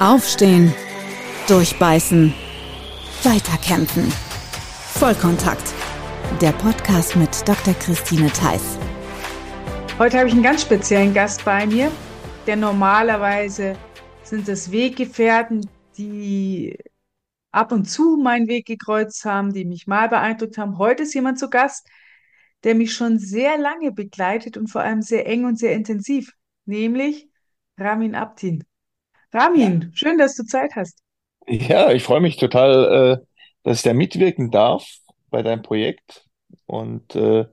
Aufstehen, 0.00 0.74
durchbeißen, 1.46 2.34
weiterkämpfen. 3.22 4.10
Vollkontakt. 4.92 5.72
Der 6.40 6.50
Podcast 6.50 7.14
mit 7.14 7.30
Dr. 7.46 7.74
Christine 7.74 8.28
Theiss. 8.32 8.76
Heute 9.96 10.18
habe 10.18 10.26
ich 10.26 10.34
einen 10.34 10.42
ganz 10.42 10.62
speziellen 10.62 11.14
Gast 11.14 11.44
bei 11.44 11.64
mir, 11.64 11.92
der 12.44 12.56
normalerweise 12.56 13.76
sind 14.24 14.48
es 14.48 14.72
Weggefährten, 14.72 15.70
die 15.96 16.76
ab 17.52 17.70
und 17.70 17.84
zu 17.84 18.16
meinen 18.16 18.48
Weg 18.48 18.66
gekreuzt 18.66 19.24
haben, 19.24 19.52
die 19.54 19.64
mich 19.64 19.86
mal 19.86 20.08
beeindruckt 20.08 20.58
haben. 20.58 20.76
Heute 20.76 21.04
ist 21.04 21.14
jemand 21.14 21.38
zu 21.38 21.48
Gast, 21.48 21.86
der 22.64 22.74
mich 22.74 22.92
schon 22.92 23.20
sehr 23.20 23.58
lange 23.58 23.92
begleitet 23.92 24.56
und 24.56 24.66
vor 24.66 24.80
allem 24.80 25.02
sehr 25.02 25.24
eng 25.28 25.44
und 25.44 25.56
sehr 25.56 25.72
intensiv, 25.72 26.32
nämlich 26.64 27.28
Ramin 27.78 28.16
Abtin. 28.16 28.64
Ramin, 29.34 29.90
schön, 29.94 30.16
dass 30.16 30.36
du 30.36 30.44
Zeit 30.44 30.76
hast. 30.76 31.02
Ja, 31.48 31.90
ich 31.90 32.04
freue 32.04 32.20
mich 32.20 32.36
total, 32.36 33.20
äh, 33.20 33.26
dass 33.64 33.78
ich 33.78 33.82
da 33.82 33.92
mitwirken 33.92 34.52
darf 34.52 34.86
bei 35.30 35.42
deinem 35.42 35.62
Projekt. 35.62 36.24
Und 36.66 37.16
äh, 37.16 37.44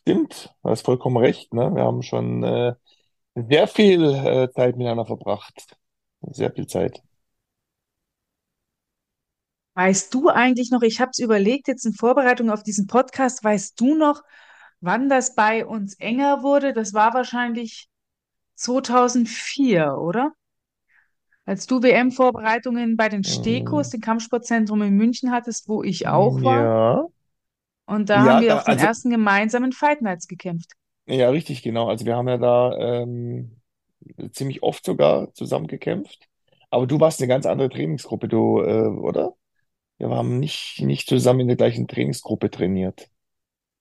stimmt, 0.00 0.54
du 0.62 0.70
hast 0.70 0.86
vollkommen 0.86 1.18
recht. 1.18 1.52
Ne? 1.52 1.74
Wir 1.74 1.82
haben 1.82 2.02
schon 2.02 2.42
äh, 2.42 2.72
sehr 3.34 3.68
viel 3.68 4.02
äh, 4.02 4.50
Zeit 4.50 4.76
miteinander 4.76 5.04
verbracht. 5.04 5.76
Sehr 6.22 6.52
viel 6.52 6.66
Zeit. 6.66 7.02
Weißt 9.74 10.12
du 10.14 10.30
eigentlich 10.30 10.70
noch, 10.70 10.82
ich 10.82 11.00
habe 11.00 11.10
es 11.12 11.18
überlegt, 11.18 11.68
jetzt 11.68 11.84
in 11.84 11.92
Vorbereitung 11.92 12.50
auf 12.50 12.62
diesen 12.62 12.86
Podcast, 12.86 13.44
weißt 13.44 13.78
du 13.78 13.94
noch, 13.94 14.22
wann 14.80 15.08
das 15.10 15.34
bei 15.34 15.64
uns 15.66 15.94
enger 15.98 16.42
wurde? 16.42 16.72
Das 16.72 16.94
war 16.94 17.12
wahrscheinlich 17.12 17.88
2004, 18.54 19.96
oder? 19.98 20.32
Als 21.50 21.66
du 21.66 21.82
WM-Vorbereitungen 21.82 22.96
bei 22.96 23.08
den 23.10 23.24
Stekos, 23.24 23.88
Mm, 23.88 23.90
dem 23.90 24.00
Kampfsportzentrum 24.00 24.82
in 24.82 24.94
München 24.96 25.30
hattest, 25.32 25.68
wo 25.68 25.82
ich 25.82 26.06
auch 26.08 26.42
war. 26.44 26.72
Ja, 26.72 27.06
Und 27.86 28.08
da 28.08 28.24
haben 28.24 28.38
ja, 28.38 28.40
wir 28.40 28.54
da, 28.54 28.56
auf 28.56 28.64
den 28.64 28.78
also, 28.78 28.78
ersten 28.78 29.10
gemeinsamen 29.10 29.72
Fight 29.72 30.00
Nights 30.00 30.28
gekämpft. 30.28 30.72
ja, 31.06 31.28
richtig, 31.30 31.62
genau. 31.62 31.88
Also 31.88 32.04
wir 32.06 32.16
haben 32.16 32.28
ja 32.28 32.38
da 32.38 32.76
ähm, 33.02 33.60
ziemlich 34.32 34.62
oft 34.62 34.84
sogar 34.84 35.32
zusammen 35.34 35.66
gekämpft. 35.66 36.28
Aber 36.70 36.86
du 36.86 37.00
warst 37.00 37.20
eine 37.20 37.28
ganz 37.28 37.46
andere 37.46 37.70
Trainingsgruppe, 37.70 38.28
du, 38.28 38.60
äh, 38.62 38.88
oder? 38.88 39.34
Wir 39.98 40.10
haben 40.10 40.40
nicht, 40.40 40.80
nicht 40.82 41.08
zusammen 41.08 41.40
in 41.42 41.48
der 41.48 41.56
gleichen 41.58 41.88
Trainingsgruppe 41.88 42.50
trainiert, 42.50 43.08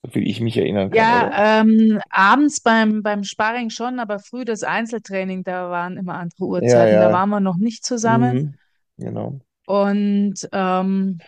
so 0.04 0.12
viel 0.12 0.28
ich 0.28 0.40
mich 0.40 0.58
erinnern 0.58 0.90
kann? 0.90 0.98
Ja, 0.98 1.62
ähm, 1.62 2.00
abends 2.10 2.62
beim, 2.62 3.04
beim 3.04 3.24
Sparring 3.24 3.70
schon, 3.70 4.00
aber 4.00 4.20
früh 4.20 4.46
das 4.46 4.64
Einzeltraining, 4.64 5.44
da 5.44 5.70
waren 5.70 5.98
immer 5.98 6.16
andere 6.16 6.46
Ja, 6.46 6.46
Uhrzeiten, 6.46 6.96
da 6.96 7.10
ja. 7.10 7.14
waren 7.14 7.30
wir 7.30 7.40
noch 7.40 7.58
nicht 7.58 7.84
zusammen. 7.84 8.58
Mhm, 8.98 9.04
genau. 9.04 9.40
Und 9.66 10.50
ähm, 10.52 11.20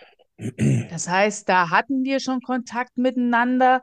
das 0.90 1.08
heißt, 1.08 1.48
da 1.48 1.70
hatten 1.70 2.04
wir 2.04 2.18
schon 2.18 2.40
Kontakt 2.40 2.96
miteinander, 2.96 3.82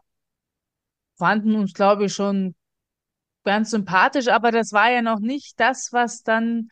fanden 1.17 1.55
uns, 1.55 1.73
glaube 1.73 2.05
ich, 2.05 2.13
schon 2.13 2.55
ganz 3.43 3.71
sympathisch, 3.71 4.27
aber 4.27 4.51
das 4.51 4.73
war 4.73 4.91
ja 4.91 5.01
noch 5.01 5.19
nicht 5.19 5.59
das, 5.59 5.89
was 5.93 6.23
dann, 6.23 6.69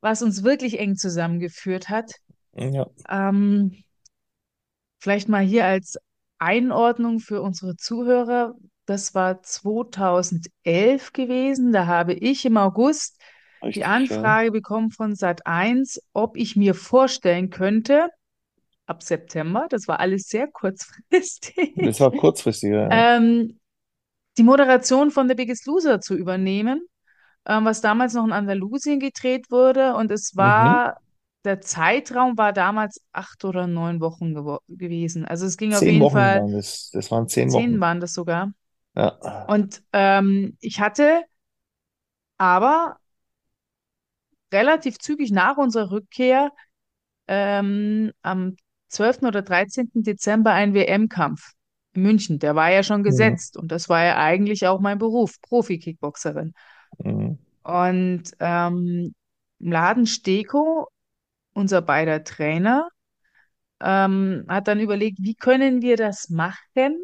was 0.00 0.22
uns 0.22 0.42
wirklich 0.42 0.78
eng 0.78 0.96
zusammengeführt 0.96 1.88
hat. 1.88 2.12
Ja. 2.54 2.86
Ähm, 3.08 3.84
vielleicht 4.98 5.28
mal 5.28 5.44
hier 5.44 5.66
als 5.66 5.98
Einordnung 6.38 7.20
für 7.20 7.42
unsere 7.42 7.76
Zuhörer. 7.76 8.54
Das 8.86 9.14
war 9.14 9.42
2011 9.42 11.12
gewesen. 11.12 11.72
Da 11.72 11.86
habe 11.86 12.14
ich 12.14 12.44
im 12.44 12.56
August 12.56 13.20
die 13.74 13.84
Richtig, 13.84 14.08
ja. 14.10 14.24
Anfrage 14.24 14.52
bekommen 14.52 14.90
von 14.90 15.14
Sat.1, 15.14 16.00
ob 16.12 16.36
ich 16.36 16.56
mir 16.56 16.74
vorstellen 16.74 17.50
könnte, 17.50 18.08
ab 18.86 19.02
September, 19.02 19.66
das 19.70 19.88
war 19.88 20.00
alles 20.00 20.28
sehr 20.28 20.48
Das 21.74 22.00
kurzfristig, 22.00 22.00
war 22.00 22.14
kurzfristiger, 22.14 22.90
ja. 22.90 23.06
ähm, 23.14 23.58
die 24.38 24.42
Moderation 24.42 25.10
von 25.10 25.28
The 25.28 25.34
Biggest 25.34 25.66
Loser 25.66 26.00
zu 26.00 26.14
übernehmen, 26.16 26.80
ähm, 27.46 27.64
was 27.64 27.80
damals 27.80 28.14
noch 28.14 28.26
in 28.26 28.32
Andalusien 28.32 29.00
gedreht 29.00 29.50
wurde. 29.50 29.94
Und 29.96 30.10
es 30.12 30.36
Mhm. 30.38 30.76
war, 30.76 30.98
der 31.46 31.60
Zeitraum 31.62 32.36
war 32.38 32.52
damals 32.52 33.02
acht 33.12 33.44
oder 33.46 33.66
neun 33.66 34.00
Wochen 34.00 34.34
gewesen. 34.68 35.24
Also 35.24 35.46
es 35.46 35.56
ging 35.56 35.74
auf 35.74 35.80
Zehn 35.80 35.94
jeden 35.94 36.00
Wochen 36.00 36.14
Fall, 36.14 36.40
waren 36.40 36.52
das. 36.52 36.90
Das 36.92 37.10
waren 37.10 37.28
zehn 37.28 37.50
zehn 37.50 37.52
Wochen. 37.52 37.80
waren 37.80 38.00
das 38.00 38.14
sogar. 38.14 38.52
Ja. 38.94 39.18
Und 39.46 39.82
ähm, 39.92 40.56
ich 40.60 40.80
hatte 40.80 41.24
aber 42.38 42.98
relativ 44.52 44.98
zügig 44.98 45.30
nach 45.32 45.56
unserer 45.56 45.90
Rückkehr 45.90 46.50
ähm, 47.28 48.12
am 48.22 48.56
12. 48.88 49.28
oder 49.28 49.42
13. 49.42 50.02
Dezember 50.02 50.52
einen 50.52 50.74
WM-Kampf 50.74 51.52
in 51.94 52.02
München. 52.02 52.38
Der 52.38 52.54
war 52.54 52.70
ja 52.72 52.82
schon 52.82 53.02
Mhm. 53.02 53.04
gesetzt 53.04 53.56
und 53.56 53.72
das 53.72 53.88
war 53.88 54.04
ja 54.04 54.16
eigentlich 54.18 54.66
auch 54.66 54.80
mein 54.80 54.98
Beruf, 54.98 55.40
Profi-Kickboxerin. 55.42 56.54
Mhm. 57.04 57.36
Und 57.62 58.24
ähm, 58.38 59.14
im 59.58 59.72
Laden 59.72 60.06
Steko, 60.06 60.88
unser 61.56 61.82
beider 61.82 62.22
Trainer, 62.22 62.88
ähm, 63.80 64.44
hat 64.48 64.68
dann 64.68 64.80
überlegt, 64.80 65.18
wie 65.20 65.34
können 65.34 65.82
wir 65.82 65.96
das 65.96 66.28
machen, 66.28 66.96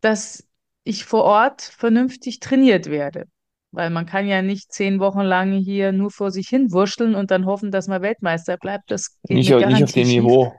dass 0.00 0.46
ich 0.84 1.04
vor 1.04 1.24
Ort 1.24 1.62
vernünftig 1.62 2.40
trainiert 2.40 2.86
werde. 2.86 3.26
Weil 3.72 3.90
man 3.90 4.06
kann 4.06 4.26
ja 4.26 4.42
nicht 4.42 4.72
zehn 4.72 4.98
Wochen 4.98 5.20
lang 5.20 5.52
hier 5.52 5.92
nur 5.92 6.10
vor 6.10 6.30
sich 6.32 6.48
hin 6.48 6.72
wurschteln 6.72 7.14
und 7.14 7.30
dann 7.30 7.46
hoffen, 7.46 7.70
dass 7.70 7.86
man 7.86 8.02
Weltmeister 8.02 8.56
bleibt. 8.56 8.90
Das 8.90 9.16
geht 9.22 9.36
Nicht, 9.36 9.50
nicht 9.50 9.84
auf 9.84 9.92
dem 9.92 10.06
schief. 10.06 10.06
Niveau. 10.06 10.52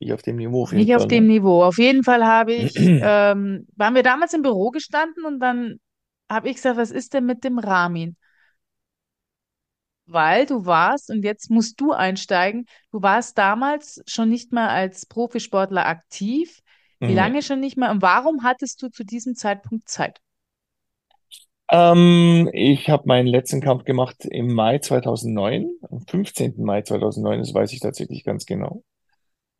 Nicht 0.00 0.12
auf 0.12 0.22
dem 0.22 0.36
Niveau 0.36 0.62
auf 0.62 0.72
jeden 0.72 0.84
Nicht 0.84 0.94
auf 0.94 1.02
Fall, 1.02 1.08
dem 1.08 1.26
ne? 1.26 1.32
Niveau. 1.34 1.62
Auf 1.62 1.78
jeden 1.78 2.02
Fall 2.02 2.24
habe 2.24 2.54
ich, 2.54 2.74
ähm, 2.76 3.66
waren 3.76 3.94
wir 3.94 4.02
damals 4.02 4.34
im 4.34 4.42
Büro 4.42 4.70
gestanden 4.70 5.24
und 5.24 5.40
dann 5.40 5.78
habe 6.28 6.48
ich 6.48 6.56
gesagt, 6.56 6.76
was 6.76 6.90
ist 6.90 7.14
denn 7.14 7.26
mit 7.26 7.44
dem 7.44 7.58
Ramin? 7.58 8.16
Weil 10.08 10.46
du 10.46 10.66
warst, 10.66 11.10
und 11.10 11.22
jetzt 11.24 11.50
musst 11.50 11.80
du 11.80 11.92
einsteigen, 11.92 12.66
du 12.92 13.02
warst 13.02 13.38
damals 13.38 14.02
schon 14.06 14.28
nicht 14.30 14.52
mehr 14.52 14.70
als 14.70 15.06
Profisportler 15.06 15.86
aktiv. 15.86 16.60
Wie 17.04 17.12
Nee. 17.12 17.14
lange 17.14 17.42
schon 17.42 17.60
nicht 17.60 17.76
mehr? 17.76 17.90
Und 17.90 18.02
warum 18.02 18.42
hattest 18.42 18.82
du 18.82 18.90
zu 18.90 19.04
diesem 19.04 19.34
Zeitpunkt 19.36 19.88
Zeit? 19.88 20.20
Ähm, 21.70 22.48
ich 22.52 22.88
habe 22.88 23.04
meinen 23.06 23.26
letzten 23.26 23.60
Kampf 23.60 23.84
gemacht 23.84 24.24
im 24.24 24.52
Mai 24.54 24.78
2009, 24.78 25.70
am 25.90 26.00
15. 26.06 26.64
Mai 26.64 26.82
2009, 26.82 27.40
das 27.40 27.52
weiß 27.54 27.72
ich 27.72 27.80
tatsächlich 27.80 28.24
ganz 28.24 28.46
genau. 28.46 28.82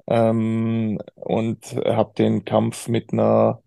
Ähm, 0.09 1.01
und 1.17 1.67
habe 1.87 2.15
den 2.19 2.45
Kampf 2.45 2.89
mit 2.89 3.13
einer 3.13 3.63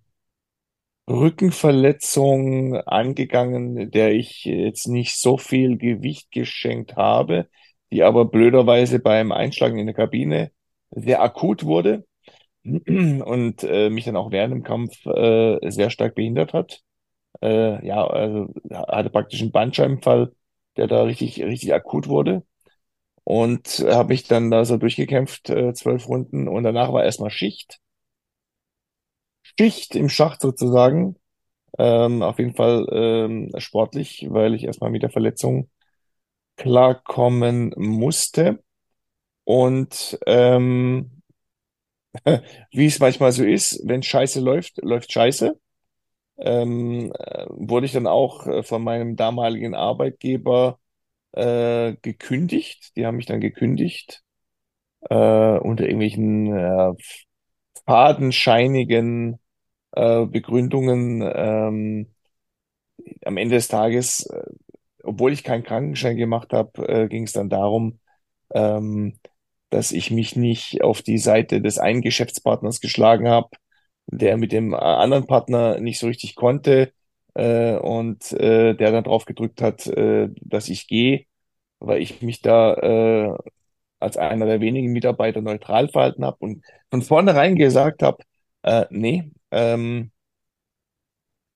Rückenverletzung 1.12 2.76
angegangen, 2.78 3.92
der 3.92 4.14
ich 4.14 4.46
jetzt 4.46 4.88
nicht 4.88 5.16
so 5.20 5.38
viel 5.38 5.78
Gewicht 5.78 6.32
geschenkt 6.32 6.96
habe, 6.96 7.48
die 7.92 8.04
aber 8.04 8.26
blöderweise 8.26 9.00
beim 9.00 9.32
Einschlagen 9.32 9.78
in 9.80 9.88
der 9.88 9.96
Kabine 9.96 10.52
sehr 10.92 11.22
akut 11.22 11.64
wurde 11.66 12.06
und 12.64 13.64
äh, 13.64 13.90
mich 13.90 14.06
dann 14.06 14.18
auch 14.18 14.32
während 14.32 14.54
dem 14.54 14.64
Kampf 14.64 15.06
äh, 15.06 15.60
sehr 15.72 15.90
stark 15.90 16.16
behindert 16.16 16.54
hat. 16.54 16.82
Äh, 17.42 17.86
ja, 17.86 18.06
also 18.08 18.54
hatte 18.72 19.10
praktisch 19.10 19.42
einen 19.42 19.52
Bandscheibenfall, 19.52 20.34
der 20.78 20.88
da 20.88 21.04
richtig, 21.04 21.42
richtig 21.44 21.74
akut 21.74 22.08
wurde. 22.08 22.44
Und 23.24 23.86
habe 23.88 24.10
mich 24.10 24.28
dann 24.28 24.52
da 24.52 24.66
so 24.66 24.78
durchgekämpft, 24.78 25.50
äh, 25.50 25.74
zwölf 25.74 26.08
Runden. 26.08 26.48
Und 26.48 26.64
danach 26.64 26.92
war 26.94 27.04
erstmal 27.04 27.32
Schicht. 27.32 27.80
Schicht 29.59 29.95
im 29.95 30.09
Schacht 30.09 30.41
sozusagen. 30.41 31.16
Ähm, 31.79 32.23
auf 32.23 32.39
jeden 32.39 32.56
Fall 32.56 32.88
ähm, 32.92 33.51
sportlich, 33.59 34.27
weil 34.30 34.56
ich 34.56 34.65
erstmal 34.65 34.92
mit 34.92 35.03
der 35.03 35.09
Verletzung 35.12 35.69
klarkommen 36.57 37.74
musste. 37.77 38.63
Und 39.45 40.19
ähm, 40.27 41.24
wie 42.71 42.86
es 42.86 43.00
manchmal 43.00 43.31
so 43.31 43.44
ist, 43.44 43.81
wenn 43.86 44.03
Scheiße 44.03 44.39
läuft, 44.42 44.77
läuft 44.83 45.12
Scheiße. 45.12 45.59
Ähm, 46.39 47.13
äh, 47.19 47.45
wurde 47.50 47.86
ich 47.88 47.94
dann 47.94 48.07
auch 48.07 48.47
äh, 48.47 48.63
von 48.63 48.83
meinem 48.83 49.15
damaligen 49.15 49.75
Arbeitgeber 49.75 50.80
äh, 51.33 51.95
gekündigt. 52.01 52.95
Die 52.97 53.06
haben 53.06 53.18
mich 53.18 53.27
dann 53.27 53.42
gekündigt 53.42 54.24
äh, 55.09 55.15
unter 55.59 55.86
irgendwelchen 55.86 56.56
äh, 56.56 56.94
fadenscheinigen 57.92 59.38
äh, 59.94 60.26
Begründungen. 60.26 61.22
Ähm, 61.36 62.08
am 63.26 63.38
Ende 63.38 63.56
des 63.56 63.68
Tages, 63.68 64.26
äh, 64.28 64.44
obwohl 65.04 65.34
ich 65.34 65.44
keinen 65.44 65.64
Krankenschein 65.64 66.18
gemacht 66.18 66.54
habe, 66.54 66.88
äh, 66.88 67.08
ging 67.10 67.24
es 67.24 67.34
dann 67.34 67.50
darum, 67.50 68.00
ähm, 68.54 69.20
dass 69.70 69.92
ich 69.92 70.12
mich 70.12 70.36
nicht 70.38 70.84
auf 70.84 71.02
die 71.02 71.18
Seite 71.18 71.62
des 71.62 71.80
einen 71.80 72.02
Geschäftspartners 72.02 72.82
geschlagen 72.82 73.28
habe, 73.30 73.50
der 74.08 74.38
mit 74.38 74.52
dem 74.54 74.74
äh, 74.74 74.78
anderen 74.78 75.28
Partner 75.28 75.80
nicht 75.82 76.00
so 76.00 76.08
richtig 76.08 76.36
konnte 76.36 76.94
äh, 77.36 77.76
und 77.78 78.32
äh, 78.34 78.74
der 78.76 78.92
dann 78.92 79.04
drauf 79.04 79.26
gedrückt 79.26 79.62
hat, 79.62 79.88
äh, 79.88 80.30
dass 80.42 80.70
ich 80.70 80.88
gehe 80.88 81.26
weil 81.80 82.02
ich 82.02 82.22
mich 82.24 82.42
da 82.42 82.76
äh, 82.76 83.38
als 84.01 84.18
einer 84.18 84.45
der 84.45 84.62
wenigen 84.62 84.92
Mitarbeiter 84.92 85.42
neutral 85.42 85.89
verhalten 85.89 86.25
habe 86.25 86.38
und 86.39 86.65
von 86.89 87.01
vornherein 87.01 87.56
gesagt 87.56 88.03
habe, 88.03 88.24
äh, 88.63 88.86
nee, 88.89 89.31
ähm, 89.51 90.12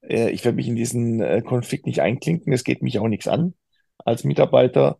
äh, 0.01 0.29
ich 0.31 0.43
werde 0.45 0.55
mich 0.57 0.67
in 0.67 0.75
diesen 0.75 1.21
äh, 1.21 1.41
Konflikt 1.41 1.85
nicht 1.85 2.01
einklinken, 2.01 2.53
es 2.53 2.63
geht 2.63 2.81
mich 2.81 2.99
auch 2.99 3.07
nichts 3.07 3.27
an 3.27 3.55
als 3.99 4.23
Mitarbeiter, 4.23 4.99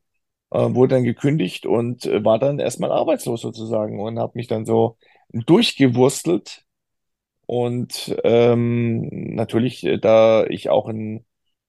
äh, 0.51 0.59
wurde 0.59 0.95
dann 0.95 1.03
gekündigt 1.03 1.65
und 1.65 2.06
äh, 2.06 2.24
war 2.24 2.39
dann 2.39 2.59
erstmal 2.59 2.92
arbeitslos 2.92 3.42
sozusagen 3.42 4.00
und 4.00 4.19
habe 4.19 4.33
mich 4.36 4.48
dann 4.48 4.65
so 4.65 4.98
durchgewurstelt 5.31 6.65
und 7.45 8.15
ähm, 8.24 9.36
natürlich, 9.36 9.83
äh, 9.86 9.98
da 10.00 10.45
ich 10.45 10.69
auch 10.69 10.88
einen 10.88 11.25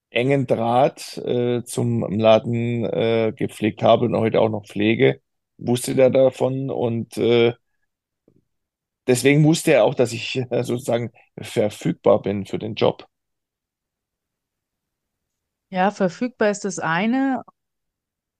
engen 0.09 0.47
Draht 0.47 1.17
äh, 1.17 1.63
zum 1.63 2.01
Laden 2.09 2.85
äh, 2.85 3.33
gepflegt 3.35 3.83
habe 3.83 4.05
und 4.05 4.15
heute 4.17 4.41
auch 4.41 4.49
noch 4.49 4.65
pflege, 4.65 5.21
wusste 5.57 5.95
der 5.95 6.09
davon 6.09 6.69
und 6.69 7.17
äh, 7.17 7.53
deswegen 9.07 9.43
wusste 9.43 9.73
er 9.73 9.85
auch, 9.85 9.95
dass 9.95 10.13
ich 10.13 10.35
äh, 10.35 10.45
sozusagen 10.63 11.11
verfügbar 11.41 12.21
bin 12.21 12.45
für 12.45 12.59
den 12.59 12.75
Job. 12.75 13.07
Ja, 15.69 15.91
verfügbar 15.91 16.49
ist 16.49 16.63
das 16.65 16.79
eine. 16.79 17.41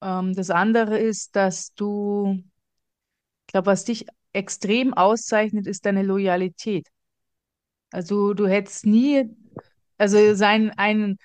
Ähm, 0.01 0.33
das 0.35 0.49
andere 0.49 0.97
ist, 0.99 1.35
dass 1.35 1.73
du, 1.75 2.43
ich 3.47 3.47
glaube, 3.47 3.67
was 3.67 3.85
dich 3.85 4.05
extrem 4.33 4.93
auszeichnet, 4.93 5.67
ist 5.67 5.85
deine 5.85 6.03
Loyalität. 6.03 6.87
Also 7.91 8.33
du 8.33 8.47
hättest 8.47 8.85
nie, 8.85 9.29
also 9.97 10.35
sein, 10.35 10.71
einen, 10.77 11.17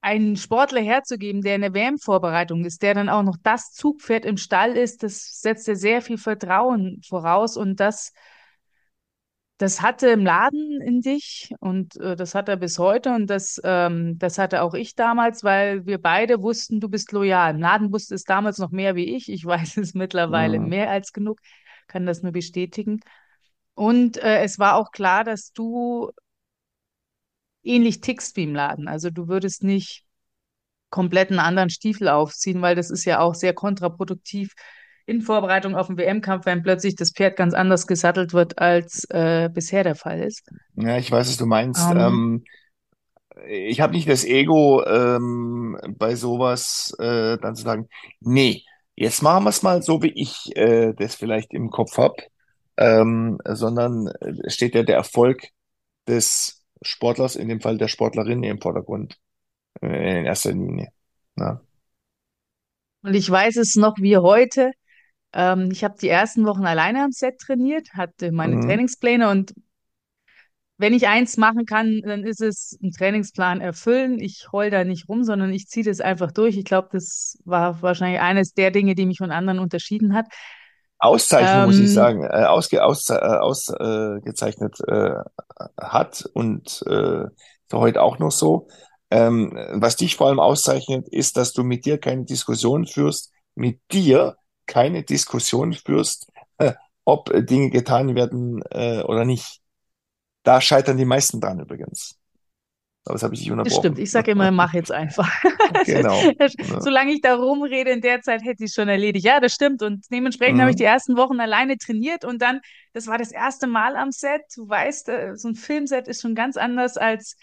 einen 0.00 0.36
Sportler 0.36 0.80
herzugeben, 0.80 1.42
der 1.42 1.56
in 1.56 1.62
der 1.62 1.74
WM-Vorbereitung 1.74 2.64
ist, 2.64 2.82
der 2.82 2.94
dann 2.94 3.08
auch 3.08 3.22
noch 3.22 3.36
das 3.42 3.72
Zugpferd 3.72 4.24
im 4.24 4.36
Stall 4.36 4.76
ist, 4.76 5.02
das 5.02 5.40
setzt 5.40 5.66
ja 5.68 5.74
sehr 5.74 6.02
viel 6.02 6.18
Vertrauen 6.18 7.00
voraus 7.06 7.56
und 7.56 7.80
das 7.80 8.12
das 9.58 9.82
hatte 9.82 10.08
im 10.10 10.24
Laden 10.24 10.80
in 10.80 11.00
dich 11.00 11.52
und 11.58 11.96
äh, 11.96 12.14
das 12.14 12.34
hat 12.36 12.48
er 12.48 12.56
bis 12.56 12.78
heute 12.78 13.12
und 13.14 13.26
das, 13.28 13.60
ähm, 13.64 14.16
das 14.18 14.38
hatte 14.38 14.62
auch 14.62 14.74
ich 14.74 14.94
damals, 14.94 15.42
weil 15.42 15.84
wir 15.84 16.00
beide 16.00 16.42
wussten, 16.42 16.78
du 16.80 16.88
bist 16.88 17.10
loyal. 17.12 17.54
Im 17.54 17.60
Laden 17.60 17.92
wusste 17.92 18.14
es 18.14 18.22
damals 18.24 18.58
noch 18.58 18.70
mehr 18.70 18.94
wie 18.94 19.16
ich. 19.16 19.28
Ich 19.28 19.44
weiß 19.44 19.76
es 19.78 19.94
mittlerweile 19.94 20.60
Mhm. 20.60 20.68
mehr 20.68 20.90
als 20.90 21.12
genug, 21.12 21.40
kann 21.88 22.06
das 22.06 22.22
nur 22.22 22.32
bestätigen. 22.32 23.00
Und 23.74 24.18
äh, 24.18 24.42
es 24.42 24.58
war 24.58 24.76
auch 24.76 24.92
klar, 24.92 25.24
dass 25.24 25.52
du 25.52 26.10
ähnlich 27.68 28.00
tickst 28.00 28.36
wie 28.36 28.44
im 28.44 28.54
Laden. 28.54 28.88
Also 28.88 29.10
du 29.10 29.28
würdest 29.28 29.62
nicht 29.64 30.04
komplett 30.90 31.30
einen 31.30 31.40
anderen 31.40 31.70
Stiefel 31.70 32.08
aufziehen, 32.08 32.62
weil 32.62 32.74
das 32.74 32.90
ist 32.90 33.04
ja 33.04 33.20
auch 33.20 33.34
sehr 33.34 33.54
kontraproduktiv 33.54 34.54
in 35.06 35.22
Vorbereitung 35.22 35.76
auf 35.76 35.86
den 35.88 35.98
WM-Kampf, 35.98 36.46
wenn 36.46 36.62
plötzlich 36.62 36.96
das 36.96 37.12
Pferd 37.12 37.36
ganz 37.36 37.54
anders 37.54 37.86
gesattelt 37.86 38.32
wird, 38.32 38.58
als 38.58 39.04
äh, 39.10 39.50
bisher 39.52 39.84
der 39.84 39.94
Fall 39.94 40.22
ist. 40.22 40.48
Ja, 40.76 40.96
ich 40.98 41.10
weiß, 41.10 41.28
was 41.28 41.36
du 41.36 41.46
meinst. 41.46 41.90
Ähm, 41.90 41.94
Ähm, 41.94 42.44
ich 43.46 43.80
habe 43.80 43.92
nicht 43.94 44.08
das 44.08 44.24
Ego, 44.24 44.84
ähm, 44.84 45.78
bei 45.98 46.14
sowas 46.16 46.94
äh, 46.98 47.38
dann 47.38 47.54
zu 47.56 47.62
sagen, 47.62 47.88
nee, 48.20 48.64
jetzt 48.96 49.22
machen 49.22 49.44
wir 49.44 49.50
es 49.50 49.62
mal 49.62 49.82
so, 49.82 50.02
wie 50.02 50.12
ich 50.12 50.54
äh, 50.56 50.92
das 50.94 51.14
vielleicht 51.14 51.54
im 51.54 51.70
Kopf 51.70 51.96
habe, 51.98 52.16
ähm, 52.76 53.38
sondern 53.44 54.08
äh, 54.08 54.50
steht 54.50 54.74
ja 54.74 54.82
der 54.82 54.96
Erfolg 54.96 55.48
des 56.08 56.57
Sportlers, 56.82 57.36
in 57.36 57.48
dem 57.48 57.60
Fall 57.60 57.78
der 57.78 57.88
Sportlerin 57.88 58.42
im 58.44 58.60
Vordergrund, 58.60 59.18
äh, 59.82 60.20
in 60.20 60.26
erster 60.26 60.52
Linie. 60.52 60.88
Ja. 61.38 61.62
und 63.02 63.14
ich 63.14 63.28
weiß 63.30 63.56
es 63.56 63.76
noch 63.76 63.94
wie 63.98 64.16
heute. 64.16 64.72
Ähm, 65.32 65.70
ich 65.72 65.84
habe 65.84 65.96
die 66.00 66.08
ersten 66.08 66.46
Wochen 66.46 66.66
alleine 66.66 67.04
am 67.04 67.12
Set 67.12 67.38
trainiert, 67.40 67.88
hatte 67.94 68.32
meine 68.32 68.56
Mhm. 68.56 68.60
Trainingspläne 68.60 69.30
und 69.30 69.54
wenn 70.76 70.94
ich 70.94 71.08
eins 71.08 71.36
machen 71.36 71.66
kann, 71.66 72.00
dann 72.04 72.22
ist 72.24 72.40
es 72.40 72.78
einen 72.80 72.92
Trainingsplan 72.92 73.60
erfüllen. 73.60 74.20
Ich 74.20 74.46
heul 74.52 74.70
da 74.70 74.84
nicht 74.84 75.08
rum, 75.08 75.24
sondern 75.24 75.52
ich 75.52 75.66
ziehe 75.66 75.84
das 75.84 76.00
einfach 76.00 76.30
durch. 76.30 76.56
Ich 76.56 76.64
glaube, 76.64 76.88
das 76.92 77.36
war 77.44 77.82
wahrscheinlich 77.82 78.20
eines 78.20 78.52
der 78.52 78.70
Dinge, 78.70 78.94
die 78.94 79.06
mich 79.06 79.18
von 79.18 79.32
anderen 79.32 79.58
unterschieden 79.58 80.14
hat. 80.14 80.26
Auszeichnung, 80.98 81.64
muss 81.64 81.78
ich 81.78 81.90
Ähm, 81.90 81.92
sagen, 81.92 82.24
äh, 82.24 82.44
ausge, 82.44 82.84
aus, 82.84 83.08
äh, 83.10 83.14
ausgezeichnet 83.14 84.78
äh, 84.88 85.14
hat 85.80 86.28
und 86.34 86.82
äh, 86.86 87.24
für 87.68 87.78
heute 87.78 88.02
auch 88.02 88.18
noch 88.18 88.32
so. 88.32 88.68
Ähm, 89.10 89.52
was 89.72 89.96
dich 89.96 90.16
vor 90.16 90.28
allem 90.28 90.40
auszeichnet, 90.40 91.08
ist, 91.08 91.36
dass 91.36 91.52
du 91.52 91.64
mit 91.64 91.86
dir 91.86 91.98
keine 91.98 92.24
Diskussion 92.24 92.86
führst, 92.86 93.32
mit 93.54 93.80
dir 93.92 94.36
keine 94.66 95.02
Diskussion 95.04 95.72
führst, 95.72 96.28
äh, 96.58 96.74
ob 97.04 97.30
Dinge 97.46 97.70
getan 97.70 98.14
werden 98.14 98.62
äh, 98.70 99.02
oder 99.02 99.24
nicht. 99.24 99.60
Da 100.44 100.60
scheitern 100.60 100.98
die 100.98 101.06
meisten 101.06 101.40
dran 101.40 101.60
übrigens. 101.60 102.17
Aber 103.08 103.14
das 103.14 103.22
habe 103.22 103.34
ich 103.34 103.40
dich 103.40 103.48
Das 103.64 103.74
stimmt. 103.76 103.98
unterbrochen. 103.98 104.02
Ich 104.02 104.10
sage 104.10 104.30
immer, 104.32 104.50
mach 104.50 104.74
jetzt 104.74 104.92
einfach. 104.92 105.30
Genau. 105.84 106.32
Solange 106.78 107.12
ich 107.12 107.20
da 107.22 107.34
rumrede, 107.36 107.90
in 107.90 108.00
der 108.00 108.22
Zeit 108.22 108.42
hätte 108.44 108.64
ich 108.64 108.70
es 108.70 108.74
schon 108.74 108.88
erledigt. 108.88 109.24
Ja, 109.24 109.40
das 109.40 109.52
stimmt. 109.54 109.82
Und 109.82 110.06
dementsprechend 110.10 110.60
habe 110.60 110.70
ich 110.70 110.76
die 110.76 110.82
Mhm. 110.82 110.88
ersten 110.88 111.16
Wochen 111.16 111.40
alleine 111.40 111.78
trainiert 111.78 112.24
und 112.24 112.42
dann, 112.42 112.60
das 112.92 113.06
war 113.06 113.18
das 113.18 113.32
erste 113.32 113.66
Mal 113.66 113.96
am 113.96 114.12
Set. 114.12 114.42
Du 114.56 114.68
weißt, 114.68 115.08
äh, 115.08 115.36
so 115.36 115.48
ein 115.48 115.54
Filmset 115.54 116.08
ist 116.08 116.22
schon 116.22 116.34
ganz 116.34 116.56
anders 116.56 116.96
als 116.96 117.36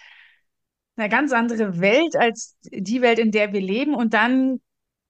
eine 0.96 1.10
ganz 1.10 1.34
andere 1.34 1.80
Welt 1.80 2.16
als 2.16 2.56
die 2.64 3.02
Welt, 3.02 3.20
in 3.20 3.32
der 3.32 3.54
wir 3.54 3.62
leben. 3.62 3.96
Und 3.96 4.14
dann 4.14 4.62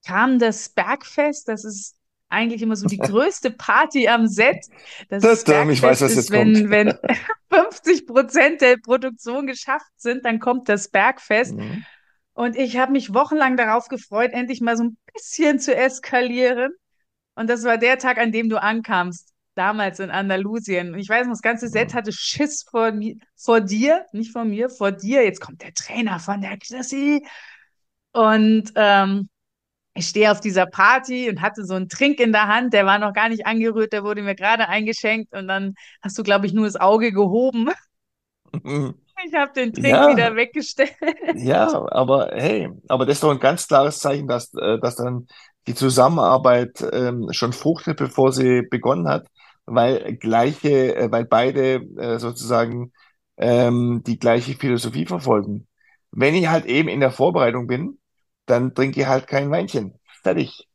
kam 0.06 0.40
das 0.40 0.70
Bergfest. 0.70 1.48
Das 1.48 1.64
ist 1.66 1.95
eigentlich 2.30 2.62
immer 2.62 2.76
so 2.76 2.88
die 2.88 2.98
größte 3.02 3.52
Party 3.52 4.08
am 4.08 4.28
Set. 4.28 4.58
Das 5.10 5.44
Tadam, 5.44 5.70
Ich 5.70 5.82
weiß, 5.82 6.02
was 6.02 6.12
ist, 6.12 6.18
jetzt 6.18 6.32
kommt. 6.32 6.56
wenn, 6.56 6.70
wenn 6.70 6.98
50 7.52 8.08
Prozent 8.08 8.62
der 8.62 8.78
Produktion 8.78 9.48
geschafft 9.48 9.92
sind, 9.98 10.26
dann 10.26 10.40
kommt 10.40 10.70
das 10.70 10.90
Bergfest. 10.90 11.56
Mhm. 11.56 11.86
Und 12.34 12.58
ich 12.58 12.78
habe 12.78 12.92
mich 12.92 13.14
wochenlang 13.14 13.56
darauf 13.58 13.88
gefreut, 13.88 14.32
endlich 14.34 14.60
mal 14.62 14.76
so 14.76 14.84
ein 14.86 14.98
bisschen 15.14 15.60
zu 15.60 15.74
eskalieren. 15.76 16.72
Und 17.36 17.50
das 17.50 17.64
war 17.64 17.78
der 17.78 17.98
Tag, 17.98 18.18
an 18.18 18.32
dem 18.32 18.50
du 18.50 18.62
ankamst, 18.62 19.32
damals 19.56 20.00
in 20.00 20.10
Andalusien. 20.10 20.94
Und 20.94 21.00
ich 21.00 21.08
weiß 21.10 21.28
noch, 21.28 21.34
das 21.34 21.42
ganze 21.42 21.70
Set 21.70 21.94
Mhm. 21.94 21.98
hatte 21.98 22.12
Schiss 22.12 22.64
vor, 22.70 22.92
vor 23.38 23.62
dir, 23.62 24.06
nicht 24.12 24.32
vor 24.32 24.44
mir, 24.46 24.70
vor 24.70 24.92
dir. 24.92 25.24
Jetzt 25.24 25.40
kommt 25.42 25.62
der 25.62 25.74
Trainer 25.74 26.20
von 26.20 26.42
der 26.42 26.58
Chrissy. 26.58 27.26
Und 28.12 28.72
ähm, 28.76 29.30
ich 29.96 30.08
stehe 30.10 30.32
auf 30.32 30.42
dieser 30.42 30.66
Party 30.68 31.30
und 31.30 31.42
hatte 31.42 31.66
so 31.66 31.74
einen 31.76 31.90
Trink 31.90 32.20
in 32.20 32.32
der 32.34 32.48
Hand, 32.48 32.74
der 32.74 32.86
war 32.86 33.00
noch 33.00 33.14
gar 33.14 33.30
nicht 33.30 33.46
angerührt, 33.48 33.94
der 33.94 34.04
wurde 34.04 34.22
mir 34.24 34.36
gerade 34.36 34.68
eingeschenkt. 34.70 35.34
Und 35.34 35.48
dann 35.48 35.76
hast 36.04 36.18
du, 36.18 36.24
glaube 36.24 36.46
ich, 36.48 36.54
nur 36.54 36.66
das 36.66 36.76
Auge 36.76 37.12
gehoben. 37.14 37.70
Ich 39.26 39.34
habe 39.34 39.52
den 39.54 39.74
Trink 39.74 40.06
wieder 40.08 40.36
Ja, 40.36 40.36
weggestellt. 40.36 40.96
Ja, 41.32 41.68
aber 41.92 42.30
hey, 42.34 42.70
aber 42.88 43.06
das 43.06 43.16
ist 43.18 43.24
doch 43.24 43.32
ein 43.32 43.40
ganz 43.40 43.68
klares 43.68 44.00
Zeichen, 44.00 44.28
dass, 44.28 44.54
äh, 44.54 44.80
dass 44.80 44.96
dann 44.96 45.28
die 45.68 45.76
Zusammenarbeit 45.76 46.84
ähm, 46.94 47.28
schon 47.32 47.52
fruchtet, 47.52 47.98
bevor 47.98 48.32
sie 48.32 48.62
begonnen 48.70 49.08
hat, 49.10 49.28
weil 49.66 50.16
gleiche, 50.18 50.96
äh, 50.96 51.12
weil 51.12 51.26
beide 51.26 51.82
äh, 51.98 52.20
sozusagen 52.20 52.94
ähm, 53.38 54.02
die 54.06 54.18
gleiche 54.20 54.54
Philosophie 54.56 55.06
verfolgen. 55.06 55.68
Wenn 56.12 56.36
ich 56.36 56.48
halt 56.48 56.66
eben 56.66 56.88
in 56.88 57.02
der 57.02 57.12
Vorbereitung 57.12 57.68
bin, 57.68 57.98
dann 58.46 58.74
trinke 58.74 59.02
ich 59.02 59.08
halt 59.08 59.28
kein 59.28 59.52
Weinchen. 59.52 60.00
Fertig. 60.24 60.68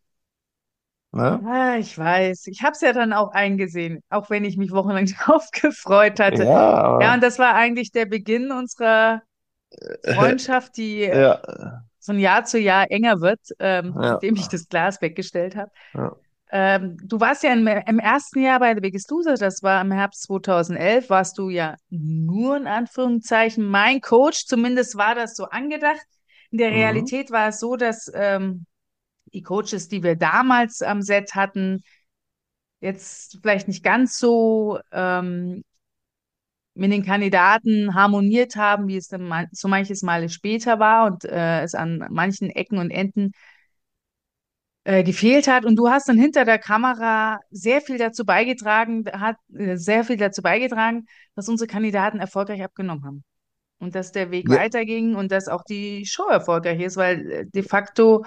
Ne? 1.13 1.41
Ja, 1.43 1.77
ich 1.77 1.97
weiß. 1.97 2.47
Ich 2.49 2.63
habe 2.63 2.73
es 2.73 2.81
ja 2.83 2.93
dann 2.93 3.13
auch 3.13 3.33
eingesehen, 3.33 4.03
auch 4.11 4.29
wenn 4.31 4.45
ich 4.45 4.57
mich 4.57 4.73
wochenlang 4.73 5.07
drauf 5.25 5.47
gefreut 5.53 6.21
hatte. 6.21 6.45
Ja, 6.45 7.01
Ja, 7.01 7.15
und 7.15 7.23
das 7.23 7.39
war 7.39 7.55
eigentlich 7.55 7.93
der 7.93 8.07
Beginn 8.07 8.51
unserer 8.53 9.23
Freundschaft, 10.15 10.77
die 10.77 11.05
ja, 11.05 11.41
von 12.01 12.19
Jahr 12.19 12.45
zu 12.45 12.59
Jahr 12.59 12.91
enger 12.91 13.21
wird, 13.21 13.41
ähm, 13.59 13.95
ja, 13.95 14.13
nachdem 14.13 14.37
ich 14.37 14.49
das 14.49 14.69
Glas 14.69 15.01
weggestellt 15.03 15.57
habe. 15.57 15.71
ja. 15.95 16.17
Ähm, 16.53 16.97
du 17.05 17.21
warst 17.21 17.45
ja 17.45 17.53
im, 17.53 17.67
im 17.67 17.99
ersten 18.01 18.41
Jahr 18.41 18.59
bei 18.59 18.75
The 18.75 18.81
Biggest 18.81 19.11
Loser, 19.11 19.35
das 19.35 19.63
war 19.63 19.81
im 19.83 19.93
Herbst 19.93 20.23
2011, 20.23 21.11
warst 21.11 21.39
du 21.39 21.49
ja 21.51 21.77
nur 21.91 22.57
in 22.57 22.67
Anführungszeichen 22.67 23.65
mein 23.65 24.01
Coach, 24.01 24.47
zumindest 24.47 24.97
war 24.97 25.15
das 25.15 25.37
so 25.37 25.45
angedacht. 25.45 26.05
In 26.51 26.59
der 26.59 26.71
Mhm. 26.71 26.75
Realität 26.77 27.31
war 27.31 27.49
es 27.49 27.61
so, 27.61 27.77
dass 27.77 28.11
ähm, 28.15 28.67
die 29.33 29.43
Coaches, 29.43 29.89
die 29.89 30.03
wir 30.03 30.17
damals 30.17 30.83
am 30.83 31.03
Set 31.03 31.35
hatten, 31.35 31.83
jetzt 32.81 33.39
vielleicht 33.43 33.69
nicht 33.69 33.83
ganz 33.85 34.19
so 34.19 34.79
ähm, 34.93 35.63
mit 36.75 36.93
den 36.93 37.05
Kandidaten 37.05 37.95
harmoniert 37.95 38.57
haben, 38.57 38.89
wie 38.89 38.97
es 38.97 39.09
dann 39.09 39.49
so 39.53 39.69
manches 39.69 40.03
Mal 40.03 40.29
später 40.29 40.79
war 40.79 41.07
und 41.07 41.25
äh, 41.25 41.63
es 41.63 41.75
an 41.75 42.07
manchen 42.11 42.51
Ecken 42.51 42.79
und 42.79 42.91
Enden 42.91 43.33
äh, 44.85 45.03
gefehlt 45.05 45.49
hat. 45.49 45.65
Und 45.65 45.77
du 45.77 45.89
hast 45.91 46.09
dann 46.09 46.19
hinter 46.19 46.45
der 46.45 46.59
Kamera 46.59 47.41
sehr 47.51 47.81
viel 47.81 47.99
dazu 47.99 48.25
beigetragen, 48.25 49.05
hat 49.13 49.37
äh, 49.55 49.77
sehr 49.77 50.05
viel 50.05 50.17
dazu 50.17 50.43
beigetragen, 50.43 51.07
dass 51.35 51.49
unsere 51.49 51.69
Kandidaten 51.69 52.19
erfolgreich 52.19 52.63
abgenommen 52.63 53.05
haben. 53.05 53.25
Und 53.81 53.97
dass 53.97 54.13
der 54.13 54.31
Weg 54.31 54.51
Ja, 54.51 54.57
weiterging 54.59 55.17
und 55.17 55.33
dass 55.33 55.49
auch 55.49 55.65
die 55.65 56.07
Show 56.07 56.29
erfolgreich 56.29 56.81
ist, 56.81 56.97
weil 56.99 57.31
äh, 57.33 57.47
de 57.47 57.63
facto 57.65 58.25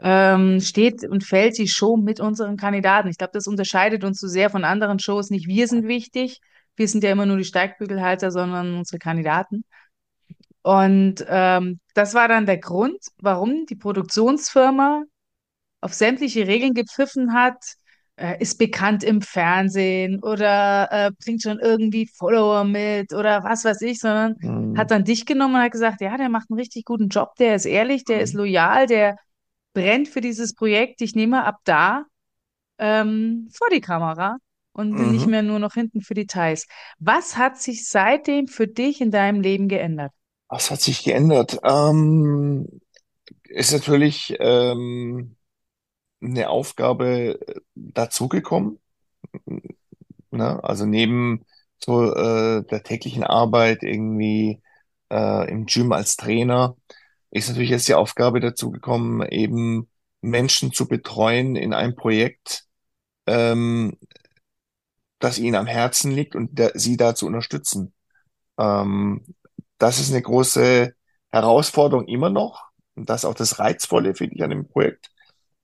ähm, 0.00 0.60
steht 0.60 1.04
und 1.04 1.24
fällt 1.24 1.58
die 1.58 1.68
Show 1.68 1.96
mit 1.96 2.20
unseren 2.20 2.56
Kandidaten. 2.56 3.08
Ich 3.08 3.18
glaube, 3.18 3.32
das 3.34 3.46
unterscheidet 3.46 4.04
uns 4.04 4.20
so 4.20 4.28
sehr 4.28 4.50
von 4.50 4.64
anderen 4.64 4.98
Shows. 4.98 5.30
Nicht 5.30 5.48
wir 5.48 5.66
sind 5.68 5.88
wichtig, 5.88 6.40
wir 6.76 6.88
sind 6.88 7.04
ja 7.04 7.10
immer 7.12 7.26
nur 7.26 7.36
die 7.38 7.44
Steigbügelhalter, 7.44 8.30
sondern 8.30 8.76
unsere 8.78 8.98
Kandidaten. 8.98 9.64
Und 10.62 11.24
ähm, 11.28 11.80
das 11.94 12.14
war 12.14 12.28
dann 12.28 12.46
der 12.46 12.58
Grund, 12.58 12.98
warum 13.18 13.66
die 13.66 13.76
Produktionsfirma 13.76 15.02
auf 15.80 15.94
sämtliche 15.94 16.46
Regeln 16.46 16.74
gepfiffen 16.74 17.34
hat, 17.34 17.56
äh, 18.18 18.36
ist 18.40 18.58
bekannt 18.58 19.04
im 19.04 19.22
Fernsehen 19.22 20.22
oder 20.22 20.88
äh, 20.90 21.10
bringt 21.24 21.42
schon 21.42 21.58
irgendwie 21.60 22.06
Follower 22.16 22.64
mit 22.64 23.12
oder 23.14 23.44
was 23.44 23.64
weiß 23.64 23.82
ich, 23.82 24.00
sondern 24.00 24.36
hat 24.74 24.90
Mhm. 24.90 24.92
dann 24.92 25.04
dich 25.04 25.26
genommen 25.26 25.54
und 25.56 25.62
hat 25.62 25.72
gesagt, 25.72 26.00
ja, 26.00 26.16
der 26.16 26.28
macht 26.28 26.50
einen 26.50 26.58
richtig 26.60 26.84
guten 26.84 27.08
Job, 27.08 27.34
der 27.38 27.54
ist 27.56 27.66
ehrlich, 27.66 28.04
der 28.04 28.20
ist 28.22 28.32
Mhm. 28.32 28.34
loyal, 28.34 28.86
der 28.86 29.16
brennt 29.74 30.08
für 30.08 30.20
dieses 30.20 30.54
Projekt. 30.54 31.00
Ich 31.02 31.14
nehme 31.14 31.44
ab 31.44 31.56
da 31.64 32.04
ähm, 32.78 33.48
vor 33.52 33.68
die 33.72 33.80
Kamera 33.80 34.38
und 34.72 34.98
nicht 34.98 35.26
Mhm. 35.26 35.28
mehr 35.28 35.42
nur 35.42 35.58
noch 35.58 35.74
hinten 35.74 36.02
für 36.02 36.14
Details. 36.14 36.66
Was 36.98 37.36
hat 37.36 37.58
sich 37.60 37.88
seitdem 37.88 38.48
für 38.48 38.68
dich 38.68 39.00
in 39.00 39.10
deinem 39.10 39.40
Leben 39.40 39.68
geändert? 39.68 40.12
Was 40.48 40.70
hat 40.70 40.80
sich 40.80 41.04
geändert? 41.04 41.60
Ähm, 41.64 42.80
ist 43.44 43.72
natürlich 43.72 44.36
ähm, 44.40 45.36
eine 46.20 46.50
Aufgabe 46.50 47.40
äh, 47.46 47.60
dazugekommen. 47.74 48.78
Ne? 50.30 50.62
Also 50.62 50.86
neben 50.86 51.44
so 51.78 52.12
äh, 52.14 52.64
der 52.64 52.82
täglichen 52.82 53.24
Arbeit 53.24 53.82
irgendwie 53.82 54.62
äh, 55.10 55.50
im 55.50 55.66
Gym 55.66 55.92
als 55.92 56.16
Trainer 56.16 56.76
ist 57.30 57.48
natürlich 57.48 57.70
jetzt 57.70 57.88
die 57.88 57.94
Aufgabe 57.94 58.40
dazugekommen, 58.40 59.26
eben 59.28 59.88
Menschen 60.20 60.72
zu 60.72 60.88
betreuen 60.88 61.56
in 61.56 61.72
einem 61.74 61.94
Projekt, 61.94 62.64
ähm, 63.26 63.96
das 65.18 65.38
ihnen 65.38 65.56
am 65.56 65.66
Herzen 65.66 66.12
liegt 66.12 66.36
und 66.36 66.58
der, 66.58 66.72
sie 66.74 66.96
da 66.96 67.14
zu 67.14 67.26
unterstützen. 67.26 67.92
Ähm, 68.58 69.24
das 69.78 70.00
ist 70.00 70.10
eine 70.12 70.22
große 70.22 70.94
Herausforderung 71.30 72.06
immer 72.08 72.30
noch. 72.30 72.64
Und 72.94 73.08
das 73.10 73.22
ist 73.22 73.24
auch 73.26 73.34
das 73.34 73.58
Reizvolle, 73.58 74.14
finde 74.14 74.34
ich, 74.36 74.42
an 74.42 74.50
dem 74.50 74.68
Projekt. 74.68 75.10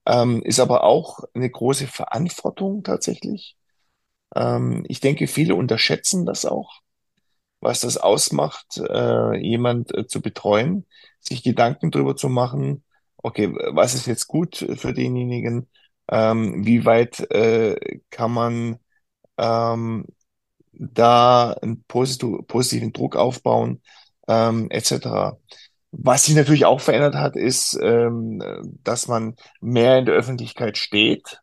Ähm, 0.05 0.41
ist 0.43 0.59
aber 0.59 0.83
auch 0.83 1.19
eine 1.33 1.49
große 1.49 1.87
Verantwortung 1.87 2.83
tatsächlich. 2.83 3.57
Ähm, 4.35 4.85
ich 4.87 4.99
denke, 4.99 5.27
viele 5.27 5.55
unterschätzen 5.55 6.25
das 6.25 6.45
auch, 6.45 6.81
was 7.61 7.81
das 7.81 7.97
ausmacht, 7.97 8.77
äh, 8.77 9.37
jemand 9.37 9.93
äh, 9.95 10.07
zu 10.07 10.21
betreuen, 10.21 10.85
sich 11.19 11.43
Gedanken 11.43 11.91
darüber 11.91 12.15
zu 12.15 12.29
machen, 12.29 12.83
okay, 13.17 13.53
was 13.73 13.95
ist 13.95 14.07
jetzt 14.07 14.27
gut 14.27 14.57
für 14.57 14.93
denjenigen, 14.93 15.69
ähm, 16.11 16.65
wie 16.65 16.85
weit 16.85 17.19
äh, 17.31 17.99
kann 18.11 18.31
man 18.31 18.79
ähm, 19.37 20.05
da 20.73 21.51
einen 21.53 21.83
posit 21.85 22.21
positiven 22.47 22.93
Druck 22.93 23.15
aufbauen, 23.15 23.81
ähm, 24.27 24.69
etc. 24.71 25.39
Was 25.97 26.25
sich 26.25 26.35
natürlich 26.35 26.65
auch 26.65 26.81
verändert 26.81 27.15
hat, 27.15 27.35
ist, 27.37 27.77
ähm, 27.81 28.41
dass 28.83 29.07
man 29.07 29.35
mehr 29.61 29.97
in 29.99 30.05
der 30.05 30.15
Öffentlichkeit 30.15 30.77
steht, 30.77 31.41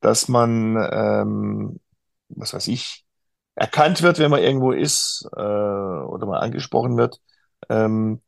dass 0.00 0.28
man, 0.28 0.76
ähm, 0.92 1.80
was 2.28 2.54
weiß 2.54 2.68
ich, 2.68 3.04
erkannt 3.54 4.02
wird, 4.02 4.18
wenn 4.18 4.30
man 4.30 4.42
irgendwo 4.42 4.72
ist 4.72 5.28
äh, 5.36 5.40
oder 5.40 6.26
mal 6.26 6.40
angesprochen 6.40 6.96
wird. 6.96 7.20
Ähm, 7.68 8.22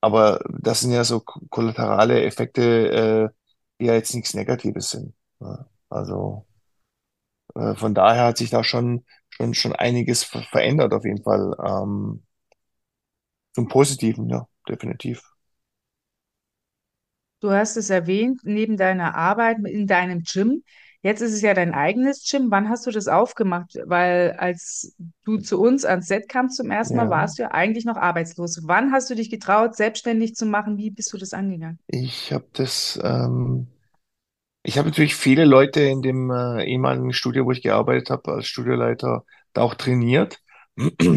aber 0.00 0.40
das 0.60 0.80
sind 0.80 0.92
ja 0.92 1.04
so 1.04 1.20
kollaterale 1.22 2.22
Effekte, 2.24 2.62
äh, 2.92 3.28
die 3.80 3.86
ja 3.86 3.94
jetzt 3.94 4.14
nichts 4.14 4.34
Negatives 4.34 4.90
sind. 4.90 5.14
Ja, 5.40 5.66
also 5.90 6.46
äh, 7.54 7.74
von 7.74 7.94
daher 7.94 8.24
hat 8.26 8.38
sich 8.38 8.50
da 8.50 8.64
schon 8.64 9.04
schon 9.30 9.54
schon 9.54 9.74
einiges 9.74 10.24
ver 10.24 10.42
verändert 10.42 10.92
auf 10.92 11.04
jeden 11.04 11.22
Fall 11.22 11.54
ähm, 11.64 12.24
zum 13.52 13.68
Positiven, 13.68 14.28
ja, 14.30 14.46
definitiv. 14.68 15.22
Du 17.40 17.50
hast 17.52 17.76
es 17.76 17.90
erwähnt, 17.90 18.40
neben 18.44 18.76
deiner 18.76 19.14
Arbeit 19.14 19.58
in 19.64 19.86
deinem 19.86 20.22
Gym. 20.22 20.64
Jetzt 21.02 21.20
ist 21.20 21.32
es 21.32 21.40
ja 21.42 21.54
dein 21.54 21.72
eigenes 21.72 22.24
Gym. 22.28 22.50
Wann 22.50 22.68
hast 22.68 22.86
du 22.86 22.90
das 22.90 23.06
aufgemacht? 23.06 23.78
Weil 23.86 24.32
als 24.38 24.96
du 25.24 25.38
zu 25.38 25.60
uns 25.60 25.84
ans 25.84 26.08
Set 26.08 26.28
kamst 26.28 26.56
zum 26.56 26.70
ersten 26.72 26.96
Mal, 26.96 27.08
Ja, 27.08 27.10
warst 27.10 27.38
du 27.38 27.42
ja 27.44 27.52
eigentlich 27.52 27.84
noch 27.84 27.96
arbeitslos. 27.96 28.60
Wann 28.64 28.92
hast 28.92 29.08
du 29.10 29.14
dich 29.14 29.30
getraut, 29.30 29.76
selbstständig 29.76 30.34
zu 30.34 30.46
machen? 30.46 30.78
Wie 30.78 30.90
bist 30.90 31.12
du 31.12 31.16
das 31.18 31.32
angegangen? 31.32 31.78
ich 31.86 32.32
habe 32.32 32.46
das, 32.52 32.98
ähm, 33.02 33.68
ich 34.62 34.78
habe 34.78 34.88
natürlich 34.88 35.16
viele 35.16 35.44
Leute 35.44 35.82
in 35.82 36.02
dem 36.02 36.30
äh, 36.30 36.64
ehemaligen 36.66 37.12
Studio, 37.12 37.46
wo 37.46 37.52
ich 37.52 37.62
gearbeitet 37.62 38.10
habe, 38.10 38.32
als 38.32 38.46
Studioleiter, 38.48 39.24
da 39.52 39.62
auch 39.62 39.74
trainiert. 39.74 40.40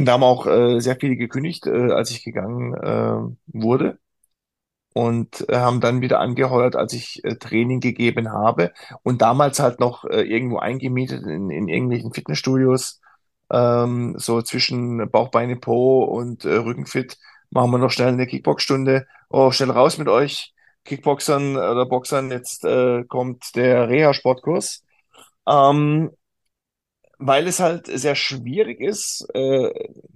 Da 0.06 0.14
haben 0.14 0.24
auch 0.24 0.48
äh, 0.48 0.80
sehr 0.80 0.98
viele 1.00 1.16
gekündigt, 1.16 1.68
äh, 1.68 1.92
als 1.92 2.12
ich 2.12 2.24
gegangen 2.24 2.74
äh, 2.74 3.36
wurde. 3.48 4.00
und 4.94 5.48
äh, 5.50 5.56
haben 5.58 5.80
dann 5.82 6.02
wieder 6.02 6.20
angeheuert, 6.20 6.76
als 6.76 6.94
ich 6.94 7.24
äh, 7.24 7.36
Training 7.36 7.80
gegeben 7.80 8.32
habe 8.32 8.74
und 9.04 9.22
damals 9.22 9.60
halt 9.60 9.80
noch 9.80 10.04
äh, 10.06 10.22
irgendwo 10.24 10.58
eingemietet 10.60 11.24
in, 11.26 11.50
in 11.50 11.70
irgendwelchen 11.70 12.14
Fitnessstudios, 12.14 13.00
ähm, 13.52 14.16
so 14.18 14.42
zwischen 14.42 15.10
Bauch, 15.10 15.30
Beine, 15.32 15.56
Po 15.56 16.04
und 16.04 16.44
äh, 16.46 16.56
Rückenfit, 16.56 17.18
machen 17.52 17.72
wir 17.72 17.78
noch 17.78 17.92
schnell 17.92 18.10
eine 18.10 18.28
Kickbox-Stunde. 18.28 19.08
Oh, 19.30 19.52
schnell 19.52 19.72
raus 19.72 19.98
mit 19.98 20.10
euch, 20.10 20.54
Kickboxern 20.86 21.56
oder 21.56 21.86
Boxern, 21.86 22.30
jetzt 22.32 22.66
äh, 22.66 23.04
kommt 23.06 23.56
der 23.56 23.88
Reha-Sportkurs. 23.90 24.84
Ähm, 25.48 26.12
weil 27.22 27.48
es 27.48 27.60
halt 27.60 27.88
sehr 27.88 28.16
schwierig 28.16 28.82
ist, 28.82 29.28
äh, 29.34 29.72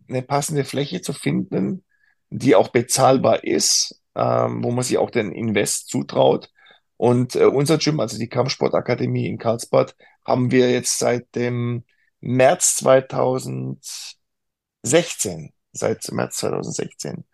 eine 0.09 0.21
passende 0.23 0.65
Fläche 0.65 1.01
zu 1.01 1.13
finden, 1.13 1.83
die 2.29 2.55
auch 2.55 2.69
bezahlbar 2.69 3.43
ist, 3.43 4.01
ähm, 4.15 4.63
wo 4.63 4.71
man 4.71 4.83
sich 4.83 4.97
auch 4.97 5.11
den 5.11 5.31
Invest 5.31 5.89
zutraut. 5.89 6.51
Und 6.97 7.35
äh, 7.35 7.45
unser 7.45 7.77
Gym, 7.77 7.99
also 7.99 8.17
die 8.17 8.29
Kampfsportakademie 8.29 9.27
in 9.27 9.37
Karlsbad, 9.37 9.95
haben 10.25 10.51
wir 10.51 10.71
jetzt 10.71 10.97
seit 10.97 11.35
dem 11.35 11.83
März 12.21 12.77
2016, 12.77 15.53
seit 15.73 16.11
März 16.11 16.37
2016, 16.37 17.25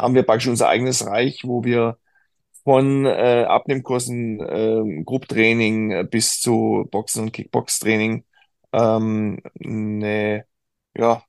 haben 0.00 0.14
wir 0.14 0.22
praktisch 0.24 0.48
unser 0.48 0.68
eigenes 0.68 1.06
Reich, 1.06 1.42
wo 1.44 1.64
wir 1.64 1.98
von 2.64 3.06
äh, 3.06 3.44
Abnehmkursen, 3.48 4.40
äh, 4.40 5.02
Grupptraining 5.04 6.08
bis 6.10 6.40
zu 6.40 6.88
Boxen 6.90 7.24
und 7.24 7.32
Kickbox-Training 7.32 8.24
ähm, 8.72 9.40
eine 9.62 10.44
ja, 10.96 11.22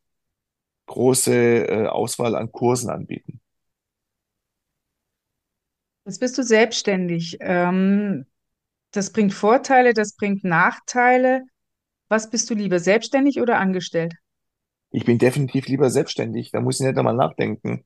große 0.88 1.34
äh, 1.68 1.88
Auswahl 1.88 2.36
an 2.36 2.52
Kursen 2.52 2.90
anbieten. 2.90 3.40
Jetzt 6.06 6.20
bist 6.20 6.38
du 6.38 6.44
selbstständig. 6.44 7.38
Ähm, 7.40 8.26
das 8.92 9.12
bringt 9.12 9.34
Vorteile, 9.34 9.94
das 9.94 10.16
bringt 10.16 10.44
Nachteile. 10.44 11.44
Was 12.10 12.30
bist 12.30 12.50
du 12.50 12.56
lieber, 12.56 12.80
selbstständig 12.80 13.40
oder 13.40 13.58
angestellt? 13.58 14.16
Ich 14.90 15.06
bin 15.06 15.18
definitiv 15.18 15.68
lieber 15.68 15.90
selbstständig, 15.90 16.52
da 16.52 16.60
muss 16.60 16.80
ich 16.80 16.86
nicht 16.86 16.98
einmal 16.98 17.16
nachdenken. 17.16 17.86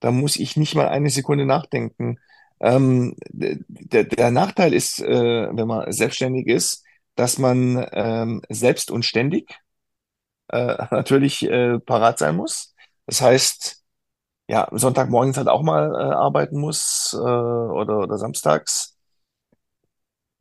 Da 0.00 0.10
muss 0.10 0.36
ich 0.36 0.56
nicht 0.56 0.74
mal 0.74 0.88
eine 0.88 1.10
Sekunde 1.10 1.46
nachdenken. 1.46 2.18
Ähm, 2.58 3.14
der, 3.28 4.04
der 4.04 4.30
Nachteil 4.30 4.72
ist, 4.74 5.00
äh, 5.00 5.48
wenn 5.54 5.68
man 5.68 5.92
selbstständig 5.92 6.46
ist, 6.48 6.84
dass 7.16 7.38
man 7.38 7.86
ähm, 7.92 8.42
selbst 8.48 8.90
und 8.90 9.04
ständig 9.04 9.58
äh, 10.48 10.76
natürlich 10.90 11.42
äh, 11.44 11.78
parat 11.80 12.18
sein 12.18 12.36
muss. 12.36 12.74
Das 13.06 13.20
heißt, 13.22 13.82
ja, 14.48 14.68
Sonntagmorgens 14.72 15.38
halt 15.38 15.48
auch 15.48 15.62
mal 15.62 15.92
äh, 15.94 16.14
arbeiten 16.14 16.60
muss 16.60 17.14
äh, 17.14 17.18
oder, 17.20 18.00
oder 18.00 18.18
samstags 18.18 18.96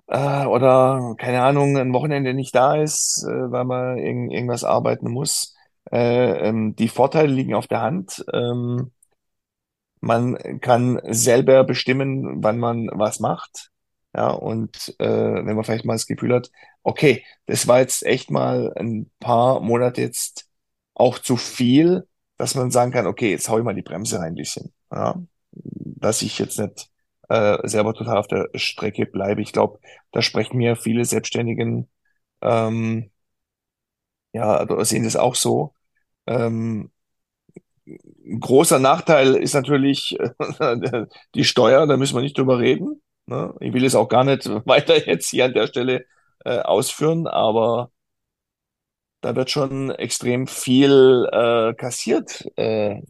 äh, 0.08 0.46
oder 0.46 1.16
keine 1.18 1.42
Ahnung, 1.44 1.78
ein 1.78 1.94
Wochenende 1.94 2.34
nicht 2.34 2.56
da 2.56 2.76
ist, 2.76 3.24
äh, 3.28 3.52
weil 3.52 3.66
man 3.66 3.98
irgend, 3.98 4.32
irgendwas 4.34 4.64
arbeiten 4.64 5.10
muss. 5.12 5.56
Äh, 5.92 6.48
ähm, 6.50 6.76
die 6.76 6.88
Vorteile 6.90 7.32
liegen 7.34 7.54
auf 7.56 7.68
der 7.68 7.82
Hand. 7.82 8.24
Ähm, 8.34 8.92
man 10.02 10.60
kann 10.60 11.00
selber 11.06 11.64
bestimmen, 11.64 12.44
wann 12.44 12.58
man 12.60 12.90
was 12.94 13.20
macht. 13.22 13.69
Ja, 14.16 14.32
und 14.32 14.96
äh, 15.00 15.06
wenn 15.08 15.56
man 15.56 15.64
vielleicht 15.64 15.86
mal 15.86 15.94
das 15.94 16.08
Gefühl 16.08 16.34
hat, 16.34 16.52
okay, 16.84 17.24
das 17.46 17.68
war 17.68 17.80
jetzt 17.80 18.04
echt 18.06 18.32
mal 18.32 18.74
ein 18.76 19.12
paar 19.20 19.60
Monate 19.62 20.02
jetzt 20.02 20.50
auch 20.96 21.20
zu 21.20 21.38
viel, 21.38 22.08
dass 22.38 22.56
man 22.56 22.72
sagen 22.72 22.92
kann, 22.92 23.06
okay, 23.08 23.30
jetzt 23.32 23.50
hau 23.50 23.58
ich 23.60 23.64
mal 23.64 23.76
die 23.76 23.82
Bremse 23.84 24.18
rein 24.20 24.34
ein 24.34 24.36
bisschen. 24.36 24.74
Ja, 24.92 25.16
dass 25.52 26.22
ich 26.24 26.40
jetzt 26.40 26.58
nicht 26.60 26.90
äh, 27.30 27.58
selber 27.68 27.94
total 27.94 28.18
auf 28.18 28.28
der 28.28 28.50
Strecke 28.56 29.06
bleibe. 29.06 29.42
Ich 29.42 29.54
glaube, 29.54 29.80
da 30.12 30.22
sprechen 30.22 30.58
mir 30.58 30.76
viele 30.76 31.06
Selbstständigen, 31.06 31.90
ähm, 32.42 33.12
ja, 34.34 34.66
sehen 34.86 35.04
das 35.04 35.16
auch 35.16 35.36
so. 35.36 35.74
Ähm, 36.28 36.92
ein 38.26 38.40
großer 38.40 38.80
Nachteil 38.80 39.36
ist 39.36 39.54
natürlich 39.54 40.18
die 41.36 41.44
Steuer, 41.44 41.88
da 41.88 41.98
müssen 41.98 42.16
wir 42.16 42.22
nicht 42.22 42.38
drüber 42.38 42.60
reden. 42.60 43.02
Ne? 43.30 43.54
Ich 43.60 43.74
will 43.74 43.86
es 43.86 43.96
auch 43.96 44.10
gar 44.10 44.24
nicht 44.24 44.46
weiter 44.66 45.08
jetzt 45.08 45.30
hier 45.30 45.46
an 45.46 45.54
der 45.54 45.68
Stelle 45.68 46.06
äh, 46.46 46.60
ausführen, 46.60 47.28
aber 47.28 47.92
da 49.22 49.36
wird 49.36 49.52
schon 49.52 49.92
extrem 49.92 50.48
viel 50.48 51.28
äh, 51.32 51.74
kassiert 51.76 52.46
äh, 52.58 53.02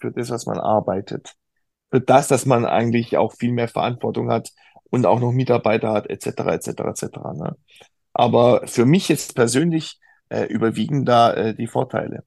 für 0.00 0.12
das, 0.12 0.30
was 0.30 0.46
man 0.46 0.58
arbeitet. 0.58 1.34
Für 1.90 2.00
das, 2.00 2.28
dass 2.28 2.46
man 2.46 2.66
eigentlich 2.66 3.16
auch 3.16 3.32
viel 3.34 3.52
mehr 3.52 3.68
Verantwortung 3.68 4.30
hat 4.30 4.50
und 4.90 5.06
auch 5.06 5.20
noch 5.20 5.32
Mitarbeiter 5.32 5.92
hat, 5.92 6.08
etc., 6.10 6.26
etc., 6.26 6.68
etc. 6.68 7.02
Ne? 7.34 7.56
Aber 8.12 8.66
für 8.66 8.84
mich 8.86 9.08
jetzt 9.08 9.34
persönlich 9.34 9.98
äh, 10.28 10.44
überwiegen 10.44 11.04
da 11.04 11.32
äh, 11.34 11.54
die 11.54 11.66
Vorteile. 11.66 12.24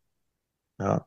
Ja. 0.80 1.06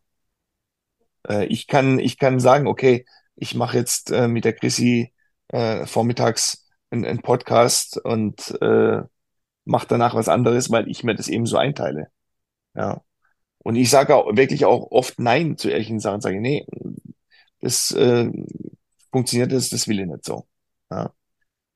Äh, 1.29 1.47
ich 1.47 1.67
kann, 1.67 1.99
ich 1.99 2.19
kann 2.19 2.41
sagen, 2.41 2.67
okay, 2.67 3.05
ich 3.37 3.55
mache 3.55 3.77
jetzt 3.77 4.11
äh, 4.11 4.29
mit 4.29 4.45
der 4.45 4.55
Chrissy 4.55 5.13
äh, 5.49 5.87
vormittags 5.87 6.67
einen, 6.91 7.05
einen 7.05 7.23
Podcast 7.23 7.99
und 7.99 8.59
äh, 8.61 9.03
mache 9.65 9.87
danach 9.89 10.15
was 10.15 10.29
anderes, 10.29 10.71
weil 10.71 10.89
ich 10.89 11.05
mir 11.05 11.15
das 11.15 11.29
eben 11.29 11.47
so 11.47 11.57
einteile. 11.57 12.09
Ja. 12.75 13.03
Und 13.59 13.77
ich 13.77 13.91
sage 13.91 14.15
auch 14.15 14.35
wirklich 14.37 14.65
auch 14.65 14.91
oft 14.91 15.19
Nein 15.19 15.57
zu 15.57 15.69
ehrlichen 15.69 16.01
Sachen, 16.01 16.21
sage, 16.21 16.41
nee, 16.41 16.67
das 17.61 17.91
äh, 17.93 18.31
funktioniert, 19.11 19.53
das, 19.53 19.71
das 19.71 19.89
will 19.89 20.01
ich 20.01 20.07
nicht 20.07 20.25
so. 20.25 20.47
Ja. 20.91 21.13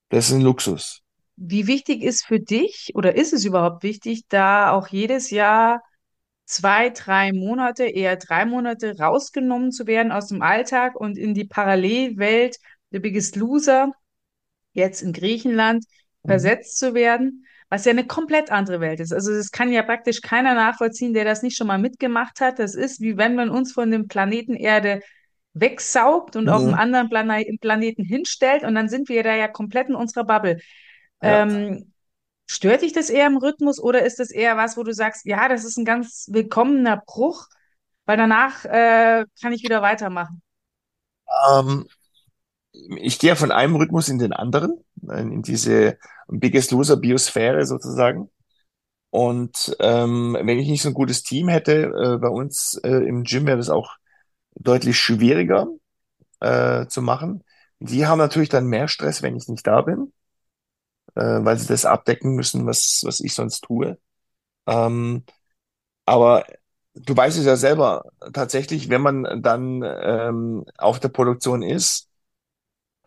Das 0.08 0.28
ist 0.28 0.34
ein 0.34 0.42
Luxus. 0.42 1.00
Wie 1.36 1.66
wichtig 1.66 2.02
ist 2.02 2.24
für 2.24 2.40
dich 2.40 2.92
oder 2.94 3.16
ist 3.16 3.32
es 3.32 3.44
überhaupt 3.44 3.82
wichtig, 3.82 4.24
da 4.28 4.72
auch 4.72 4.88
jedes 4.88 5.30
Jahr 5.30 5.82
zwei, 6.44 6.90
drei 6.90 7.32
Monate, 7.32 7.84
eher 7.84 8.16
drei 8.16 8.44
Monate 8.44 8.98
rausgenommen 8.98 9.72
zu 9.72 9.86
werden 9.86 10.12
aus 10.12 10.28
dem 10.28 10.42
Alltag 10.42 10.94
und 10.96 11.16
in 11.16 11.34
die 11.34 11.46
Parallelwelt 11.46 12.58
The 12.92 13.00
Biggest 13.00 13.36
Loser, 13.36 13.92
jetzt 14.72 15.02
in 15.02 15.12
Griechenland, 15.12 15.84
Mhm. 16.24 16.26
versetzt 16.26 16.78
zu 16.78 16.94
werden, 16.94 17.46
was 17.68 17.84
ja 17.84 17.90
eine 17.92 18.06
komplett 18.06 18.50
andere 18.50 18.80
Welt 18.80 19.00
ist. 19.00 19.12
Also 19.12 19.32
das 19.34 19.50
kann 19.50 19.72
ja 19.72 19.82
praktisch 19.82 20.20
keiner 20.20 20.54
nachvollziehen, 20.54 21.14
der 21.14 21.24
das 21.24 21.42
nicht 21.42 21.56
schon 21.56 21.66
mal 21.66 21.78
mitgemacht 21.78 22.40
hat. 22.40 22.58
Das 22.58 22.74
ist 22.74 23.00
wie 23.00 23.16
wenn 23.16 23.34
man 23.34 23.50
uns 23.50 23.72
von 23.72 23.90
dem 23.90 24.08
Planeten 24.08 24.54
Erde 24.54 25.02
wegsaugt 25.54 26.36
und 26.36 26.48
auf 26.48 26.64
einen 26.66 26.74
Mhm. 26.74 26.78
anderen 26.78 27.08
Plane 27.10 27.44
Planeten 27.60 28.04
hinstellt 28.04 28.64
und 28.64 28.74
dann 28.74 28.88
sind 28.88 29.08
wir 29.08 29.22
da 29.22 29.34
ja 29.34 29.48
komplett 29.48 29.88
in 29.88 29.94
unserer 29.94 30.24
Bubble. 30.24 30.58
Ja. 31.22 31.42
Ähm, 31.42 31.92
stört 32.46 32.82
dich 32.82 32.92
das 32.92 33.10
eher 33.10 33.26
im 33.26 33.36
Rhythmus 33.38 33.80
oder 33.80 34.04
ist 34.04 34.18
das 34.20 34.30
eher 34.30 34.56
was, 34.56 34.76
wo 34.76 34.82
du 34.84 34.94
sagst, 34.94 35.26
ja, 35.26 35.48
das 35.48 35.64
ist 35.64 35.76
ein 35.78 35.84
ganz 35.84 36.28
willkommener 36.32 37.02
Bruch, 37.06 37.48
weil 38.06 38.16
danach 38.16 38.64
äh, 38.64 39.24
kann 39.40 39.52
ich 39.52 39.62
wieder 39.64 39.82
weitermachen? 39.82 40.42
Ähm, 41.48 41.86
ich 42.72 43.18
gehe 43.18 43.36
von 43.36 43.52
einem 43.52 43.76
Rhythmus 43.76 44.08
in 44.08 44.18
den 44.18 44.32
anderen, 44.32 44.84
in 45.02 45.42
diese 45.42 45.98
Biggest 46.28 46.70
Loser 46.70 46.96
Biosphäre 46.96 47.66
sozusagen. 47.66 48.30
Und 49.10 49.76
ähm, 49.80 50.36
wenn 50.40 50.58
ich 50.58 50.68
nicht 50.68 50.82
so 50.82 50.88
ein 50.88 50.94
gutes 50.94 51.22
Team 51.22 51.48
hätte 51.48 51.84
äh, 51.84 52.18
bei 52.18 52.28
uns 52.28 52.80
äh, 52.82 52.90
im 53.06 53.24
Gym, 53.24 53.46
wäre 53.46 53.58
das 53.58 53.68
auch 53.70 53.96
deutlich 54.54 54.98
schwieriger 54.98 55.68
äh, 56.40 56.86
zu 56.86 57.02
machen. 57.02 57.44
Die 57.80 58.06
haben 58.06 58.18
natürlich 58.18 58.48
dann 58.50 58.66
mehr 58.66 58.88
Stress, 58.88 59.22
wenn 59.22 59.36
ich 59.36 59.48
nicht 59.48 59.66
da 59.66 59.82
bin, 59.82 60.12
äh, 61.14 61.22
weil 61.44 61.58
sie 61.58 61.66
das 61.66 61.84
abdecken 61.84 62.34
müssen, 62.34 62.66
was, 62.66 63.02
was 63.04 63.20
ich 63.20 63.34
sonst 63.34 63.62
tue. 63.62 63.98
Ähm, 64.66 65.24
aber 66.06 66.46
du 66.94 67.16
weißt 67.16 67.38
es 67.38 67.46
ja 67.46 67.56
selber, 67.56 68.04
tatsächlich, 68.32 68.90
wenn 68.90 69.02
man 69.02 69.42
dann 69.42 69.82
ähm, 69.84 70.64
auf 70.78 71.00
der 71.00 71.10
Produktion 71.10 71.62
ist, 71.62 72.08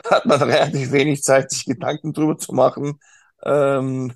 hat 0.10 0.26
man 0.26 0.42
relativ 0.42 0.91
wenig 0.91 1.24
Zeit, 1.24 1.52
sich 1.52 1.65
Gedanken 1.65 2.13
drüber 2.13 2.38
zu 2.38 2.54
machen, 2.54 3.00
ähm, 3.44 4.13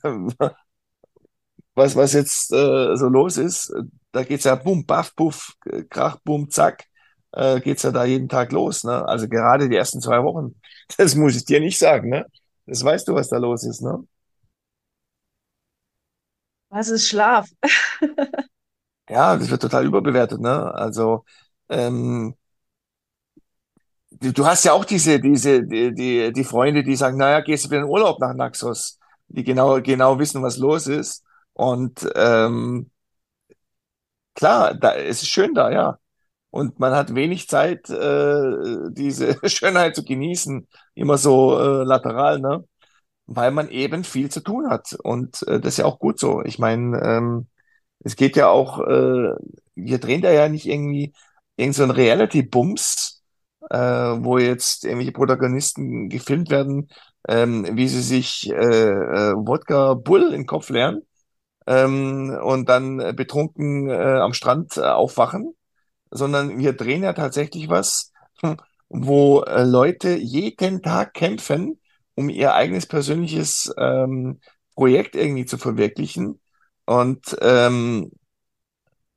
was, 1.76 1.96
was 1.96 2.14
jetzt 2.14 2.52
äh, 2.54 2.96
so 2.96 3.08
los 3.08 3.38
ist. 3.38 3.74
Da 4.12 4.24
geht's 4.24 4.44
ja 4.46 4.56
bum, 4.56 4.86
baff, 4.86 5.16
puff, 5.16 5.54
krach, 5.90 6.18
bum, 6.24 6.50
zack, 6.50 6.86
äh, 7.34 7.60
geht's 7.62 7.84
ja 7.84 7.92
da 7.92 8.06
jeden 8.06 8.30
Tag 8.30 8.52
los. 8.52 8.84
Ne? 8.84 9.08
Also 9.08 9.28
gerade 9.28 9.70
die 9.70 9.76
ersten 9.76 10.02
zwei 10.02 10.24
Wochen, 10.24 10.60
das 10.98 11.16
muss 11.16 11.36
ich 11.36 11.46
dir 11.46 11.60
nicht 11.60 11.80
sagen. 11.80 12.10
Ne? 12.10 12.26
Das 12.66 12.84
weißt 12.84 13.08
du, 13.08 13.16
was 13.16 13.30
da 13.30 13.38
los 13.38 13.64
ist. 13.64 13.82
Ne? 13.82 14.04
Was 16.70 16.90
ist 16.90 17.08
Schlaf? 17.08 17.48
Ja, 19.10 19.36
das 19.38 19.50
wird 19.50 19.62
total 19.62 19.86
überbewertet. 19.86 20.40
Ne? 20.40 20.72
Also 20.74 21.26
ähm, 21.70 22.36
du 24.20 24.46
hast 24.46 24.66
ja 24.66 24.74
auch 24.74 24.86
diese, 24.86 25.20
diese, 25.20 25.64
die, 25.64 25.94
die, 25.94 26.32
die 26.34 26.44
Freunde, 26.44 26.84
die 26.84 26.96
sagen, 26.96 27.18
naja, 27.18 27.42
gehst 27.42 27.66
du 27.66 27.70
wieder 27.70 27.80
in 27.82 27.86
den 27.86 27.92
Urlaub 27.92 28.20
nach 28.20 28.34
Naxos, 28.34 29.00
die 29.28 29.44
genau, 29.44 29.82
genau 29.82 30.20
wissen, 30.20 30.44
was 30.44 30.58
los 30.58 30.88
ist. 30.88 31.24
Und 31.54 32.08
ähm, 32.16 32.92
klar, 34.36 34.74
da, 34.76 34.96
es 34.96 35.22
ist 35.24 35.30
schön 35.30 35.54
da, 35.54 35.72
ja. 35.72 35.98
Und 36.52 36.80
man 36.80 36.94
hat 36.94 37.16
wenig 37.16 37.48
Zeit, 37.50 37.90
äh, 37.90 38.92
diese 38.92 39.40
Schönheit 39.50 39.96
zu 39.96 40.04
genießen, 40.04 40.68
immer 40.96 41.18
so 41.18 41.60
äh, 41.60 41.84
lateral, 41.84 42.40
ne? 42.40 42.66
Weil 43.28 43.52
man 43.52 43.70
eben 43.70 44.04
viel 44.04 44.30
zu 44.32 44.42
tun 44.42 44.70
hat. 44.70 44.94
Und 45.04 45.44
äh, 45.48 45.60
das 45.60 45.74
ist 45.74 45.78
ja 45.80 45.86
auch 45.86 46.00
gut 46.00 46.20
so. 46.20 46.44
Ich 46.44 46.60
meine, 46.60 47.00
ähm, 47.04 47.48
es 48.04 48.16
geht 48.16 48.36
ja 48.36 48.50
auch, 48.50 48.80
äh, 48.82 49.34
wir 49.76 50.00
drehen 50.00 50.22
da 50.22 50.32
ja 50.32 50.50
nicht 50.50 50.68
irgendwie 50.68 51.14
irgend 51.58 51.76
so 51.76 51.84
ein 51.84 51.92
Reality-Bums, 51.92 53.09
äh, 53.70 53.78
wo 53.78 54.38
jetzt 54.38 54.86
irgendwelche 54.86 55.12
Protagonisten 55.12 56.10
gefilmt 56.10 56.50
werden, 56.50 56.90
ähm, 57.28 57.68
wie 57.74 57.88
sie 57.88 58.02
sich 58.02 58.50
äh, 58.50 58.54
äh, 58.56 59.34
Wodka 59.36 59.94
Bull 59.96 60.34
in 60.34 60.46
Kopf 60.46 60.70
leeren 60.70 61.04
ähm, 61.68 62.38
und 62.44 62.70
dann 62.70 63.00
äh, 63.00 63.14
betrunken 63.14 63.90
äh, 63.90 63.94
am 63.94 64.34
Strand 64.34 64.78
äh, 64.78 64.82
aufwachen, 64.82 65.56
sondern 66.12 66.58
wir 66.60 66.74
drehen 66.74 67.04
ja 67.04 67.14
tatsächlich 67.14 67.70
was, 67.70 68.12
hm, 68.42 68.58
wo 68.90 69.42
äh, 69.44 69.64
Leute 69.64 70.16
jeden 70.18 70.82
Tag 70.82 71.14
kämpfen, 71.14 71.80
um 72.16 72.30
ihr 72.30 72.56
eigenes 72.56 72.88
persönliches 72.88 73.74
ähm, 73.78 74.40
Projekt 74.76 75.16
irgendwie 75.16 75.46
zu 75.46 75.58
verwirklichen 75.58 76.40
und 76.86 77.38
ähm, 77.42 78.12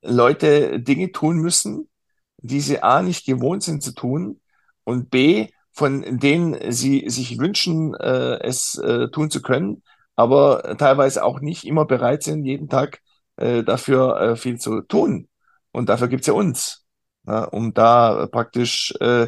Leute 0.01 0.79
Dinge 0.81 1.11
tun 1.11 1.37
müssen, 1.37 1.89
die 2.37 2.59
sie 2.59 2.81
A 2.83 3.01
nicht 3.01 3.25
gewohnt 3.25 3.63
sind 3.63 3.81
zu 3.81 3.93
tun 3.93 4.41
und 4.83 5.09
B, 5.09 5.47
von 5.71 6.19
denen 6.19 6.71
sie 6.71 7.09
sich 7.09 7.39
wünschen, 7.39 7.93
äh, 7.95 8.39
es 8.41 8.77
äh, 8.77 9.09
tun 9.09 9.29
zu 9.31 9.41
können, 9.41 9.83
aber 10.15 10.75
teilweise 10.77 11.23
auch 11.23 11.39
nicht 11.39 11.65
immer 11.65 11.85
bereit 11.85 12.23
sind, 12.23 12.45
jeden 12.45 12.69
Tag 12.69 13.01
äh, 13.37 13.63
dafür 13.63 14.19
äh, 14.19 14.35
viel 14.35 14.59
zu 14.59 14.81
tun. 14.81 15.27
Und 15.71 15.89
dafür 15.89 16.07
gibt's 16.07 16.27
ja 16.27 16.33
uns, 16.33 16.85
ne, 17.23 17.49
um 17.49 17.73
da 17.73 18.27
praktisch 18.27 18.93
äh, 18.99 19.27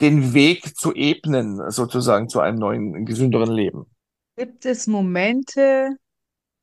den 0.00 0.32
Weg 0.32 0.76
zu 0.76 0.94
ebnen, 0.94 1.70
sozusagen 1.70 2.28
zu 2.28 2.40
einem 2.40 2.58
neuen, 2.58 3.04
gesünderen 3.04 3.50
Leben. 3.50 3.84
Gibt 4.36 4.64
es 4.64 4.86
Momente, 4.86 5.90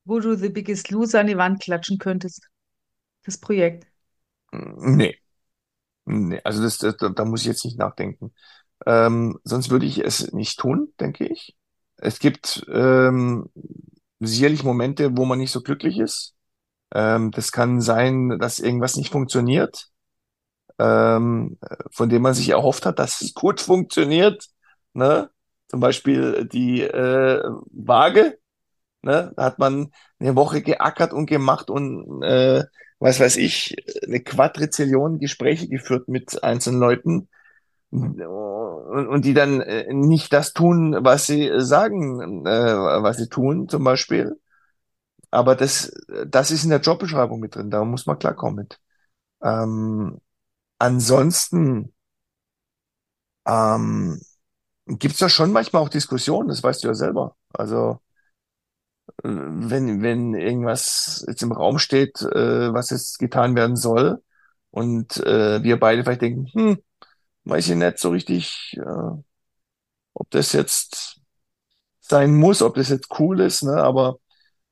wo 0.06 0.20
du 0.20 0.36
The 0.36 0.50
Biggest 0.50 0.90
Loser 0.92 1.20
an 1.20 1.28
die 1.28 1.38
Wand 1.38 1.62
klatschen 1.62 1.98
könntest? 1.98 2.48
Das 3.26 3.38
Projekt. 3.38 3.88
Nee, 4.52 5.18
nee, 6.06 6.42
also 6.44 6.62
das, 6.62 6.78
das, 6.78 6.96
da 6.98 7.26
muss 7.26 7.42
ich 7.42 7.48
jetzt 7.48 7.66
nicht 7.66 7.78
nachdenken. 7.78 8.34
Ähm, 8.86 9.40
sonst 9.44 9.70
würde 9.70 9.86
ich 9.86 10.00
es 10.00 10.32
nicht 10.34 10.60
tun, 10.60 10.94
denke 11.00 11.26
ich. 11.28 11.56
Es 11.98 12.20
gibt 12.20 12.66
ähm, 12.72 13.50
sicherlich 14.20 14.64
Momente, 14.64 15.18
wo 15.18 15.26
man 15.26 15.40
nicht 15.40 15.52
so 15.52 15.62
glücklich 15.62 16.00
ist. 16.00 16.36
Ähm, 16.94 17.32
das 17.32 17.52
kann 17.52 17.82
sein, 17.82 18.38
dass 18.40 18.60
irgendwas 18.60 18.96
nicht 18.96 19.12
funktioniert, 19.12 19.90
ähm, 20.80 21.58
von 21.92 22.10
dem 22.10 22.22
man 22.22 22.34
sich 22.34 22.50
erhofft 22.50 22.86
hat, 22.86 23.00
dass 23.00 23.22
es 23.22 23.34
gut 23.34 23.62
funktioniert. 23.62 24.48
Ne? 24.94 25.30
Zum 25.68 25.80
Beispiel 25.80 26.46
die 26.46 26.82
äh, 26.82 27.44
Waage. 27.72 28.38
Ne? 29.02 29.34
Da 29.36 29.44
hat 29.44 29.60
man 29.60 29.92
eine 30.20 30.36
Woche 30.36 30.62
geackert 30.62 31.14
und 31.14 31.28
gemacht 31.28 31.70
und 31.70 32.24
äh, 32.24 32.66
was 33.00 33.20
weiß 33.20 33.38
ich, 33.38 33.76
eine 34.06 34.22
Quadrizillion 34.22 35.20
Gespräche 35.20 35.68
geführt 35.68 36.08
mit 36.08 36.44
einzelnen 36.44 36.80
Leuten 36.80 37.30
und, 37.92 39.08
und 39.08 39.26
die 39.26 39.34
dann 39.34 39.62
äh, 39.62 39.94
nicht 39.94 40.34
das 40.34 40.54
tun, 40.54 40.98
was 41.02 41.28
sie 41.28 41.52
sagen, 41.60 42.46
äh, 42.46 42.76
was 43.04 43.18
sie 43.18 43.30
tun, 43.30 43.70
zum 43.70 43.84
Beispiel. 43.84 44.40
Aber 45.32 45.56
das, 45.56 45.92
das 46.28 46.52
ist 46.52 46.64
in 46.64 46.70
der 46.72 46.82
Jobbeschreibung 46.82 47.40
mit 47.40 47.56
drin, 47.56 47.70
da 47.72 47.84
muss 47.86 48.06
man 48.06 48.20
klarkommen 48.20 48.56
mit. 48.58 48.80
Ähm, 49.44 50.20
ansonsten 50.80 51.94
ähm, 53.46 54.20
gibt's 54.88 55.20
da 55.20 55.30
schon 55.30 55.52
manchmal 55.52 55.82
auch 55.84 55.90
Diskussionen, 55.90 56.50
das 56.50 56.64
weißt 56.64 56.84
du 56.84 56.90
ja 56.90 56.94
selber. 56.96 57.36
Also 57.54 58.00
wenn, 59.24 60.02
wenn 60.02 60.34
irgendwas 60.34 61.26
jetzt 61.28 61.42
im 61.44 61.52
Raum 61.52 61.80
steht, 61.80 62.22
äh, 62.22 62.74
was 62.74 62.90
jetzt 62.90 63.20
getan 63.20 63.56
werden 63.56 63.76
soll, 63.76 64.22
und 64.72 65.18
äh, 65.26 65.64
wir 65.64 65.80
beide 65.80 66.04
vielleicht 66.04 66.22
denken, 66.22 66.48
hm, 66.52 66.78
weiß 67.46 67.70
ich 67.70 67.76
nicht 67.76 68.00
so 68.00 68.10
richtig, 68.12 68.76
äh, 68.78 69.18
ob 70.14 70.30
das 70.32 70.54
jetzt 70.54 71.22
sein 72.02 72.36
muss, 72.36 72.62
ob 72.62 72.76
das 72.76 72.90
jetzt 72.90 73.10
cool 73.20 73.42
ist, 73.42 73.64
ne? 73.64 73.82
Aber 73.84 74.20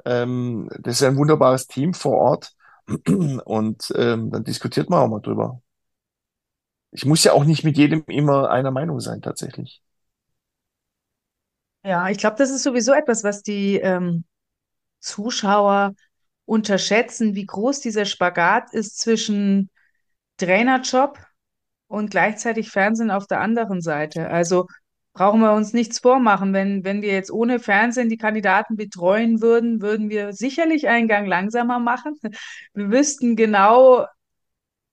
ähm, 0.05 0.69
das 0.79 0.97
ist 0.97 1.03
ein 1.03 1.17
wunderbares 1.17 1.67
Team 1.67 1.93
vor 1.93 2.17
Ort 2.17 2.53
und 3.45 3.93
ähm, 3.95 4.31
dann 4.31 4.43
diskutiert 4.43 4.89
man 4.89 4.99
auch 4.99 5.09
mal 5.09 5.21
drüber. 5.21 5.61
Ich 6.91 7.05
muss 7.05 7.23
ja 7.23 7.33
auch 7.33 7.45
nicht 7.45 7.63
mit 7.63 7.77
jedem 7.77 8.03
immer 8.07 8.49
einer 8.49 8.71
Meinung 8.71 8.99
sein, 8.99 9.21
tatsächlich. 9.21 9.81
Ja, 11.83 12.09
ich 12.09 12.17
glaube, 12.17 12.37
das 12.37 12.49
ist 12.49 12.63
sowieso 12.63 12.93
etwas, 12.93 13.23
was 13.23 13.43
die 13.43 13.75
ähm, 13.77 14.23
Zuschauer 15.03 15.93
unterschätzen, 16.45 17.35
wie 17.35 17.45
groß 17.45 17.79
dieser 17.81 18.05
Spagat 18.05 18.73
ist 18.73 18.99
zwischen 18.99 19.69
Trainerjob 20.37 21.19
und 21.87 22.11
gleichzeitig 22.11 22.71
Fernsehen 22.71 23.11
auf 23.11 23.27
der 23.27 23.39
anderen 23.39 23.81
Seite. 23.81 24.29
Also 24.29 24.67
brauchen 25.13 25.41
wir 25.41 25.53
uns 25.53 25.73
nichts 25.73 25.99
vormachen. 25.99 26.53
Wenn, 26.53 26.83
wenn 26.83 27.01
wir 27.01 27.13
jetzt 27.13 27.31
ohne 27.31 27.59
Fernsehen 27.59 28.09
die 28.09 28.17
Kandidaten 28.17 28.75
betreuen 28.75 29.41
würden, 29.41 29.81
würden 29.81 30.09
wir 30.09 30.33
sicherlich 30.33 30.87
einen 30.87 31.07
Gang 31.07 31.27
langsamer 31.27 31.79
machen. 31.79 32.19
Wir 32.73 32.91
wüssten 32.91 33.35
genau, 33.35 34.05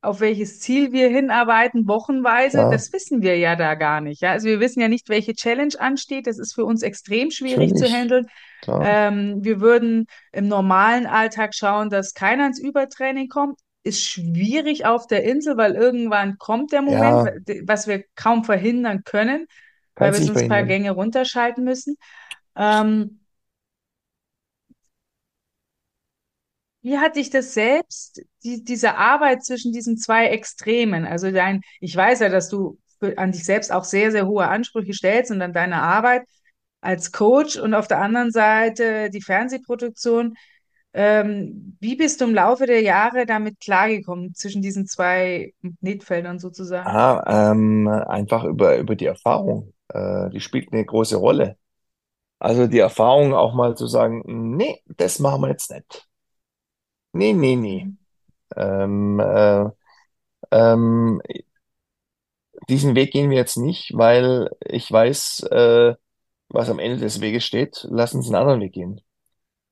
auf 0.02 0.20
welches 0.20 0.60
Ziel 0.60 0.92
wir 0.92 1.08
hinarbeiten, 1.08 1.86
wochenweise. 1.86 2.58
Ja, 2.58 2.70
Das 2.70 2.92
wissen 2.92 3.22
wir 3.22 3.36
ja 3.38 3.54
da 3.56 3.74
gar 3.74 4.00
nicht. 4.00 4.22
Ja? 4.22 4.32
Also 4.32 4.46
wir 4.48 4.60
wissen 4.60 4.80
ja 4.80 4.88
nicht, 4.88 5.08
welche 5.08 5.34
Challenge 5.34 5.74
ansteht. 5.78 6.26
Das 6.26 6.38
ist 6.38 6.54
für 6.54 6.64
uns 6.64 6.82
extrem 6.82 7.30
schwierig 7.30 7.74
zu 7.74 7.84
natürlich, 7.84 7.92
handeln. 7.92 8.26
klar. 8.62 8.82
Ähm, 8.84 9.44
wir 9.44 9.60
würden 9.60 10.06
im 10.32 10.48
normalen 10.48 11.06
Alltag 11.06 11.54
schauen, 11.54 11.90
dass 11.90 12.14
keiner 12.14 12.46
ins 12.46 12.58
Übertraining 12.60 13.28
kommt. 13.28 13.58
Ist 13.82 14.02
schwierig 14.02 14.84
auf 14.84 15.06
der 15.06 15.24
Insel, 15.24 15.56
weil 15.56 15.74
irgendwann 15.74 16.36
kommt 16.38 16.72
der 16.72 16.82
Moment, 16.82 17.48
Ja, 17.48 17.54
was 17.66 17.86
wir 17.86 18.04
kaum 18.14 18.44
verhindern 18.44 19.04
können, 19.04 19.46
weil 19.96 20.12
wir 20.12 20.20
sonst 20.20 20.42
ein 20.42 20.48
paar. 20.48 20.62
Gänge 20.64 20.90
runterschalten 20.90 21.64
müssen. 21.64 21.96
Ähm, 22.56 23.20
wie 26.82 26.98
hat 26.98 27.16
dich 27.16 27.30
das 27.30 27.54
selbst, 27.54 28.22
die, 28.44 28.64
diese 28.64 28.96
Arbeit 28.96 29.44
zwischen 29.44 29.72
diesen 29.72 29.96
zwei 29.96 30.26
Extremen, 30.28 31.04
also 31.04 31.30
dein, 31.30 31.60
ich 31.80 31.94
weiß 31.94 32.20
ja, 32.20 32.28
dass 32.28 32.48
du 32.48 32.78
an 33.16 33.32
dich 33.32 33.44
selbst 33.44 33.72
auch 33.72 33.84
sehr, 33.84 34.10
sehr 34.10 34.26
hohe 34.26 34.46
Ansprüche 34.48 34.92
stellst 34.92 35.30
und 35.30 35.40
an 35.42 35.52
deine 35.52 35.82
Arbeit 35.82 36.22
als 36.80 37.12
Coach 37.12 37.56
und 37.56 37.74
auf 37.74 37.88
der 37.88 38.00
anderen 38.00 38.30
Seite 38.30 39.10
die 39.10 39.22
Fernsehproduktion. 39.22 40.34
Ähm, 40.92 41.76
wie 41.80 41.94
bist 41.94 42.20
du 42.20 42.24
im 42.24 42.34
Laufe 42.34 42.66
der 42.66 42.82
Jahre 42.82 43.24
damit 43.24 43.60
klargekommen, 43.60 44.34
zwischen 44.34 44.60
diesen 44.60 44.86
zwei 44.86 45.52
Magnetfeldern 45.60 46.38
sozusagen? 46.38 46.88
Ah, 46.88 47.52
ähm, 47.52 47.86
einfach 47.86 48.44
über, 48.44 48.76
über 48.76 48.96
die 48.96 49.06
Erfahrung. 49.06 49.72
Äh, 49.88 50.30
die 50.30 50.40
spielt 50.40 50.72
eine 50.72 50.84
große 50.84 51.16
Rolle. 51.16 51.56
Also 52.40 52.66
die 52.66 52.78
Erfahrung 52.78 53.34
auch 53.34 53.54
mal 53.54 53.76
zu 53.76 53.86
sagen, 53.86 54.22
nee, 54.56 54.82
das 54.86 55.18
machen 55.18 55.42
wir 55.42 55.50
jetzt 55.50 55.70
nicht. 55.70 56.08
Nee, 57.12 57.34
nee, 57.34 57.56
nee. 57.56 57.86
Ähm, 58.56 59.20
äh, 59.20 59.66
ähm, 60.52 61.22
diesen 62.68 62.94
Weg 62.94 63.12
gehen 63.12 63.30
wir 63.30 63.36
jetzt 63.38 63.56
nicht, 63.56 63.92
weil 63.96 64.50
ich 64.66 64.90
weiß, 64.90 65.40
äh, 65.50 65.94
was 66.48 66.70
am 66.70 66.78
Ende 66.78 66.98
des 66.98 67.20
Weges 67.20 67.44
steht. 67.44 67.86
Lass 67.90 68.14
uns 68.14 68.26
einen 68.26 68.36
anderen 68.36 68.60
Weg 68.60 68.72
gehen 68.72 69.00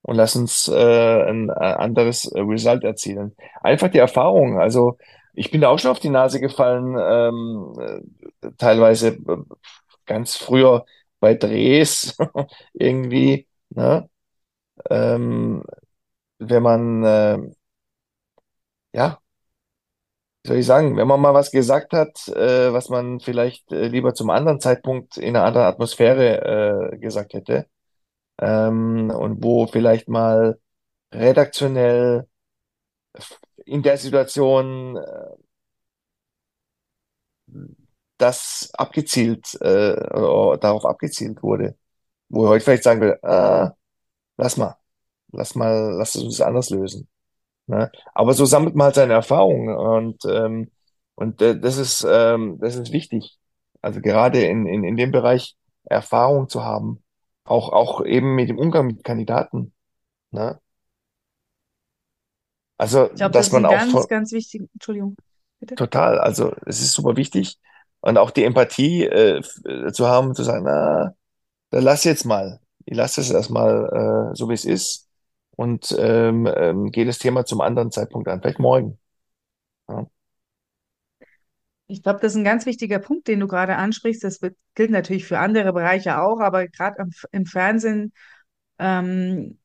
und 0.03 0.15
lass 0.17 0.35
uns 0.35 0.69
äh, 0.69 1.23
ein, 1.29 1.49
ein 1.51 1.75
anderes 1.75 2.25
äh, 2.31 2.41
Result 2.41 2.83
erzielen. 2.83 3.35
Einfach 3.63 3.89
die 3.89 3.99
Erfahrung. 3.99 4.59
Also 4.59 4.97
ich 5.33 5.51
bin 5.51 5.61
da 5.61 5.69
auch 5.69 5.79
schon 5.79 5.91
auf 5.91 5.99
die 5.99 6.09
Nase 6.09 6.39
gefallen, 6.41 6.97
ähm, 6.99 7.73
äh, 8.43 8.51
teilweise 8.57 9.09
äh, 9.09 9.37
ganz 10.05 10.37
früher 10.37 10.85
bei 11.19 11.35
Drehs 11.35 12.17
irgendwie, 12.73 13.47
ne? 13.71 14.09
Ähm, 14.89 15.63
wenn 16.39 16.63
man, 16.63 17.03
äh, 17.03 17.39
ja, 18.93 19.19
wie 20.43 20.47
soll 20.49 20.57
ich 20.57 20.65
sagen, 20.65 20.97
wenn 20.97 21.07
man 21.07 21.19
mal 21.21 21.33
was 21.33 21.51
gesagt 21.51 21.93
hat, 21.93 22.27
äh, 22.29 22.71
was 22.73 22.89
man 22.89 23.19
vielleicht 23.19 23.71
äh, 23.71 23.87
lieber 23.87 24.13
zum 24.13 24.29
anderen 24.29 24.59
Zeitpunkt 24.61 25.17
in 25.17 25.35
einer 25.35 25.45
anderen 25.45 25.67
Atmosphäre 25.67 26.91
äh, 26.93 26.97
gesagt 26.97 27.33
hätte, 27.33 27.67
ähm, 28.39 29.11
und 29.11 29.43
wo 29.43 29.67
vielleicht 29.67 30.09
mal 30.09 30.59
redaktionell 31.13 32.27
in 33.65 33.81
der 33.83 33.97
Situation 33.97 34.97
äh, 34.97 35.35
das 38.17 38.69
abgezielt, 38.73 39.55
äh, 39.61 39.95
darauf 39.95 40.85
abgezielt 40.85 41.41
wurde, 41.43 41.77
wo 42.29 42.45
ich 42.45 42.49
heute 42.51 42.65
vielleicht 42.65 42.83
sagen 42.83 43.01
will, 43.01 43.17
ah, 43.23 43.73
lass 44.37 44.57
mal, 44.57 44.77
lass 45.33 45.55
mal, 45.55 45.93
lass 45.97 46.15
es 46.15 46.23
uns 46.23 46.41
anders 46.41 46.69
lösen. 46.71 47.09
Ne? 47.69 47.91
Aber 48.13 48.33
so 48.33 48.45
sammelt 48.45 48.75
man 48.75 48.85
halt 48.85 48.95
seine 48.95 49.13
Erfahrungen 49.13 49.75
und, 49.75 50.25
ähm, 50.25 50.71
und 51.15 51.41
äh, 51.41 51.59
das 51.59 51.77
ist, 51.77 52.05
ähm, 52.09 52.57
das 52.61 52.75
ist 52.75 52.91
wichtig. 52.91 53.37
Also 53.81 54.01
gerade 54.01 54.43
in, 54.43 54.65
in, 54.67 54.83
in 54.83 54.97
dem 54.97 55.11
Bereich 55.11 55.55
Erfahrung 55.85 56.49
zu 56.49 56.63
haben, 56.63 57.03
auch, 57.45 57.71
auch 57.71 58.05
eben 58.05 58.35
mit 58.35 58.49
dem 58.49 58.57
Umgang 58.59 58.87
mit 58.87 59.03
Kandidaten. 59.03 59.73
Ne? 60.31 60.59
Also, 62.77 63.09
Ich 63.09 63.15
glaube, 63.15 63.31
das 63.33 63.47
dass 63.47 63.47
ist 63.47 63.53
man 63.53 63.65
auch 63.65 63.71
ganz, 63.71 64.07
ganz 64.07 64.31
wichtig, 64.31 64.69
Entschuldigung, 64.73 65.15
bitte. 65.59 65.75
total, 65.75 66.19
also 66.19 66.53
es 66.65 66.81
ist 66.81 66.93
super 66.93 67.15
wichtig 67.17 67.57
und 68.01 68.17
auch 68.17 68.31
die 68.31 68.43
Empathie 68.43 69.05
äh, 69.05 69.41
äh, 69.65 69.91
zu 69.91 70.07
haben, 70.07 70.35
zu 70.35 70.43
sagen, 70.43 70.63
na, 70.65 71.13
dann 71.71 71.83
lass 71.85 72.05
jetzt 72.05 72.25
mal. 72.25 72.61
Ich 72.85 72.97
lasse 72.97 73.21
es 73.21 73.31
erstmal 73.31 74.31
äh, 74.33 74.35
so, 74.37 74.49
wie 74.49 74.55
es 74.55 74.65
ist 74.65 75.08
und 75.59 75.93
ähm, 75.99 76.47
ähm, 76.55 76.89
gehe 76.89 77.03
das 77.03 77.19
Thema 77.19 77.43
zum 77.43 77.59
anderen 77.59 77.91
Zeitpunkt 77.91 78.29
an, 78.29 78.39
vielleicht 78.41 78.59
morgen. 78.59 78.97
Ja. 79.89 80.07
Ich 81.87 82.01
glaube, 82.01 82.21
das 82.21 82.31
ist 82.31 82.37
ein 82.37 82.45
ganz 82.45 82.65
wichtiger 82.65 82.99
Punkt, 82.99 83.27
den 83.27 83.41
du 83.41 83.47
gerade 83.47 83.75
ansprichst. 83.75 84.23
Das 84.23 84.41
wird, 84.41 84.55
gilt 84.73 84.89
natürlich 84.89 85.25
für 85.25 85.39
andere 85.39 85.73
Bereiche 85.73 86.21
auch, 86.21 86.39
aber 86.39 86.69
gerade 86.69 87.01
im, 87.01 87.11
im 87.31 87.45
Fernsehen, 87.45 88.13
ähm, 88.77 89.59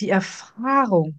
die 0.00 0.10
Erfahrung. 0.10 1.18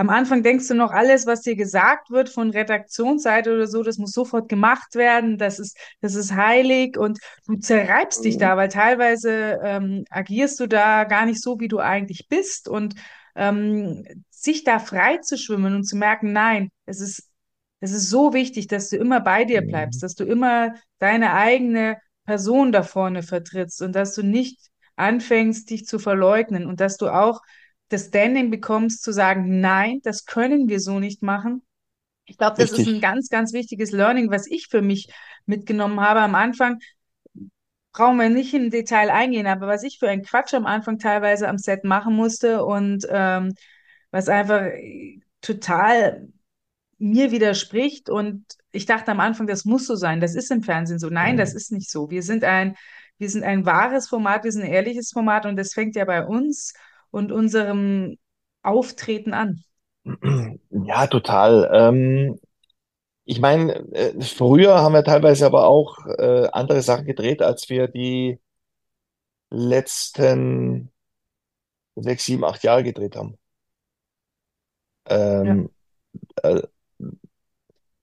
Am 0.00 0.08
Anfang 0.08 0.42
denkst 0.42 0.66
du 0.68 0.74
noch, 0.74 0.92
alles, 0.92 1.26
was 1.26 1.42
dir 1.42 1.56
gesagt 1.56 2.10
wird 2.10 2.30
von 2.30 2.50
Redaktionsseite 2.50 3.52
oder 3.54 3.66
so, 3.66 3.82
das 3.82 3.98
muss 3.98 4.12
sofort 4.12 4.48
gemacht 4.48 4.94
werden, 4.94 5.36
das 5.36 5.58
ist, 5.58 5.76
das 6.00 6.14
ist 6.14 6.34
heilig 6.34 6.96
und 6.96 7.18
du 7.46 7.56
zerreibst 7.56 8.24
dich 8.24 8.36
Mhm. 8.36 8.38
da, 8.38 8.56
weil 8.56 8.68
teilweise 8.70 9.58
ähm, 9.62 10.04
agierst 10.08 10.58
du 10.58 10.66
da 10.68 11.04
gar 11.04 11.26
nicht 11.26 11.42
so, 11.42 11.60
wie 11.60 11.68
du 11.68 11.80
eigentlich 11.80 12.28
bist 12.28 12.66
und 12.66 12.94
ähm, 13.36 14.04
sich 14.30 14.64
da 14.64 14.78
frei 14.78 15.18
zu 15.18 15.36
schwimmen 15.36 15.74
und 15.74 15.84
zu 15.84 15.96
merken, 15.96 16.32
nein, 16.32 16.70
es 16.86 17.00
ist, 17.00 17.28
es 17.80 17.92
ist 17.92 18.08
so 18.08 18.32
wichtig, 18.32 18.68
dass 18.68 18.88
du 18.88 18.96
immer 18.96 19.20
bei 19.20 19.44
dir 19.44 19.62
bleibst, 19.62 20.02
Mhm. 20.02 20.02
dass 20.02 20.14
du 20.14 20.24
immer 20.24 20.74
deine 20.98 21.34
eigene 21.34 21.98
Person 22.24 22.72
da 22.72 22.82
vorne 22.82 23.22
vertrittst 23.22 23.82
und 23.82 23.92
dass 23.94 24.14
du 24.14 24.22
nicht 24.22 24.58
anfängst, 24.96 25.68
dich 25.70 25.86
zu 25.86 25.98
verleugnen 25.98 26.66
und 26.66 26.80
dass 26.80 26.96
du 26.96 27.08
auch 27.08 27.40
das 27.90 28.06
Standing 28.08 28.50
bekommst, 28.50 29.04
zu 29.04 29.12
sagen, 29.12 29.60
nein, 29.60 30.00
das 30.04 30.26
können 30.26 30.68
wir 30.68 30.80
so 30.80 31.00
nicht 31.00 31.22
machen. 31.22 31.62
Ich 32.26 32.38
glaube, 32.38 32.56
das 32.58 32.72
ist 32.72 32.86
ein 32.86 33.00
Richtig. 33.00 33.00
ganz, 33.00 33.28
ganz 33.30 33.52
wichtiges 33.52 33.92
Learning, 33.92 34.30
was 34.30 34.46
ich 34.48 34.68
für 34.68 34.82
mich 34.82 35.12
mitgenommen 35.46 36.00
habe. 36.00 36.20
Am 36.20 36.34
Anfang 36.36 36.80
brauchen 37.92 38.18
wir 38.18 38.30
nicht 38.30 38.54
im 38.54 38.70
Detail 38.70 39.10
eingehen, 39.10 39.46
aber 39.46 39.66
was 39.66 39.82
ich 39.82 39.98
für 39.98 40.08
einen 40.08 40.22
Quatsch 40.22 40.54
am 40.54 40.66
Anfang 40.66 40.98
teilweise 40.98 41.48
am 41.48 41.58
Set 41.58 41.84
machen 41.84 42.14
musste 42.14 42.64
und 42.64 43.06
ähm, 43.10 43.54
was 44.10 44.28
einfach 44.28 44.62
äh, 44.62 45.20
total 45.40 46.28
mir 46.98 47.30
widerspricht. 47.32 48.10
Und 48.10 48.44
ich 48.72 48.86
dachte 48.86 49.12
am 49.12 49.20
Anfang, 49.20 49.46
das 49.46 49.64
muss 49.66 49.86
so 49.86 49.96
sein. 49.96 50.20
Das 50.20 50.34
ist 50.36 50.50
im 50.50 50.62
Fernsehen 50.62 50.98
so. 51.00 51.10
Nein, 51.10 51.36
das 51.36 51.52
Mhm. 51.52 51.54
ist 51.54 51.72
nicht 51.72 51.90
so. 51.90 52.10
Wir 52.10 52.22
sind 52.22 52.44
ein, 52.44 52.76
wir 53.18 53.30
sind 53.30 53.44
ein 53.44 53.66
wahres 53.66 54.08
Format, 54.08 54.44
wir 54.44 54.52
sind 54.52 54.62
ein 54.64 54.72
ehrliches 54.72 55.10
Format 55.12 55.46
und 55.46 55.56
das 55.56 55.74
fängt 55.74 55.96
ja 55.96 56.04
bei 56.04 56.26
uns 56.26 56.74
und 57.10 57.32
unserem 57.32 58.18
Auftreten 58.62 59.32
an. 59.32 59.62
Ja, 60.70 61.06
total. 61.06 61.68
Ähm, 61.72 62.40
ich 63.24 63.40
meine, 63.40 63.74
äh, 63.92 64.20
früher 64.22 64.80
haben 64.80 64.94
wir 64.94 65.04
teilweise 65.04 65.46
aber 65.46 65.66
auch 65.66 66.06
äh, 66.06 66.48
andere 66.52 66.82
Sachen 66.82 67.06
gedreht, 67.06 67.42
als 67.42 67.68
wir 67.68 67.88
die 67.88 68.38
letzten 69.50 70.90
sechs, 71.96 72.24
sieben, 72.24 72.44
acht 72.44 72.62
Jahre 72.62 72.82
gedreht 72.82 73.16
haben. 73.16 73.36
Ja. 75.08 75.42
Ähm, 75.42 75.70
äh, 76.42 76.62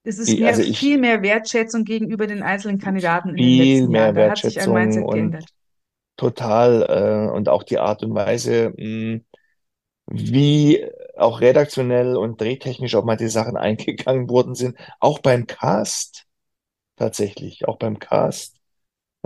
Es 0.03 0.19
ist 0.19 0.29
die, 0.29 0.39
mehr, 0.39 0.49
also 0.49 0.61
viel 0.61 0.95
ich 0.95 0.99
mehr 0.99 1.21
Wertschätzung 1.21 1.83
gegenüber 1.83 2.27
den 2.27 2.43
einzelnen 2.43 2.79
Kandidaten 2.79 3.29
in 3.29 3.35
den 3.37 3.45
viel 3.45 3.81
letzten 3.81 3.91
Jahren. 3.91 4.13
mehr 4.13 4.13
Da 4.13 4.29
hat 4.31 4.43
sich 4.43 4.59
ein 4.59 4.71
Wertschätzung 4.71 4.73
Mindset 4.73 5.03
und 5.03 5.13
geändert. 5.13 5.45
Total 6.17 6.83
äh, 7.31 7.35
und 7.35 7.49
auch 7.49 7.63
die 7.63 7.79
Art 7.79 8.03
und 8.03 8.15
Weise, 8.15 8.73
mh, 8.77 9.21
wie 10.07 10.85
auch 11.17 11.41
redaktionell 11.41 12.17
und 12.17 12.41
drehtechnisch 12.41 12.95
auf 12.95 13.05
manche 13.05 13.29
Sachen 13.29 13.57
eingegangen 13.57 14.29
worden 14.29 14.55
sind, 14.55 14.77
auch 14.99 15.19
beim 15.19 15.47
Cast 15.47 16.25
tatsächlich, 16.97 17.67
auch 17.67 17.77
beim 17.77 17.99
Cast. 17.99 18.57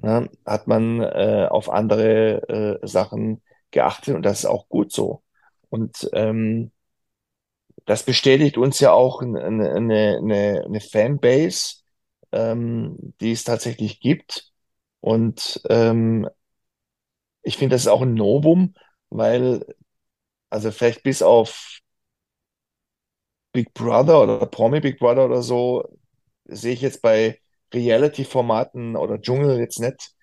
ja, 0.04 0.28
hat 0.46 0.68
man 0.68 1.02
äh, 1.02 1.48
auf 1.50 1.70
andere 1.72 2.80
äh, 2.84 2.88
Sachen 2.88 3.42
geachtet 3.72 4.16
und 4.16 4.24
das 4.24 4.40
ist 4.42 4.46
auch 4.46 4.70
gut 4.70 4.92
so. 4.92 5.24
Und 5.70 6.10
ähm, 6.14 6.72
das 7.86 8.04
bestätigt 8.04 8.58
uns 8.58 8.80
ja 8.80 8.92
auch 8.92 9.22
eine, 9.22 9.42
eine, 9.44 10.18
eine, 10.18 10.64
eine 10.66 10.80
Fanbase, 10.82 11.78
ähm, 12.32 13.14
die 13.20 13.32
es 13.32 13.44
tatsächlich 13.44 14.00
gibt. 14.00 14.52
Und 15.02 15.62
ähm, 15.70 16.28
ich 17.44 17.58
finde, 17.58 17.76
das 17.76 17.84
ist 17.84 17.88
auch 17.88 18.02
ein 18.02 18.14
Novum, 18.14 18.74
weil, 19.10 19.66
also 20.50 20.72
vielleicht 20.72 21.04
bis 21.04 21.22
auf 21.22 21.80
Big 23.54 23.74
Brother 23.74 24.22
oder 24.24 24.46
Promi 24.46 24.80
Big 24.80 25.00
Brother 25.00 25.26
oder 25.26 25.42
so, 25.42 25.84
sehe 26.46 26.74
ich 26.74 26.82
jetzt 26.82 27.02
bei 27.02 27.40
Reality-Formaten 27.74 28.96
oder 28.96 29.22
Dschungel 29.22 29.60
jetzt 29.60 29.80
nicht, 29.80 30.14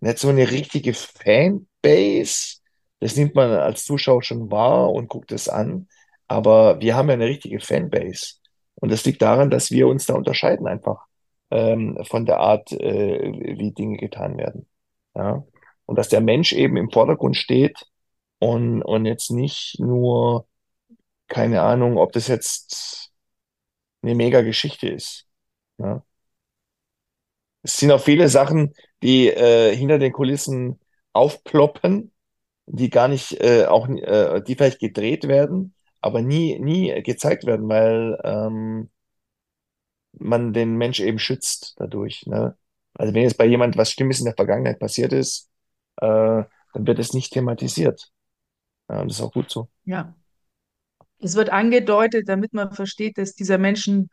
nicht 0.00 0.18
so 0.18 0.28
eine 0.28 0.50
richtige 0.50 0.94
Fanbase. 0.94 2.58
Das 3.00 3.16
nimmt 3.16 3.34
man 3.34 3.50
als 3.52 3.84
Zuschauer 3.84 4.22
schon 4.22 4.50
wahr 4.50 4.90
und 4.92 5.08
guckt 5.08 5.32
es 5.32 5.48
an. 5.48 5.88
Aber 6.26 6.80
wir 6.80 6.96
haben 6.96 7.08
ja 7.08 7.14
eine 7.14 7.26
richtige 7.26 7.60
Fanbase. 7.60 8.34
Und 8.76 8.92
das 8.92 9.04
liegt 9.04 9.22
daran, 9.22 9.50
dass 9.50 9.70
wir 9.70 9.88
uns 9.88 10.06
da 10.06 10.14
unterscheiden 10.14 10.66
einfach 10.66 11.06
ähm, 11.50 11.98
von 12.04 12.26
der 12.26 12.38
Art, 12.40 12.72
äh, 12.72 13.32
wie 13.58 13.72
Dinge 13.72 13.96
getan 13.96 14.36
werden. 14.36 14.66
Ja? 15.14 15.44
Und 15.88 15.96
dass 15.96 16.10
der 16.10 16.20
Mensch 16.20 16.52
eben 16.52 16.76
im 16.76 16.90
Vordergrund 16.90 17.34
steht 17.34 17.86
und, 18.40 18.82
und 18.82 19.06
jetzt 19.06 19.30
nicht 19.30 19.76
nur, 19.80 20.46
keine 21.28 21.62
Ahnung, 21.62 21.96
ob 21.96 22.12
das 22.12 22.28
jetzt 22.28 23.10
eine 24.02 24.14
mega 24.14 24.42
Geschichte 24.42 24.86
ist. 24.88 25.26
Ja? 25.78 26.04
Es 27.62 27.78
sind 27.78 27.90
auch 27.90 28.02
viele 28.02 28.28
Sachen, 28.28 28.74
die 29.02 29.28
äh, 29.28 29.74
hinter 29.74 29.98
den 29.98 30.12
Kulissen 30.12 30.78
aufploppen, 31.14 32.12
die 32.66 32.90
gar 32.90 33.08
nicht, 33.08 33.40
äh, 33.40 33.64
auch, 33.64 33.88
äh, 33.88 34.42
die 34.42 34.56
vielleicht 34.56 34.80
gedreht 34.80 35.26
werden, 35.26 35.74
aber 36.02 36.20
nie, 36.20 36.58
nie 36.58 37.02
gezeigt 37.02 37.46
werden, 37.46 37.66
weil 37.70 38.18
ähm, 38.24 38.90
man 40.12 40.52
den 40.52 40.76
Mensch 40.76 41.00
eben 41.00 41.18
schützt 41.18 41.76
dadurch. 41.78 42.26
Ne? 42.26 42.58
Also 42.92 43.14
wenn 43.14 43.22
jetzt 43.22 43.38
bei 43.38 43.46
jemand 43.46 43.78
was 43.78 43.90
Schlimmes 43.92 44.18
in 44.18 44.26
der 44.26 44.34
Vergangenheit 44.34 44.78
passiert 44.80 45.14
ist, 45.14 45.48
äh, 46.00 46.44
dann 46.74 46.86
wird 46.86 46.98
es 46.98 47.14
nicht 47.14 47.32
thematisiert. 47.32 48.10
Ja, 48.88 49.00
und 49.00 49.10
das 49.10 49.18
ist 49.18 49.24
auch 49.24 49.32
gut 49.32 49.50
so. 49.50 49.68
Ja. 49.84 50.14
Es 51.20 51.34
wird 51.34 51.50
angedeutet, 51.50 52.28
damit 52.28 52.52
man 52.52 52.72
versteht, 52.72 53.18
dass 53.18 53.34
dieser 53.34 53.58
Mensch 53.58 53.86
ein 53.88 54.08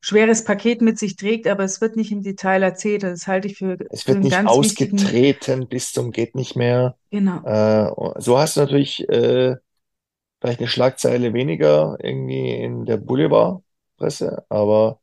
schweres 0.00 0.44
Paket 0.44 0.82
mit 0.82 0.98
sich 0.98 1.16
trägt, 1.16 1.46
aber 1.46 1.62
es 1.62 1.80
wird 1.80 1.96
nicht 1.96 2.10
im 2.10 2.22
Detail 2.22 2.62
erzählt. 2.62 3.04
Das 3.04 3.26
halte 3.28 3.46
ich 3.46 3.56
für, 3.56 3.78
Es 3.90 4.02
für 4.02 4.08
wird 4.08 4.16
einen 4.16 4.24
nicht 4.24 4.46
ausgetreten 4.46 5.68
bis 5.68 5.92
zum 5.92 6.10
geht 6.10 6.34
nicht 6.34 6.56
mehr. 6.56 6.96
Genau. 7.10 7.42
Äh, 7.44 8.20
so 8.20 8.38
hast 8.38 8.56
du 8.56 8.60
natürlich 8.60 9.08
äh, 9.08 9.56
vielleicht 10.40 10.58
eine 10.58 10.68
Schlagzeile 10.68 11.32
weniger 11.32 11.96
irgendwie 12.02 12.50
in 12.50 12.84
der 12.84 12.96
Boulevardpresse, 12.96 14.44
aber 14.48 15.00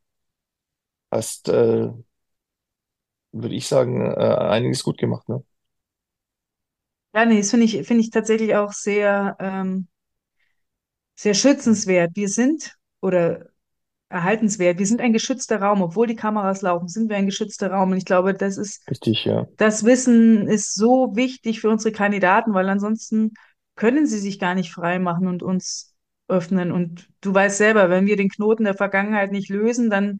hast, 1.10 1.48
äh, 1.48 1.88
würde 3.32 3.54
ich 3.54 3.66
sagen, 3.66 4.02
äh, 4.02 4.14
einiges 4.14 4.82
gut 4.82 4.98
gemacht, 4.98 5.28
ne? 5.28 5.42
Ja, 7.14 7.24
nee, 7.24 7.38
das 7.38 7.50
finde 7.50 7.66
ich, 7.66 7.72
finde 7.86 8.02
ich 8.02 8.10
tatsächlich 8.10 8.54
auch 8.54 8.72
sehr, 8.72 9.36
ähm, 9.40 9.88
sehr 11.14 11.34
schützenswert. 11.34 12.12
Wir 12.14 12.28
sind 12.28 12.76
oder 13.00 13.46
erhaltenswert. 14.08 14.78
Wir 14.78 14.86
sind 14.86 15.00
ein 15.00 15.12
geschützter 15.12 15.60
Raum. 15.62 15.82
Obwohl 15.82 16.06
die 16.06 16.16
Kameras 16.16 16.62
laufen, 16.62 16.88
sind 16.88 17.10
wir 17.10 17.16
ein 17.16 17.26
geschützter 17.26 17.70
Raum. 17.72 17.92
Und 17.92 17.98
ich 17.98 18.04
glaube, 18.04 18.34
das 18.34 18.58
ist, 18.58 18.82
Richtig, 18.90 19.24
ja. 19.24 19.46
das 19.56 19.84
Wissen 19.84 20.48
ist 20.48 20.74
so 20.74 21.16
wichtig 21.16 21.60
für 21.60 21.70
unsere 21.70 21.92
Kandidaten, 21.92 22.54
weil 22.54 22.68
ansonsten 22.68 23.32
können 23.76 24.06
sie 24.06 24.18
sich 24.18 24.38
gar 24.38 24.54
nicht 24.54 24.72
frei 24.72 24.98
machen 24.98 25.28
und 25.28 25.42
uns 25.42 25.94
öffnen. 26.28 26.72
Und 26.72 27.08
du 27.20 27.34
weißt 27.34 27.58
selber, 27.58 27.90
wenn 27.90 28.06
wir 28.06 28.16
den 28.16 28.28
Knoten 28.30 28.64
der 28.64 28.74
Vergangenheit 28.74 29.32
nicht 29.32 29.48
lösen, 29.50 29.90
dann 29.90 30.18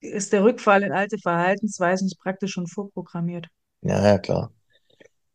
ist 0.00 0.32
der 0.32 0.42
Rückfall 0.42 0.82
in 0.82 0.90
alte 0.92 1.18
Verhaltensweisen 1.18 2.10
praktisch 2.20 2.52
schon 2.52 2.66
vorprogrammiert. 2.66 3.46
Ja, 3.82 4.02
ja, 4.04 4.18
klar. 4.18 4.52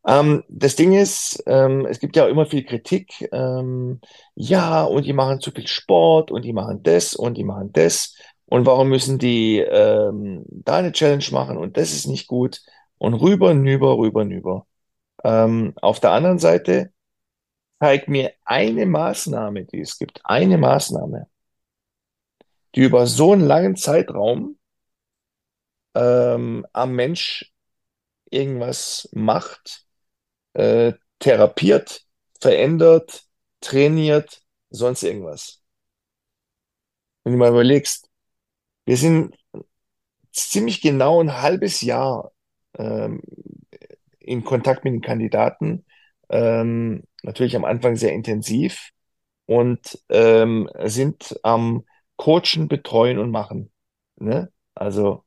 Ähm, 0.05 0.43
das 0.49 0.75
Ding 0.75 0.93
ist, 0.93 1.43
ähm, 1.47 1.85
es 1.85 1.99
gibt 1.99 2.15
ja 2.15 2.27
immer 2.27 2.45
viel 2.45 2.63
Kritik. 2.65 3.29
Ähm, 3.31 4.01
ja, 4.35 4.83
und 4.83 5.05
die 5.05 5.13
machen 5.13 5.39
zu 5.41 5.51
viel 5.51 5.67
Sport 5.67 6.31
und 6.31 6.43
die 6.43 6.53
machen 6.53 6.83
das 6.83 7.15
und 7.15 7.35
die 7.37 7.43
machen 7.43 7.71
das. 7.73 8.15
Und 8.45 8.65
warum 8.65 8.89
müssen 8.89 9.17
die 9.19 9.59
ähm, 9.59 10.45
da 10.47 10.77
eine 10.77 10.91
Challenge 10.91 11.25
machen 11.31 11.57
und 11.57 11.77
das 11.77 11.93
ist 11.93 12.07
nicht 12.07 12.27
gut? 12.27 12.61
Und 12.97 13.15
rüber, 13.15 13.53
nüber, 13.53 13.97
rüber, 13.97 14.25
nüber. 14.25 14.67
Ähm, 15.23 15.73
auf 15.81 15.99
der 15.99 16.11
anderen 16.11 16.39
Seite 16.39 16.93
zeig 17.79 18.07
mir 18.07 18.33
eine 18.45 18.85
Maßnahme, 18.85 19.65
die 19.65 19.81
es 19.81 19.97
gibt, 19.97 20.21
eine 20.25 20.57
Maßnahme, 20.57 21.27
die 22.75 22.81
über 22.81 23.07
so 23.07 23.33
einen 23.33 23.41
langen 23.41 23.75
Zeitraum 23.75 24.57
ähm, 25.95 26.65
am 26.73 26.93
Mensch 26.95 27.53
irgendwas 28.29 29.09
macht, 29.13 29.85
äh, 30.53 30.93
therapiert, 31.19 32.05
verändert, 32.39 33.23
trainiert, 33.61 34.41
sonst 34.69 35.03
irgendwas. 35.03 35.61
Wenn 37.23 37.33
du 37.33 37.39
mal 37.39 37.49
überlegst, 37.49 38.09
wir 38.85 38.97
sind 38.97 39.35
ziemlich 40.31 40.81
genau 40.81 41.21
ein 41.21 41.41
halbes 41.41 41.81
Jahr 41.81 42.31
ähm, 42.77 43.21
in 44.19 44.43
Kontakt 44.43 44.83
mit 44.83 44.93
den 44.93 45.01
Kandidaten, 45.01 45.85
ähm, 46.29 47.03
natürlich 47.23 47.55
am 47.55 47.65
Anfang 47.65 47.95
sehr 47.95 48.13
intensiv 48.13 48.89
und 49.45 49.99
ähm, 50.09 50.69
sind 50.85 51.39
am 51.43 51.85
Coachen, 52.15 52.67
Betreuen 52.67 53.19
und 53.19 53.31
Machen. 53.31 53.71
Ne? 54.17 54.51
Also 54.75 55.23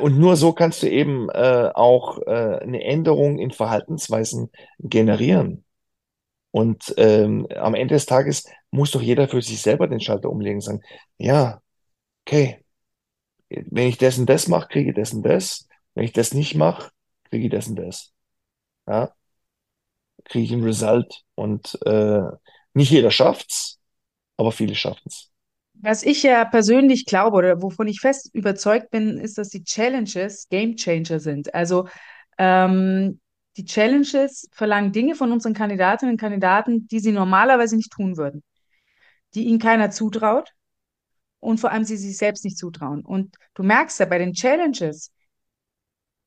und 0.00 0.18
nur 0.18 0.36
so 0.36 0.52
kannst 0.52 0.82
du 0.82 0.88
eben 0.88 1.28
äh, 1.30 1.70
auch 1.74 2.18
äh, 2.26 2.58
eine 2.62 2.82
Änderung 2.82 3.38
in 3.38 3.50
Verhaltensweisen 3.50 4.50
generieren. 4.78 5.64
Und 6.50 6.94
ähm, 6.98 7.46
am 7.56 7.74
Ende 7.74 7.94
des 7.94 8.06
Tages 8.06 8.44
muss 8.70 8.92
doch 8.92 9.02
jeder 9.02 9.28
für 9.28 9.42
sich 9.42 9.60
selber 9.60 9.88
den 9.88 10.00
Schalter 10.00 10.30
umlegen 10.30 10.58
und 10.58 10.62
sagen, 10.62 10.82
ja, 11.18 11.60
okay, 12.26 12.64
wenn 13.48 13.88
ich 13.88 13.98
das 13.98 14.18
und 14.18 14.26
das 14.26 14.48
mache, 14.48 14.68
kriege 14.68 14.90
ich 14.90 14.96
das 14.96 15.12
und 15.12 15.22
das. 15.24 15.68
Wenn 15.94 16.04
ich 16.04 16.12
das 16.12 16.34
nicht 16.34 16.54
mache, 16.54 16.90
kriege 17.24 17.46
ich 17.46 17.50
das 17.52 17.68
und 17.68 17.76
das. 17.76 18.12
Ja, 18.86 19.12
kriege 20.24 20.44
ich 20.44 20.52
ein 20.52 20.64
Result. 20.64 21.24
Und 21.34 21.78
äh, 21.86 22.22
nicht 22.74 22.90
jeder 22.90 23.10
schafft's, 23.10 23.80
aber 24.36 24.52
viele 24.52 24.74
schaffen's. 24.74 25.33
Was 25.74 26.02
ich 26.02 26.22
ja 26.22 26.44
persönlich 26.44 27.04
glaube 27.04 27.36
oder 27.36 27.62
wovon 27.62 27.88
ich 27.88 28.00
fest 28.00 28.30
überzeugt 28.32 28.90
bin, 28.90 29.18
ist, 29.18 29.38
dass 29.38 29.48
die 29.50 29.64
Challenges 29.64 30.48
Game 30.48 30.76
Changer 30.76 31.20
sind. 31.20 31.54
Also 31.54 31.88
ähm, 32.38 33.20
die 33.56 33.64
Challenges 33.64 34.48
verlangen 34.52 34.92
Dinge 34.92 35.14
von 35.14 35.30
unseren 35.32 35.54
Kandidatinnen 35.54 36.14
und 36.14 36.20
Kandidaten, 36.20 36.88
die 36.88 37.00
sie 37.00 37.12
normalerweise 37.12 37.76
nicht 37.76 37.92
tun 37.92 38.16
würden, 38.16 38.42
die 39.34 39.44
ihnen 39.44 39.58
keiner 39.58 39.90
zutraut 39.90 40.50
und 41.40 41.58
vor 41.60 41.70
allem 41.70 41.84
sie 41.84 41.96
sich 41.96 42.16
selbst 42.16 42.44
nicht 42.44 42.58
zutrauen. 42.58 43.04
Und 43.04 43.36
du 43.54 43.62
merkst 43.62 44.00
ja 44.00 44.06
bei 44.06 44.18
den 44.18 44.32
Challenges, 44.32 45.12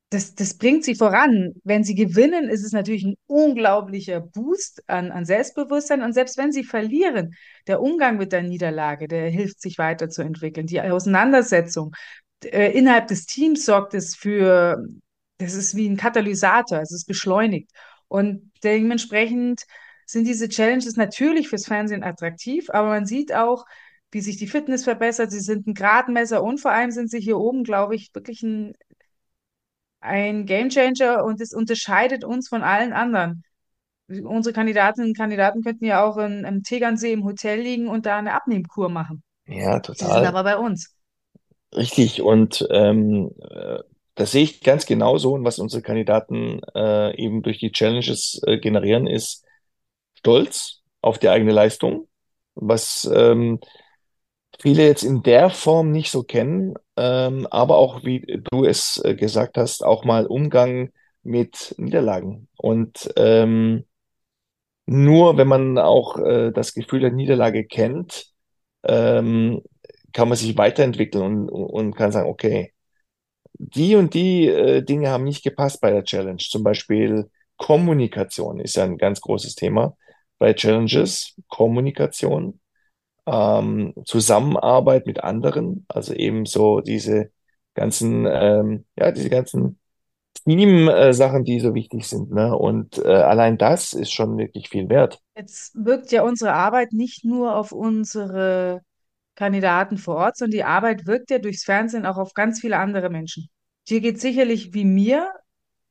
das, 0.09 0.35
das 0.35 0.57
bringt 0.57 0.85
sie 0.85 0.95
voran. 0.95 1.53
Wenn 1.63 1.83
sie 1.83 1.95
gewinnen, 1.95 2.49
ist 2.49 2.63
es 2.63 2.71
natürlich 2.71 3.03
ein 3.03 3.17
unglaublicher 3.27 4.21
Boost 4.21 4.81
an, 4.87 5.11
an 5.11 5.25
Selbstbewusstsein. 5.25 6.01
Und 6.01 6.13
selbst 6.13 6.37
wenn 6.37 6.51
sie 6.51 6.63
verlieren, 6.63 7.35
der 7.67 7.81
Umgang 7.81 8.17
mit 8.17 8.31
der 8.31 8.43
Niederlage, 8.43 9.07
der 9.07 9.29
hilft, 9.29 9.61
sich 9.61 9.77
weiterzuentwickeln. 9.77 10.67
Die 10.67 10.79
Auseinandersetzung 10.81 11.93
äh, 12.43 12.71
innerhalb 12.71 13.07
des 13.07 13.25
Teams 13.25 13.65
sorgt 13.65 13.93
es 13.93 14.15
für, 14.15 14.77
das 15.39 15.55
ist 15.55 15.75
wie 15.75 15.89
ein 15.89 15.97
Katalysator, 15.97 16.79
es 16.79 16.93
ist 16.93 17.05
beschleunigt. 17.05 17.69
Und 18.07 18.51
dementsprechend 18.63 19.63
sind 20.05 20.25
diese 20.25 20.47
Challenges 20.47 20.95
natürlich 20.95 21.49
fürs 21.49 21.65
Fernsehen 21.65 22.03
attraktiv, 22.03 22.69
aber 22.69 22.87
man 22.89 23.05
sieht 23.05 23.33
auch, 23.33 23.65
wie 24.11 24.21
sich 24.21 24.37
die 24.37 24.47
Fitness 24.47 24.85
verbessert. 24.85 25.31
Sie 25.31 25.41
sind 25.41 25.67
ein 25.67 25.73
Gradmesser 25.73 26.41
und 26.41 26.61
vor 26.61 26.71
allem 26.71 26.91
sind 26.91 27.11
sie 27.11 27.19
hier 27.19 27.37
oben, 27.37 27.65
glaube 27.65 27.95
ich, 27.95 28.09
wirklich 28.13 28.41
ein 28.41 28.73
ein 29.99 30.45
Gamechanger 30.45 31.23
und 31.23 31.41
es 31.41 31.53
unterscheidet 31.53 32.23
uns 32.23 32.47
von 32.47 32.63
allen 32.63 32.93
anderen. 32.93 33.43
Unsere 34.07 34.53
Kandidatinnen 34.53 35.09
und 35.09 35.17
Kandidaten 35.17 35.63
könnten 35.63 35.85
ja 35.85 36.03
auch 36.03 36.17
in, 36.17 36.45
im 36.45 36.63
Tegernsee 36.63 37.11
im 37.11 37.25
Hotel 37.25 37.59
liegen 37.59 37.87
und 37.87 38.05
da 38.05 38.17
eine 38.17 38.33
Abnehmkur 38.33 38.89
machen. 38.89 39.23
Ja, 39.47 39.81
Sie 39.83 39.93
sind 39.93 40.09
total. 40.09 40.25
aber 40.25 40.43
bei 40.43 40.57
uns. 40.57 40.95
Richtig. 41.75 42.21
Und 42.21 42.65
ähm, 42.71 43.31
äh, 43.49 43.79
das 44.15 44.31
sehe 44.31 44.43
ich 44.43 44.61
ganz 44.61 44.85
genauso. 44.85 45.33
Und 45.33 45.43
was 45.43 45.59
unsere 45.59 45.81
Kandidaten 45.81 46.61
äh, 46.73 47.15
eben 47.21 47.43
durch 47.43 47.59
die 47.59 47.71
Challenges 47.71 48.41
äh, 48.45 48.57
generieren, 48.57 49.07
ist 49.07 49.45
Stolz 50.15 50.81
auf 51.01 51.19
die 51.19 51.29
eigene 51.29 51.51
Leistung, 51.51 52.07
was 52.55 53.09
ähm, 53.13 53.59
viele 54.59 54.85
jetzt 54.85 55.03
in 55.03 55.23
der 55.23 55.49
Form 55.49 55.91
nicht 55.91 56.11
so 56.11 56.23
kennen, 56.23 56.75
ähm, 56.95 57.47
aber 57.51 57.77
auch, 57.77 58.03
wie 58.03 58.41
du 58.51 58.63
es 58.65 59.01
äh, 59.03 59.15
gesagt 59.15 59.57
hast, 59.57 59.83
auch 59.83 60.03
mal 60.05 60.25
Umgang 60.25 60.91
mit 61.23 61.75
Niederlagen. 61.77 62.47
Und 62.57 63.11
ähm, 63.17 63.85
nur 64.85 65.37
wenn 65.37 65.47
man 65.47 65.77
auch 65.77 66.17
äh, 66.17 66.51
das 66.51 66.73
Gefühl 66.73 67.01
der 67.01 67.11
Niederlage 67.11 67.65
kennt, 67.65 68.27
ähm, 68.83 69.61
kann 70.13 70.29
man 70.29 70.37
sich 70.37 70.57
weiterentwickeln 70.57 71.49
und, 71.49 71.49
und 71.49 71.95
kann 71.95 72.11
sagen, 72.11 72.29
okay, 72.29 72.73
die 73.59 73.95
und 73.95 74.13
die 74.13 74.47
äh, 74.47 74.81
Dinge 74.83 75.09
haben 75.09 75.23
nicht 75.23 75.43
gepasst 75.43 75.81
bei 75.81 75.91
der 75.91 76.03
Challenge. 76.03 76.37
Zum 76.37 76.63
Beispiel 76.63 77.29
Kommunikation 77.57 78.59
ist 78.59 78.75
ja 78.75 78.83
ein 78.83 78.97
ganz 78.97 79.21
großes 79.21 79.55
Thema 79.55 79.97
bei 80.37 80.53
Challenges. 80.53 81.35
Kommunikation 81.47 82.59
ähm, 83.27 83.93
Zusammenarbeit 84.05 85.05
mit 85.05 85.23
anderen, 85.23 85.85
also 85.89 86.13
eben 86.13 86.45
so 86.45 86.81
diese 86.81 87.31
ganzen, 87.75 88.25
ähm, 88.25 88.85
ja, 88.97 89.11
diese 89.11 89.29
ganzen 89.29 89.79
Team-Sachen, 90.45 91.43
die 91.43 91.59
so 91.59 91.75
wichtig 91.75 92.07
sind, 92.07 92.31
ne? 92.31 92.57
Und 92.57 92.99
äh, 92.99 93.07
allein 93.07 93.57
das 93.57 93.93
ist 93.93 94.13
schon 94.13 94.37
wirklich 94.37 94.69
viel 94.69 94.89
wert. 94.89 95.19
Jetzt 95.35 95.75
wirkt 95.75 96.11
ja 96.11 96.23
unsere 96.23 96.53
Arbeit 96.53 96.93
nicht 96.93 97.25
nur 97.25 97.55
auf 97.55 97.73
unsere 97.73 98.81
Kandidaten 99.35 99.97
vor 99.97 100.15
Ort, 100.15 100.37
sondern 100.37 100.51
die 100.51 100.63
Arbeit 100.63 101.05
wirkt 101.05 101.29
ja 101.29 101.39
durchs 101.39 101.65
Fernsehen 101.65 102.05
auch 102.05 102.17
auf 102.17 102.33
ganz 102.33 102.61
viele 102.61 102.77
andere 102.77 103.09
Menschen. 103.09 103.49
Dir 103.89 103.99
geht 103.99 104.21
sicherlich 104.21 104.73
wie 104.73 104.85
mir. 104.85 105.31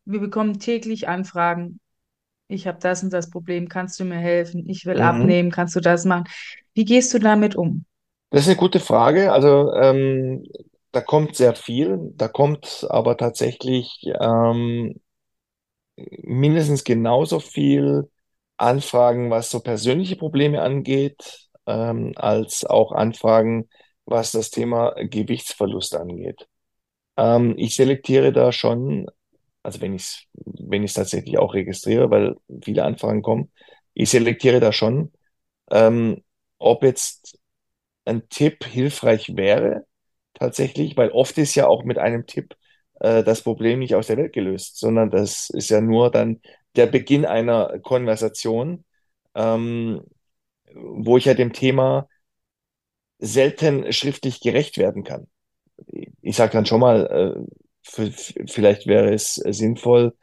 Wir 0.05 0.21
bekommen 0.21 0.59
täglich 0.59 1.07
Anfragen. 1.07 1.81
Ich 2.49 2.67
habe 2.67 2.79
das 2.81 3.03
und 3.03 3.13
das 3.13 3.31
Problem. 3.31 3.69
Kannst 3.69 3.99
du 4.01 4.05
mir 4.05 4.19
helfen? 4.19 4.69
Ich 4.69 4.87
will 4.87 5.01
Mhm. 5.01 5.01
abnehmen. 5.01 5.51
Kannst 5.51 5.75
du 5.77 5.81
das 5.81 6.05
machen? 6.05 6.25
Wie 6.75 6.85
gehst 6.85 7.13
du 7.15 7.19
damit 7.19 7.57
um? 7.57 7.85
Das 8.31 8.43
ist 8.43 8.49
eine 8.49 8.57
gute 8.57 8.81
Frage. 8.81 9.33
Also 9.33 9.73
ähm, 9.75 10.45
da 10.93 11.01
kommt 11.01 11.37
sehr 11.37 11.55
viel. 11.55 11.99
Da 12.17 12.29
kommt 12.29 12.87
aber 12.91 13.17
tatsächlich 13.17 14.03
ähm, 14.21 15.01
mindestens 15.97 16.85
genauso 16.85 17.41
viel 17.41 18.11
Anfragen, 18.57 19.31
was 19.31 19.51
so 19.51 19.61
persönliche 19.61 20.17
Probleme 20.17 20.63
angeht, 20.63 21.49
ähm, 21.67 22.13
als 22.17 22.65
auch 22.65 22.93
Anfragen, 22.93 23.69
was 24.05 24.33
das 24.33 24.51
Thema 24.51 24.95
Gewichtsverlust 24.97 25.95
angeht. 25.95 26.49
Ähm, 27.17 27.55
ich 27.59 27.77
selektiere 27.77 28.33
da 28.33 28.53
schon, 28.53 29.09
also 29.67 29.81
wenn 29.83 29.95
ich 29.95 30.03
es 30.05 30.23
wenn 30.35 30.85
ich 30.85 30.95
tatsächlich 30.95 31.39
auch 31.39 31.55
registriere, 31.55 32.11
weil 32.11 32.37
viele 32.65 32.85
Anfragen 32.85 33.23
kommen, 33.23 33.53
ich 33.95 34.11
selektiere 34.11 34.61
da 34.61 34.73
schon, 34.73 35.13
ähm, 35.71 36.23
ob 36.59 36.83
jetzt 36.85 37.39
ein 38.05 38.29
Tipp 38.29 38.65
hilfreich 38.65 39.37
wäre, 39.37 39.87
tatsächlich, 40.35 40.97
weil 40.97 41.11
oft 41.11 41.39
ist 41.39 41.55
ja 41.55 41.67
auch 41.67 41.85
mit 41.85 41.99
einem 41.99 42.27
Tipp 42.27 42.55
äh, 43.01 43.25
das 43.25 43.43
Problem 43.43 43.81
nicht 43.81 43.95
aus 43.95 44.09
der 44.09 44.17
Welt 44.19 44.33
gelöst, 44.33 44.79
sondern 44.79 45.11
das 45.11 45.51
ist 45.51 45.71
ja 45.71 45.81
nur 45.81 46.11
dann 46.11 46.41
der 46.77 46.87
Beginn 46.87 47.25
einer 47.27 47.79
Konversation, 47.81 48.85
ähm, 49.35 50.03
wo 50.75 51.17
ich 51.19 51.27
ja 51.27 51.35
dem 51.35 51.53
Thema 51.53 52.09
selten 53.19 53.93
schriftlich 53.93 54.41
gerecht 54.41 54.79
werden 54.79 55.05
kann. 55.05 55.27
Ich 56.23 56.37
sage 56.37 56.53
dann 56.53 56.67
schon 56.67 56.81
mal, 56.81 57.07
äh, 57.07 57.66
vielleicht 57.87 58.87
wäre 58.87 59.13
es 59.13 59.35
sinnvoll, 59.35 60.15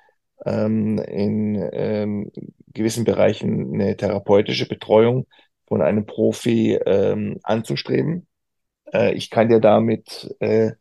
ähm, 0.46 1.00
in 1.00 1.70
ähm, 1.72 2.32
gewissen 2.74 3.06
Bereichen 3.06 3.74
eine 3.74 3.96
therapeutische 3.98 4.68
Betreuung 4.68 5.28
von 5.68 5.82
einem 5.82 6.06
Profi 6.06 6.80
ähm, 6.86 7.40
anzustreben. 7.44 8.28
Äh, 8.94 9.14
ich 9.14 9.30
kann 9.30 9.50
dir 9.50 9.60
da 9.60 9.80
mit 9.80 10.36
äh, 10.40 10.72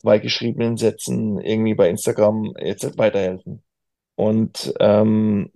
zwei 0.00 0.18
geschriebenen 0.18 0.76
Sätzen 0.76 1.40
irgendwie 1.40 1.74
bei 1.74 1.88
Instagram 1.88 2.54
jetzt 2.58 2.98
weiterhelfen. 2.98 3.62
Und 4.16 4.74
ähm, 4.80 5.52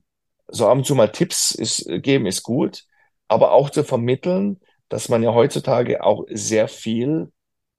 so 0.49 0.69
ab 0.69 0.79
und 0.79 0.87
zu 0.87 0.95
mal 0.95 1.11
Tipps 1.11 1.51
ist, 1.53 1.87
geben 2.03 2.27
ist 2.27 2.43
gut, 2.43 2.85
aber 3.29 3.53
auch 3.53 3.71
zu 3.71 3.85
vermitteln, 3.85 4.61
dass 4.89 5.09
man 5.09 5.23
ja 5.23 5.35
heutzutage 5.35 6.05
auch 6.05 6.25
sehr 6.31 6.69
viel 6.69 7.33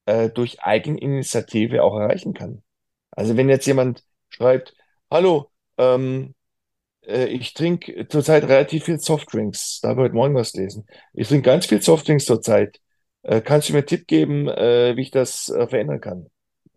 äh, 0.06 0.30
durch 0.30 0.62
Eigeninitiative 0.62 1.84
auch 1.84 1.96
erreichen 1.98 2.34
kann. 2.34 2.64
Also 3.18 3.38
wenn 3.38 3.50
jetzt 3.50 3.68
jemand 3.68 4.06
schreibt, 4.30 4.76
hallo, 5.12 5.52
ähm, 5.80 6.36
äh, 7.06 7.28
ich 7.28 7.54
trinke 7.56 8.08
zurzeit 8.10 8.44
relativ 8.46 8.86
viel 8.86 9.00
Softdrinks, 9.00 9.82
da 9.82 9.90
habe 9.90 10.02
ich 10.02 10.06
heute 10.06 10.16
Morgen 10.16 10.36
was 10.36 10.54
gelesen. 10.54 10.88
Ich 11.14 11.28
trinke 11.30 11.46
ganz 11.50 11.68
viel 11.68 11.82
Softdrinks 11.82 12.26
zurzeit. 12.26 12.82
Äh, 13.24 13.42
kannst 13.42 13.70
du 13.70 13.74
mir 13.74 13.80
einen 13.82 13.88
Tipp 13.88 14.08
geben, 14.08 14.50
äh, 14.50 14.96
wie 14.98 15.04
ich 15.04 15.12
das 15.12 15.50
äh, 15.50 15.68
verändern 15.68 16.02
kann? 16.02 16.28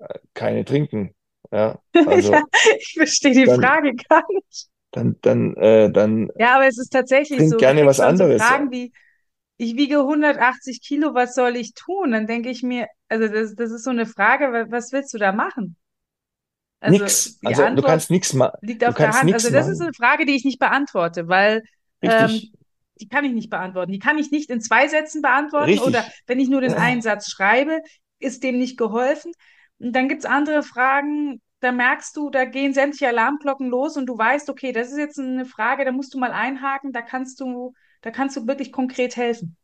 Äh, 0.01 0.21
keine 0.35 0.65
trinken. 0.67 1.15
Ja, 1.53 1.81
Ja, 1.95 2.05
also 2.05 2.47
ich 2.79 2.95
verstehe 2.97 3.33
die 3.35 3.47
dann, 3.47 3.71
Frage 3.71 3.95
gar 4.09 4.23
nicht. 4.33 4.69
dann, 4.93 5.17
dann, 5.23 5.55
äh, 5.57 5.91
dann 5.93 6.31
Ja, 6.35 6.57
aber 6.57 6.67
es 6.67 6.79
ist 6.79 6.91
tatsächlich 6.91 7.47
trink 7.47 7.49
so, 7.49 7.63
gerne 7.63 7.87
was 7.87 7.99
dann 7.99 8.17
so 8.17 8.27
anderes. 8.27 8.35
Fragen 8.37 8.71
wie, 8.71 8.93
ich 9.59 9.77
wiege 9.77 10.05
180 10.05 10.83
Kilo, 10.83 11.15
was 11.15 11.35
soll 11.35 11.57
ich 11.57 11.75
tun? 11.75 12.13
Dann 12.13 12.27
denke 12.27 12.51
ich 12.51 12.63
mir, 12.63 12.87
also 13.09 13.29
das, 13.29 13.55
das 13.55 13.71
ist 13.73 13.85
so 13.85 13.91
eine 13.91 14.07
Frage, 14.07 14.53
wa- 14.53 14.67
was 14.71 14.93
willst 14.93 15.15
du 15.15 15.19
da 15.19 15.33
machen? 15.33 15.77
Also 16.81 16.99
Nix. 16.99 17.39
Also 17.45 17.69
du 17.75 17.83
kannst 17.83 18.11
nichts 18.11 18.33
ma 18.33 18.53
liegt 18.63 18.83
du 18.83 18.89
auf 18.89 18.95
der 18.97 19.13
Hand. 19.13 19.33
Also 19.33 19.51
das 19.51 19.69
ist 19.69 19.79
machen. 19.79 19.89
eine 19.89 19.95
Frage, 19.95 20.27
die 20.27 20.35
ich 20.35 20.45
nicht 20.45 20.59
beantworte, 20.59 21.29
weil 21.29 21.63
ähm, 22.01 22.41
die 23.01 23.09
kann 23.09 23.25
ich 23.25 23.33
nicht 23.33 23.51
beantworten. 23.51 23.93
Die 23.93 23.99
kann 23.99 24.19
ich 24.19 24.31
nicht 24.31 24.51
in 24.51 24.61
zwei 24.61 24.89
Sätzen 24.89 25.23
beantworten 25.23 25.79
oder 25.79 26.01
richtig. 26.01 26.23
wenn 26.27 26.41
ich 26.41 26.49
nur 26.49 26.61
den 26.61 26.75
einen 26.75 27.03
Satz 27.03 27.31
schreibe, 27.31 27.81
ist 28.19 28.43
dem 28.43 28.59
nicht 28.59 28.79
geholfen. 28.79 29.33
Und 29.79 29.95
dann 29.95 30.09
gibt's 30.09 30.25
andere 30.25 30.63
Fragen, 30.63 31.41
da 31.61 31.73
merkst 31.73 32.17
du, 32.17 32.31
da 32.31 32.45
gehen 32.45 32.73
sämtliche 32.73 33.09
Alarmglocken 33.09 33.69
los 33.69 33.97
und 33.97 34.07
du 34.07 34.17
weißt, 34.17 34.49
okay, 34.51 34.73
das 34.73 34.91
ist 34.91 34.99
jetzt 34.99 35.19
eine 35.19 35.45
Frage, 35.45 35.85
da 35.85 35.93
musst 35.93 36.15
du 36.15 36.19
mal 36.19 36.33
einhaken, 36.33 36.93
da 36.93 37.03
kannst 37.03 37.41
du, 37.41 37.75
da 38.01 38.11
kannst 38.11 38.37
du 38.37 38.47
wirklich 38.47 38.73
konkret 38.73 39.17
helfen. 39.17 39.57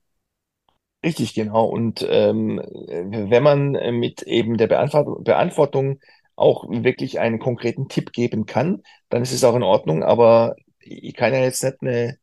Richtig, 1.05 1.35
genau. 1.35 1.67
Und 1.67 2.05
ähm, 2.09 2.59
wenn 2.59 3.43
man 3.43 3.73
mit 3.99 4.23
eben 4.23 4.57
der 4.57 4.67
Beantwortung, 4.67 5.25
Beantwortung 5.25 6.01
auch 6.37 6.67
wirklich 6.69 7.21
einen 7.21 7.39
konkreten 7.41 7.89
Tipp 7.89 8.13
geben 8.13 8.47
kann, 8.47 8.83
dann 9.09 9.23
ist 9.23 9.33
es 9.33 9.45
auch 9.45 9.57
in 9.57 9.63
Ordnung. 9.63 10.03
Aber 10.05 10.57
ich 10.81 11.15
kann 11.15 11.33
ja 11.35 11.41
jetzt 11.41 11.65
nicht 11.65 11.79
eine, 11.83 12.19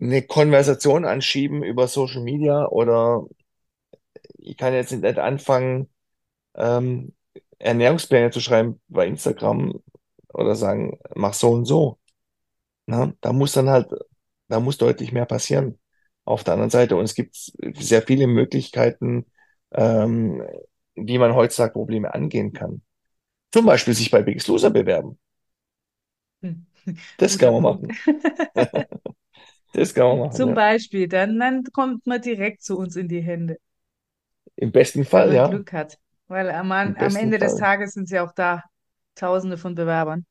eine 0.00 0.22
Konversation 0.22 1.04
anschieben 1.06 1.64
über 1.64 1.88
Social 1.88 2.22
Media 2.22 2.66
oder 2.68 3.24
ich 4.38 4.56
kann 4.56 4.74
jetzt 4.74 4.92
nicht 4.92 5.18
anfangen, 5.18 5.88
ähm, 6.56 7.14
Ernährungspläne 7.58 8.30
zu 8.30 8.40
schreiben 8.40 8.80
bei 8.88 9.06
Instagram 9.08 9.74
oder 10.32 10.56
sagen, 10.56 10.98
mach 11.16 11.34
so 11.34 11.50
und 11.52 11.66
so. 11.66 11.98
Na, 12.86 13.12
da 13.20 13.32
muss 13.32 13.52
dann 13.52 13.70
halt, 13.70 13.88
da 14.48 14.60
muss 14.60 14.78
deutlich 14.78 15.12
mehr 15.12 15.26
passieren 15.26 15.78
auf 16.24 16.44
der 16.44 16.54
anderen 16.54 16.70
Seite. 16.70 16.96
Und 16.96 17.04
es 17.04 17.14
gibt 17.14 17.36
sehr 17.76 18.02
viele 18.02 18.26
Möglichkeiten, 18.28 19.26
ähm, 19.72 20.42
wie 20.96 21.18
man 21.18 21.34
heutzutage 21.36 21.74
Probleme 21.74 22.14
angehen 22.14 22.52
kann. 22.54 22.82
Zum 23.52 23.66
Beispiel 23.66 23.94
sich 23.94 24.10
bei 24.12 24.22
Biggest 24.22 24.46
Loser 24.48 24.70
bewerben. 24.70 25.18
Hm. 26.42 26.66
Das 27.18 27.38
kann 27.38 27.52
man 27.54 27.62
machen. 27.62 27.88
Das 29.72 29.94
kann 29.94 30.08
man 30.08 30.18
machen, 30.20 30.36
Zum 30.36 30.48
ja. 30.48 30.54
Beispiel, 30.54 31.08
dann, 31.08 31.36
dann 31.40 31.64
kommt 31.72 32.06
man 32.06 32.20
direkt 32.22 32.62
zu 32.62 32.78
uns 32.78 32.94
in 32.94 33.08
die 33.08 33.22
Hände, 33.22 33.58
Im 34.56 34.70
besten 34.72 35.04
wenn 35.10 35.24
Fall, 35.24 35.28
man 35.28 35.34
ja. 35.34 35.42
Glück 35.42 35.72
hat. 35.72 35.98
Weil 36.28 36.50
am, 36.50 36.70
am 36.72 37.16
Ende 37.16 37.38
des 37.38 37.54
Fall. 37.54 37.60
Tages 37.60 37.92
sind 37.94 38.10
ja 38.10 38.24
auch 38.24 38.32
da 38.32 38.62
Tausende 39.14 39.56
von 39.58 39.74
Bewerbern. 39.74 40.26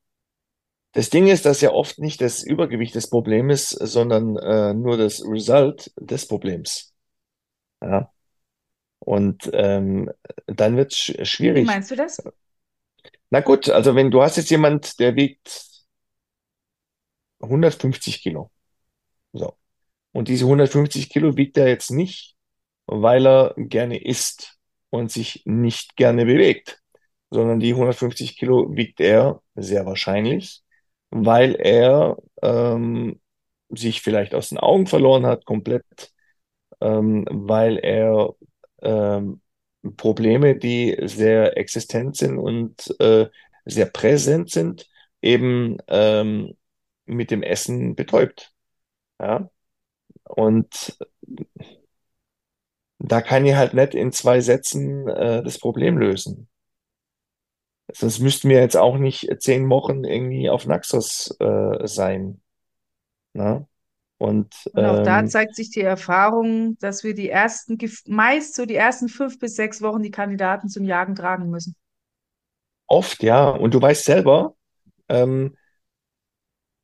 Das 0.92 1.10
Ding 1.10 1.26
ist, 1.28 1.44
dass 1.44 1.60
ja 1.60 1.70
oft 1.72 1.98
nicht 1.98 2.20
das 2.20 2.42
Übergewicht 2.42 2.96
das 2.96 3.08
Problem 3.10 3.50
ist, 3.50 3.70
sondern 3.70 4.36
äh, 4.36 4.72
nur 4.74 4.96
das 4.96 5.22
Result 5.24 5.92
des 5.96 6.26
Problems. 6.26 6.94
Ja. 7.82 8.12
Und 9.00 9.50
ähm, 9.54 10.10
dann 10.46 10.76
wird 10.76 10.92
es 10.92 10.98
sch 10.98 11.14
Wie 11.38 11.60
schwierig. 11.60 11.62
meinst 11.62 11.90
du 11.90 11.96
das? 11.96 12.22
Na 13.30 13.40
gut, 13.40 13.68
also 13.68 13.94
wenn 13.94 14.10
du 14.10 14.22
hast 14.22 14.36
jetzt 14.36 14.50
jemand, 14.50 14.98
der 15.00 15.16
wiegt 15.16 15.70
150 17.40 18.22
Kilo. 18.22 18.50
So. 19.32 19.54
Und 20.12 20.28
diese 20.28 20.46
150 20.46 21.10
Kilo 21.10 21.36
wiegt 21.36 21.58
er 21.58 21.68
jetzt 21.68 21.90
nicht, 21.90 22.36
weil 22.86 23.26
er 23.26 23.54
gerne 23.56 24.02
isst 24.04 24.58
und 24.90 25.10
sich 25.12 25.42
nicht 25.46 25.96
gerne 25.96 26.26
bewegt, 26.26 26.80
sondern 27.30 27.60
die 27.60 27.74
150 27.74 28.38
Kilo 28.38 28.74
wiegt 28.76 29.00
er 29.00 29.42
sehr 29.56 29.86
wahrscheinlich, 29.86 30.62
weil 31.10 31.56
er 31.56 32.16
ähm, 32.42 33.20
sich 33.70 34.02
vielleicht 34.02 34.34
aus 34.34 34.50
den 34.50 34.58
Augen 34.58 34.86
verloren 34.86 35.26
hat, 35.26 35.44
komplett, 35.46 35.84
ähm, 36.80 37.26
weil 37.30 37.78
er 37.78 38.34
ähm, 38.82 39.40
Probleme, 39.94 40.56
die 40.56 40.96
sehr 41.02 41.56
existent 41.56 42.16
sind 42.16 42.38
und 42.38 42.94
äh, 43.00 43.26
sehr 43.64 43.86
präsent 43.86 44.50
sind, 44.50 44.88
eben 45.22 45.78
ähm, 45.88 46.56
mit 47.04 47.30
dem 47.30 47.42
Essen 47.42 47.94
betäubt. 47.94 48.52
Ja? 49.20 49.50
Und 50.24 50.98
da 52.98 53.20
kann 53.20 53.46
ich 53.46 53.54
halt 53.54 53.74
nicht 53.74 53.94
in 53.94 54.12
zwei 54.12 54.40
Sätzen 54.40 55.08
äh, 55.08 55.42
das 55.42 55.58
Problem 55.58 55.98
lösen. 55.98 56.48
Sonst 57.92 58.18
müssten 58.18 58.48
wir 58.48 58.60
jetzt 58.60 58.76
auch 58.76 58.98
nicht 58.98 59.28
zehn 59.40 59.68
Wochen 59.70 60.04
irgendwie 60.04 60.50
auf 60.50 60.66
Naxos 60.66 61.34
äh, 61.40 61.86
sein. 61.86 62.40
Ne? 63.34 63.66
Und, 64.18 64.70
Und 64.72 64.84
auch 64.84 65.00
da 65.00 65.24
ähm, 65.24 65.26
zeigt 65.26 65.56
sich 65.56 65.70
die 65.70 65.80
Erfahrung, 65.80 66.78
dass 66.78 67.02
wir 67.02 67.14
die 67.14 67.28
ersten, 67.30 67.78
meist 68.06 68.54
so 68.54 68.64
die 68.64 68.76
ersten 68.76 69.08
fünf 69.08 69.38
bis 69.40 69.56
sechs 69.56 69.82
Wochen 69.82 70.02
die 70.04 70.10
Kandidaten 70.12 70.68
zum 70.68 70.84
Jagen 70.84 71.16
tragen 71.16 71.50
müssen. 71.50 71.74
oft, 72.86 73.22
ja, 73.22 73.48
und 73.50 73.74
du 73.74 73.80
weißt 73.82 74.04
selber, 74.04 74.54
ähm, 75.08 75.56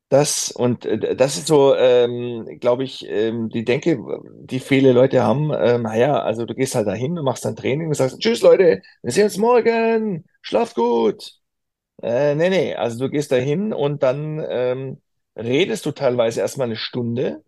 Das 0.09 0.51
und 0.51 0.85
äh, 0.85 1.15
das 1.15 1.37
ist 1.37 1.47
so, 1.47 1.75
ähm, 1.75 2.45
glaube 2.59 2.83
ich, 2.83 3.03
ähm, 3.09 3.49
die 3.49 3.65
Denke, 3.65 3.97
die 4.43 4.59
viele 4.59 4.91
Leute 4.93 5.23
haben. 5.23 5.51
Ähm, 5.53 5.81
naja, 5.83 6.21
also 6.21 6.45
du 6.45 6.53
gehst 6.53 6.75
halt 6.75 6.87
dahin 6.87 7.17
und 7.17 7.25
machst 7.25 7.45
dann 7.45 7.55
Training 7.55 7.87
und 7.87 7.95
sagst, 7.95 8.19
Tschüss 8.19 8.41
Leute, 8.41 8.81
wir 9.01 9.11
sehen 9.11 9.23
uns 9.25 9.37
morgen, 9.37 10.25
schlaft 10.41 10.75
gut. 10.75 11.39
Äh, 12.03 12.35
nee, 12.35 12.49
nee, 12.51 12.75
also 12.75 12.99
du 12.99 13.11
gehst 13.11 13.31
dahin 13.33 13.73
und 13.73 14.03
dann 14.03 14.43
ähm, 14.49 15.02
redest 15.35 15.85
du 15.85 15.91
teilweise 15.91 16.41
erstmal 16.41 16.67
eine 16.67 16.75
Stunde 16.75 17.43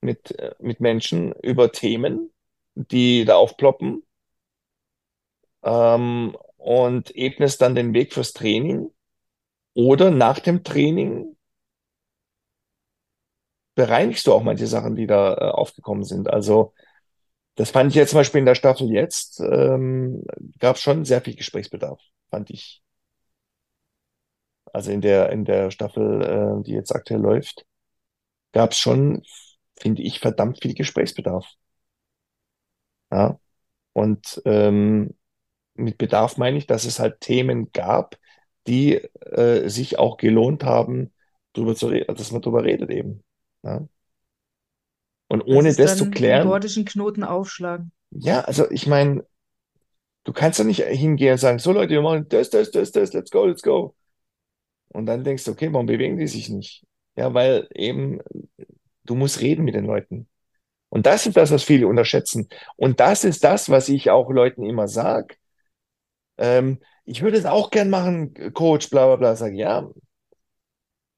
mit, 0.00 0.38
äh, 0.38 0.54
mit 0.60 0.80
Menschen 0.80 1.32
über 1.42 1.72
Themen, 1.72 2.30
die 2.74 3.24
da 3.24 3.36
aufploppen 3.36 4.02
ähm, 5.62 6.36
und 6.56 7.14
ebnest 7.16 7.60
dann 7.62 7.74
den 7.74 7.94
Weg 7.94 8.14
fürs 8.14 8.32
Training. 8.32 8.90
Oder 9.74 10.10
nach 10.10 10.40
dem 10.40 10.64
Training 10.64 11.36
bereinigst 13.74 14.26
du 14.26 14.32
auch 14.32 14.42
manche 14.42 14.66
Sachen, 14.66 14.96
die 14.96 15.06
da 15.06 15.34
äh, 15.34 15.50
aufgekommen 15.50 16.04
sind. 16.04 16.28
Also 16.30 16.74
das 17.54 17.70
fand 17.70 17.90
ich 17.90 17.96
jetzt 17.96 18.10
zum 18.10 18.18
Beispiel 18.20 18.40
in 18.40 18.46
der 18.46 18.54
Staffel 18.54 18.90
jetzt, 18.92 19.40
ähm, 19.40 20.24
gab 20.58 20.78
schon 20.78 21.04
sehr 21.04 21.20
viel 21.20 21.36
Gesprächsbedarf, 21.36 22.00
fand 22.30 22.50
ich. 22.50 22.82
Also 24.72 24.90
in 24.90 25.00
der, 25.00 25.30
in 25.30 25.44
der 25.44 25.70
Staffel, 25.70 26.22
äh, 26.60 26.62
die 26.64 26.72
jetzt 26.72 26.94
aktuell 26.94 27.20
läuft, 27.20 27.64
gab 28.52 28.72
es 28.72 28.78
schon, 28.78 29.22
finde 29.78 30.02
ich, 30.02 30.20
verdammt 30.20 30.60
viel 30.62 30.74
Gesprächsbedarf. 30.74 31.46
Ja? 33.10 33.38
Und 33.92 34.42
ähm, 34.44 35.16
mit 35.74 35.98
Bedarf 35.98 36.36
meine 36.36 36.58
ich, 36.58 36.66
dass 36.66 36.84
es 36.84 36.98
halt 36.98 37.20
Themen 37.20 37.72
gab, 37.72 38.16
die 38.66 38.94
äh, 38.96 39.68
sich 39.68 39.98
auch 39.98 40.16
gelohnt 40.16 40.64
haben, 40.64 41.12
drüber 41.54 41.74
zu 41.74 41.88
reden, 41.88 42.14
dass 42.16 42.32
man 42.32 42.42
drüber 42.42 42.64
redet 42.64 42.90
eben. 42.90 43.24
Ja? 43.62 43.86
Und 45.28 45.46
Das 45.46 45.56
ohne 45.56 45.68
ist 45.68 45.78
das 45.78 45.96
zu 45.96 46.04
dann 46.04 46.12
den 46.12 46.12
klären, 46.14 46.48
gordischen 46.48 46.84
Knoten 46.84 47.24
aufschlagen. 47.24 47.92
ja, 48.10 48.40
also 48.42 48.70
ich 48.70 48.86
meine, 48.86 49.24
Du 50.24 50.32
kannst 50.34 50.60
doch 50.60 50.64
nicht 50.64 50.82
hingehen 50.82 51.32
und 51.32 51.38
sagen, 51.38 51.58
so 51.58 51.72
Leute, 51.72 51.90
wir 51.94 52.02
machen 52.02 52.28
das, 52.28 52.50
das, 52.50 52.70
das, 52.70 52.92
das, 52.92 53.12
let's 53.14 53.30
go, 53.30 53.46
let's 53.46 53.62
go. 53.62 53.94
Und 54.90 55.06
dann 55.06 55.24
denkst 55.24 55.44
du, 55.44 55.52
okay, 55.52 55.72
warum 55.72 55.86
bewegen 55.86 56.18
die 56.18 56.26
sich 56.26 56.48
nicht? 56.48 56.84
Ja, 57.16 57.34
weil 57.34 57.68
eben 57.74 58.20
du 59.04 59.14
musst 59.14 59.40
reden 59.40 59.64
mit 59.64 59.74
den 59.74 59.86
Leuten. 59.86 60.28
Und 60.90 61.06
das 61.06 61.26
ist 61.26 61.36
das, 61.36 61.50
was 61.50 61.64
viele 61.64 61.88
unterschätzen. 61.88 62.48
Und 62.76 63.00
das 63.00 63.24
ist 63.24 63.44
das, 63.44 63.70
was 63.70 63.88
ich 63.88 64.10
auch 64.10 64.30
Leuten 64.30 64.64
immer 64.64 64.88
sage. 64.88 65.36
Ähm, 66.38 66.78
ich 67.04 67.22
würde 67.22 67.36
es 67.38 67.46
auch 67.46 67.70
gern 67.70 67.90
machen, 67.90 68.34
Coach, 68.54 68.90
bla 68.90 69.06
bla 69.06 69.16
bla. 69.16 69.36
Sag, 69.36 69.54
ja, 69.54 69.88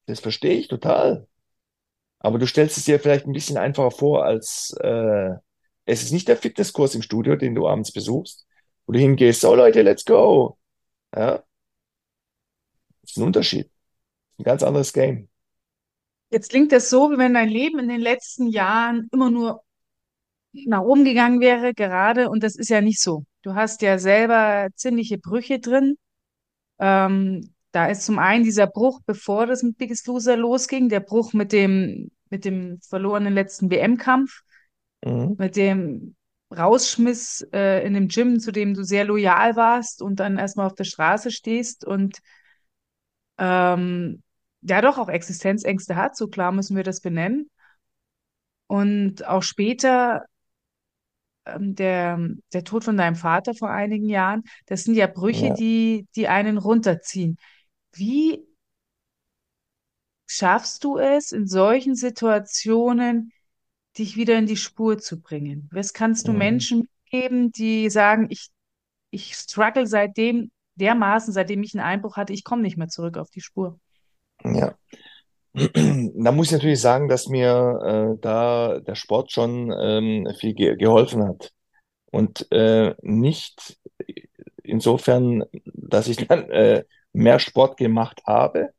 das 0.07 0.21
verstehe 0.21 0.55
ich 0.55 0.69
total. 0.69 1.27
Aber 2.21 2.39
du 2.39 2.47
stellst 2.47 2.79
es 2.79 2.85
dir 2.85 3.01
vielleicht 3.01 3.27
ein 3.27 3.33
bisschen 3.33 3.59
einfacher 3.59 3.91
vor, 3.91 4.25
als 4.25 4.77
äh, 4.81 5.31
es 5.87 6.03
ist 6.03 6.13
nicht 6.13 6.29
der 6.29 6.37
Fitnesskurs 6.37 6.95
im 6.95 7.03
Studio, 7.03 7.37
den 7.37 7.55
du 7.55 7.69
abends 7.69 7.93
besuchst, 7.93 8.47
wo 8.87 8.93
du 8.93 8.99
hingehst, 8.99 9.41
so 9.41 9.55
Leute, 9.55 9.83
let's 9.83 10.05
go. 10.05 10.59
Ja, 11.15 11.43
das 13.11 13.17
ist 13.17 13.23
ein 13.23 13.27
Unterschied. 13.27 13.71
Ein 14.39 14.45
ganz 14.45 14.63
anderes 14.63 14.93
Game. 14.93 15.29
Jetzt 16.31 16.51
klingt 16.51 16.73
das 16.73 16.91
so, 16.91 17.11
wie 17.11 17.19
wenn 17.19 17.35
dein 17.35 17.49
Leben 17.49 17.79
in 17.79 17.89
den 17.89 18.01
letzten 18.01 18.47
Jahren 18.47 19.09
immer 19.13 19.31
nur 19.31 19.63
nach 20.53 20.83
oben 20.83 21.05
gegangen 21.05 21.41
wäre, 21.41 21.75
gerade. 21.75 22.29
Und 22.31 22.43
das 22.43 22.57
ist 22.57 22.69
ja 22.69 22.81
nicht 22.81 23.01
so. 23.01 23.25
Du 23.43 23.55
hast 23.55 23.83
ja 23.83 23.99
selber 23.99 24.69
ziemliche 24.75 25.19
Brüche 25.19 25.59
drin. 25.61 25.97
Ähm, 26.79 27.55
da 27.73 27.87
ist 27.87 28.05
zum 28.05 28.19
einen 28.19 28.45
dieser 28.45 28.67
Bruch, 28.67 29.01
bevor 29.07 29.47
das 29.47 29.63
mit 29.63 29.79
Biggest 29.79 30.07
Loser 30.07 30.37
losging, 30.37 30.89
der 30.89 31.01
Bruch 31.01 31.33
mit 31.33 31.53
dem, 31.53 32.11
mit 32.31 32.45
dem 32.45 32.81
verlorenen 32.83 33.35
letzten 33.35 33.71
WM-Kampf, 33.71 34.43
Mhm. 35.07 35.37
mit 35.39 35.57
dem 35.57 36.17
Rausschmiss 36.57 37.47
äh, 37.53 37.87
in 37.87 37.95
dem 37.95 38.09
Gym, 38.09 38.41
zu 38.41 38.51
dem 38.53 38.75
du 38.75 38.83
sehr 38.83 39.05
loyal 39.05 39.57
warst 39.57 40.03
und 40.03 40.21
dann 40.21 40.37
erstmal 40.39 40.67
auf 40.67 40.75
der 40.75 40.85
Straße 40.85 41.31
stehst 41.31 41.85
und 41.85 42.19
ähm, 43.41 44.23
ja 44.63 44.81
doch 44.83 44.99
auch 44.99 45.09
Existenzängste 45.09 45.97
hat, 45.97 46.17
so 46.17 46.29
klar 46.29 46.53
müssen 46.53 46.77
wir 46.77 46.85
das 46.85 47.01
benennen. 47.01 47.51
Und 48.67 49.27
auch 49.27 49.43
später 49.43 50.27
ähm, 51.47 51.75
der, 51.75 52.19
der 52.53 52.65
Tod 52.65 52.85
von 52.85 52.97
deinem 52.97 53.17
Vater 53.17 53.55
vor 53.55 53.71
einigen 53.71 54.09
Jahren, 54.09 54.45
das 54.67 54.85
sind 54.85 54.95
ja 54.95 55.07
Brüche, 55.07 55.47
Ja, 55.47 55.55
die, 55.55 56.07
die 56.15 56.29
einen 56.29 56.59
runterziehen. 56.59 57.37
Wie 57.93 58.45
schaffst 60.27 60.85
du 60.85 60.99
es, 60.99 61.33
in 61.33 61.49
solchen 61.49 61.97
Situationen 61.97 63.33
dich 63.99 64.17
wieder 64.17 64.39
in 64.39 64.47
die 64.47 64.57
Spur 64.57 64.99
zu 64.99 65.21
bringen? 65.21 65.69
Was 65.73 65.93
kannst 65.93 66.29
du 66.29 66.33
mhm. 66.33 66.39
Menschen 66.39 66.89
geben, 67.07 67.51
die 67.51 67.91
sagen, 67.91 68.27
ich, 68.31 68.51
ich 69.11 69.35
struggle 69.35 69.87
seitdem 69.87 70.53
dermaßen, 70.75 71.33
seitdem 71.33 71.63
ich 71.63 71.75
einen 71.75 71.85
Einbruch 71.85 72.17
hatte, 72.17 72.33
ich 72.33 72.45
komme 72.45 72.63
nicht 72.63 72.77
mehr 72.77 72.89
zurück 72.89 73.17
auf 73.17 73.31
die 73.31 73.41
Spur? 73.41 73.79
Ja. 74.45 74.75
Da 75.53 76.31
muss 76.31 76.47
ich 76.47 76.53
natürlich 76.53 76.81
sagen, 76.81 77.09
dass 77.09 77.27
mir 77.27 78.15
äh, 78.15 78.19
da 78.21 78.79
der 78.79 78.95
Sport 78.95 79.33
schon 79.33 79.75
ähm, 79.77 80.29
viel 80.39 80.55
ge 80.55 80.77
geholfen 80.77 81.25
hat. 81.25 81.53
Und 82.13 82.47
äh, 82.53 82.95
nicht 83.03 83.79
insofern, 84.63 85.45
dass 85.65 86.09
ich 86.09 86.29
dann 86.29 86.49
äh, 86.51 86.85
mehr 87.13 87.39
Sport 87.41 87.77
gemacht 87.77 88.23
habe 88.27 88.71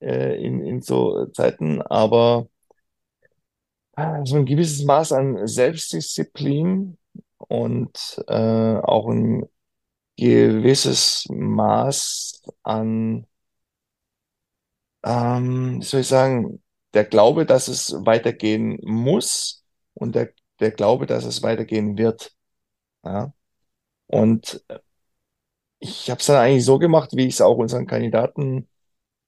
äh, 0.00 0.40
in, 0.40 0.60
in 0.60 0.80
so 0.82 1.26
Zeiten, 1.26 1.82
aber 1.82 2.46
äh, 3.96 4.24
so 4.24 4.36
ein 4.36 4.46
gewisses 4.46 4.84
Maß 4.84 5.12
an 5.12 5.46
Selbstdisziplin 5.46 6.96
und 7.38 8.22
äh, 8.28 8.76
auch 8.78 9.08
ein 9.08 9.46
gewisses 10.20 11.26
Maß 11.30 12.42
an, 12.62 13.26
ähm, 15.04 15.82
soll 15.82 16.00
ich 16.00 16.08
sagen, 16.08 16.62
der 16.94 17.04
Glaube, 17.04 17.46
dass 17.46 17.68
es 17.68 17.92
weitergehen 18.04 18.78
muss 18.82 19.64
und 19.94 20.14
der, 20.14 20.32
der 20.60 20.72
Glaube, 20.72 21.06
dass 21.06 21.24
es 21.24 21.42
weitergehen 21.42 21.96
wird. 21.98 22.32
Ja? 23.04 23.32
Und 24.08 24.64
ich 25.78 26.10
habe 26.10 26.20
es 26.20 26.26
dann 26.26 26.36
eigentlich 26.36 26.64
so 26.64 26.78
gemacht, 26.78 27.10
wie 27.14 27.26
ich 27.26 27.34
es 27.34 27.40
auch 27.40 27.56
unseren 27.56 27.86
Kandidaten 27.86 28.68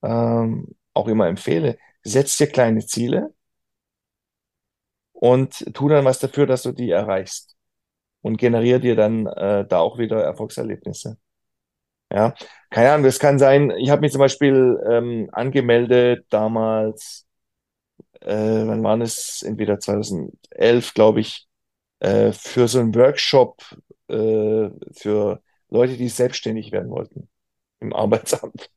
ähm, 0.02 0.76
auch 0.94 1.08
immer 1.08 1.28
empfehle. 1.28 1.78
Setz 2.02 2.36
dir 2.36 2.48
kleine 2.48 2.84
Ziele 2.86 3.34
und 5.12 5.74
tu 5.74 5.88
dann 5.88 6.04
was 6.04 6.18
dafür, 6.18 6.46
dass 6.46 6.62
du 6.64 6.72
die 6.72 6.90
erreichst 6.90 7.56
und 8.22 8.38
generiere 8.38 8.80
dir 8.80 8.96
dann 8.96 9.26
äh, 9.26 9.66
da 9.66 9.80
auch 9.80 9.98
wieder 9.98 10.22
Erfolgserlebnisse. 10.22 11.18
Ja, 12.12 12.34
keine 12.70 12.92
Ahnung, 12.92 13.04
das 13.04 13.18
kann 13.18 13.38
sein. 13.38 13.70
Ich 13.78 13.90
habe 13.90 14.02
mich 14.02 14.12
zum 14.12 14.18
Beispiel 14.20 14.78
ähm, 14.88 15.28
angemeldet 15.32 16.26
damals, 16.30 17.26
äh, 18.20 18.66
wann 18.66 18.82
war 18.82 19.00
es? 19.00 19.42
Entweder 19.42 19.78
2011, 19.80 20.94
glaube 20.94 21.20
ich, 21.20 21.46
äh, 22.00 22.32
für 22.32 22.68
so 22.68 22.80
einen 22.80 22.94
Workshop 22.94 23.62
äh, 24.08 24.70
für 24.94 25.42
Leute, 25.70 25.96
die 25.96 26.08
selbstständig 26.08 26.72
werden 26.72 26.90
wollten 26.90 27.28
im 27.80 27.92
Arbeitsamt. 27.94 28.70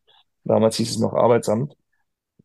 Damals 0.46 0.78
hieß 0.78 0.92
es 0.92 1.00
noch 1.00 1.14
Arbeitsamt. 1.14 1.76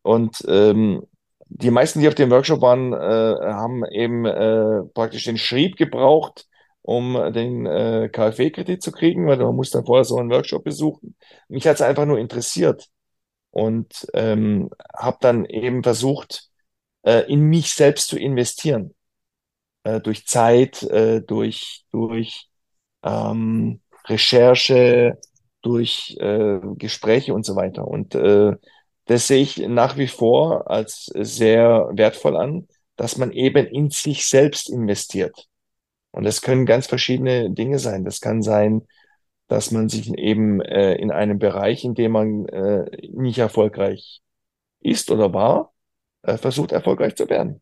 Und 0.03 0.43
ähm, 0.47 1.03
die 1.47 1.71
meisten, 1.71 1.99
die 1.99 2.07
auf 2.07 2.15
dem 2.15 2.31
Workshop 2.31 2.61
waren, 2.61 2.93
äh, 2.93 2.97
haben 2.97 3.85
eben 3.85 4.25
äh, 4.25 4.83
praktisch 4.93 5.25
den 5.25 5.37
Schrieb 5.37 5.77
gebraucht, 5.77 6.47
um 6.81 7.31
den 7.33 7.65
äh, 7.65 8.09
KfW-Kredit 8.11 8.81
zu 8.81 8.91
kriegen, 8.91 9.27
weil 9.27 9.37
man 9.37 9.55
muss 9.55 9.71
dann 9.71 9.85
vorher 9.85 10.05
so 10.05 10.17
einen 10.17 10.31
Workshop 10.31 10.63
besuchen. 10.63 11.15
Mich 11.47 11.67
hat 11.67 11.75
es 11.75 11.81
einfach 11.81 12.05
nur 12.05 12.19
interessiert 12.19 12.87
und 13.51 14.07
ähm, 14.13 14.69
habe 14.97 15.17
dann 15.21 15.45
eben 15.45 15.83
versucht, 15.83 16.49
äh, 17.03 17.31
in 17.31 17.41
mich 17.41 17.73
selbst 17.73 18.07
zu 18.07 18.17
investieren, 18.17 18.95
äh, 19.83 19.99
durch 20.01 20.25
Zeit, 20.27 20.83
äh, 20.83 21.21
durch, 21.21 21.85
durch 21.91 22.49
ähm, 23.03 23.81
Recherche, 24.07 25.19
durch 25.61 26.17
äh, 26.19 26.59
Gespräche 26.77 27.33
und 27.33 27.45
so 27.45 27.55
weiter. 27.55 27.87
Und 27.87 28.15
äh, 28.15 28.53
das 29.05 29.27
sehe 29.27 29.41
ich 29.41 29.57
nach 29.57 29.97
wie 29.97 30.07
vor 30.07 30.69
als 30.69 31.05
sehr 31.15 31.89
wertvoll 31.93 32.37
an, 32.37 32.67
dass 32.95 33.17
man 33.17 33.31
eben 33.31 33.65
in 33.67 33.89
sich 33.89 34.25
selbst 34.27 34.69
investiert. 34.69 35.47
Und 36.11 36.25
das 36.25 36.41
können 36.41 36.65
ganz 36.65 36.87
verschiedene 36.87 37.49
Dinge 37.51 37.79
sein. 37.79 38.03
Das 38.03 38.21
kann 38.21 38.41
sein, 38.41 38.87
dass 39.47 39.71
man 39.71 39.89
sich 39.89 40.13
eben 40.17 40.61
äh, 40.61 40.95
in 40.95 41.11
einem 41.11 41.39
Bereich, 41.39 41.83
in 41.83 41.93
dem 41.93 42.13
man 42.13 42.45
äh, 42.47 42.85
nicht 43.11 43.37
erfolgreich 43.39 44.21
ist 44.79 45.11
oder 45.11 45.33
war, 45.33 45.73
äh, 46.23 46.37
versucht 46.37 46.71
erfolgreich 46.71 47.15
zu 47.15 47.29
werden. 47.29 47.61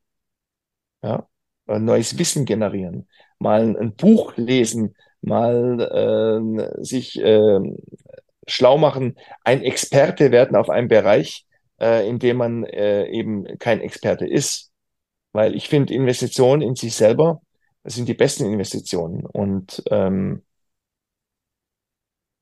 Ja, 1.02 1.28
neues 1.68 2.18
Wissen 2.18 2.46
generieren, 2.46 3.08
mal 3.38 3.62
ein, 3.62 3.78
ein 3.78 3.96
Buch 3.96 4.34
lesen, 4.38 4.96
mal 5.22 5.80
äh, 5.82 6.84
sich 6.84 7.20
äh, 7.20 7.60
schlau 8.48 8.78
machen, 8.78 9.18
ein 9.44 9.64
Experte 9.64 10.32
werden 10.32 10.56
auf 10.56 10.70
einem 10.70 10.88
Bereich, 10.88 11.46
äh, 11.80 12.08
in 12.08 12.20
dem 12.20 12.38
man 12.38 12.64
äh, 12.66 13.08
eben 13.08 13.46
kein 13.60 13.82
Experte 13.82 14.26
ist. 14.26 14.72
Weil 15.32 15.56
ich 15.56 15.70
finde, 15.70 15.94
Investitionen 15.94 16.62
in 16.62 16.76
sich 16.76 16.96
selber 16.96 17.42
sind 17.84 18.08
die 18.08 18.14
besten 18.14 18.46
Investitionen. 18.46 19.26
Und 19.26 19.84
ähm, 19.92 20.44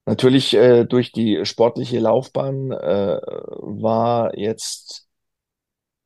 natürlich 0.06 0.54
äh, 0.56 0.86
durch 0.86 1.12
die 1.12 1.46
sportliche 1.46 2.00
Laufbahn 2.00 2.72
äh, 2.72 3.20
war 3.60 4.38
jetzt 4.38 5.08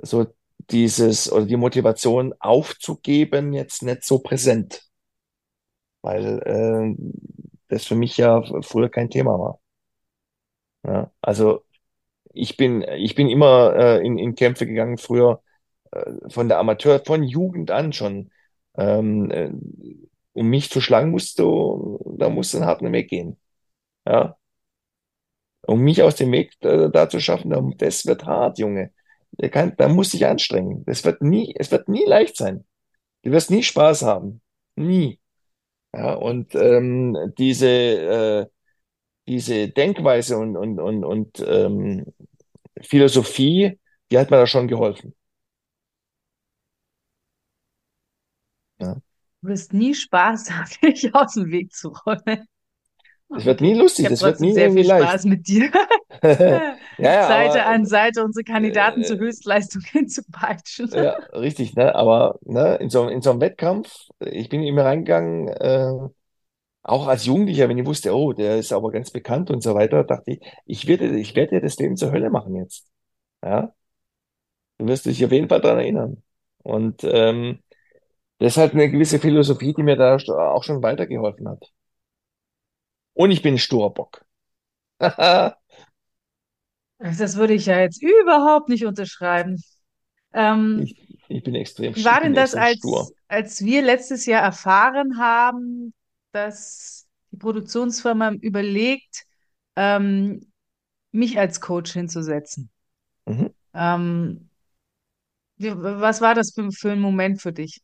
so 0.02 0.28
dieses 0.70 1.32
oder 1.32 1.46
die 1.46 1.58
Motivation 1.58 2.34
aufzugeben 2.40 3.54
jetzt 3.54 3.84
nicht 3.84 4.04
so 4.04 4.20
präsent, 4.20 4.84
weil 6.02 6.40
äh, 6.46 6.96
das 7.68 7.86
für 7.86 7.96
mich 7.96 8.18
ja 8.18 8.42
früher 8.62 8.90
kein 8.90 9.10
Thema 9.10 9.38
war. 9.40 9.60
Ja, 10.84 11.12
also 11.22 11.64
ich 12.34 12.58
bin 12.58 12.84
ich 12.84 13.16
bin 13.16 13.30
immer 13.30 13.76
äh, 13.76 14.06
in, 14.06 14.18
in 14.20 14.36
Kämpfe 14.36 14.68
gegangen 14.68 14.98
früher 14.98 15.44
äh, 15.92 16.14
von 16.30 16.50
der 16.50 16.60
Amateur 16.60 17.02
von 17.06 17.24
Jugend 17.24 17.72
an 17.72 17.94
schon. 17.94 18.32
Ähm, 18.78 19.32
äh, 19.32 19.52
um 20.34 20.48
mich 20.50 20.70
zu 20.70 20.82
schlagen 20.82 21.12
musst 21.12 21.40
du, 21.40 22.00
da 22.18 22.30
musst 22.30 22.54
du 22.54 22.58
einen 22.58 22.68
harten 22.68 22.92
Weg 22.94 23.10
gehen. 23.10 23.38
Ja, 24.08 24.38
um 25.68 25.82
mich 25.82 26.02
aus 26.02 26.16
dem 26.16 26.32
Weg 26.32 26.54
äh, 26.62 26.90
da 26.92 27.10
zu 27.10 27.20
schaffen, 27.20 27.76
das 27.78 28.06
wird 28.06 28.26
hart, 28.26 28.58
Junge. 28.60 28.92
Kann, 29.52 29.74
da 29.78 29.88
muss 29.88 30.12
sich 30.12 30.26
anstrengen. 30.26 30.84
Das 30.86 31.06
wird 31.06 31.22
nie, 31.22 31.54
es 31.58 31.72
wird 31.72 31.88
nie 31.88 32.06
leicht 32.06 32.36
sein. 32.38 32.66
Du 33.24 33.32
wirst 33.32 33.52
nie 33.52 33.64
Spaß 33.64 34.04
haben. 34.04 34.42
Nie. 34.76 35.20
Ja, 35.96 36.16
und 36.16 36.56
ähm, 36.56 37.18
diese, 37.38 37.68
äh, 37.70 38.48
diese 39.28 39.70
Denkweise 39.70 40.38
und, 40.38 40.58
und, 40.58 40.80
und, 40.80 41.06
und 41.06 41.46
ähm, 41.48 42.06
Philosophie, 42.82 43.80
die 44.12 44.18
hat 44.20 44.32
mir 44.32 44.38
da 44.38 44.48
schon 44.48 44.68
geholfen. 44.68 45.16
Du 49.42 49.48
wirst 49.48 49.74
nie 49.74 49.94
Spaß 49.94 50.52
haben, 50.52 50.70
dich 50.84 51.14
aus 51.16 51.34
dem 51.34 51.50
Weg 51.52 51.74
zu 51.74 51.90
räumen. 51.90 52.48
Es 53.36 53.46
wird 53.46 53.62
nie 53.62 53.74
lustig, 53.74 54.12
es 54.12 54.22
wird 54.22 54.42
nie 54.42 54.54
sehr 54.54 54.72
viel 54.72 54.86
leicht. 54.86 55.08
Spaß 55.08 55.26
mit 55.26 55.48
dir. 55.48 55.72
ja, 56.24 56.76
ja, 56.98 57.28
Seite 57.28 57.62
aber, 57.62 57.66
an 57.68 57.86
Seite 57.86 58.24
unsere 58.24 58.44
Kandidaten 58.44 59.02
äh, 59.02 59.06
zur 59.06 59.18
Höchstleistung 59.20 59.82
hinzupeitschen. 59.92 60.90
Ja, 60.94 61.14
richtig, 61.34 61.76
ne? 61.76 61.96
Aber 61.96 62.40
ne, 62.42 62.76
in 62.76 62.90
so, 62.90 63.08
in 63.08 63.22
so 63.22 63.32
einem 63.32 63.42
Wettkampf, 63.42 64.10
ich 64.20 64.50
bin 64.50 64.64
immer 64.64 64.84
reingegangen, 64.84 65.48
äh, 65.48 66.10
auch 66.84 67.08
als 67.08 67.26
Jugendlicher, 67.26 67.70
wenn 67.70 67.78
ich 67.78 67.86
wusste, 67.86 68.14
oh, 68.16 68.34
der 68.34 68.58
ist 68.58 68.74
aber 68.74 68.92
ganz 68.92 69.12
bekannt 69.12 69.50
und 69.50 69.62
so 69.62 69.76
weiter, 69.76 70.04
dachte 70.04 70.32
ich, 70.32 70.42
ich 70.66 70.88
werde, 70.88 71.18
ich 71.18 71.36
werde 71.36 71.56
dir 71.56 71.62
das 71.62 71.78
Leben 71.78 71.96
zur 71.96 72.12
Hölle 72.12 72.30
machen 72.30 72.56
jetzt. 72.56 72.86
Ja? 73.44 73.74
Du 74.78 74.88
wirst 74.88 75.06
dich 75.06 75.24
auf 75.24 75.32
jeden 75.32 75.48
Fall 75.48 75.62
daran 75.62 75.80
erinnern. 75.80 76.24
Und 76.64 77.04
ähm, 77.04 77.60
das 78.42 78.54
ist 78.54 78.58
halt 78.58 78.74
eine 78.74 78.90
gewisse 78.90 79.20
Philosophie, 79.20 79.72
die 79.72 79.84
mir 79.84 79.96
da 79.96 80.16
auch 80.16 80.64
schon 80.64 80.82
weitergeholfen 80.82 81.48
hat. 81.48 81.64
Und 83.14 83.30
ich 83.30 83.44
bin 83.44 83.58
Sturbock. 83.58 84.26
Das 87.04 87.36
würde 87.36 87.56
ich 87.56 87.66
ja 87.66 87.80
jetzt 87.80 88.00
überhaupt 88.04 88.70
nicht 88.70 88.86
unterschreiben. 88.86 89.60
Ähm, 90.34 90.84
ich, 90.84 91.20
ich 91.30 91.42
bin 91.42 91.56
extrem 91.56 91.96
wie 91.96 92.06
war 92.06 92.22
denn 92.22 92.36
das, 92.36 92.54
als, 92.54 92.78
stur. 92.78 93.10
als 93.28 93.66
wir 93.66 93.82
letztes 93.82 94.28
Jahr 94.28 94.44
erfahren 94.44 95.18
haben, 95.18 95.96
dass 96.32 97.08
die 97.32 97.38
Produktionsfirma 97.38 98.34
überlegt, 98.34 99.24
ähm, 99.76 100.52
mich 101.12 101.40
als 101.40 101.60
Coach 101.60 101.94
hinzusetzen? 101.94 102.70
Mhm. 103.26 103.50
Ähm, 103.74 104.50
was 105.58 106.22
war 106.22 106.36
das 106.36 106.54
für, 106.54 106.72
für 106.72 106.92
ein 106.92 107.02
Moment 107.02 107.42
für 107.42 107.52
dich? 107.52 107.82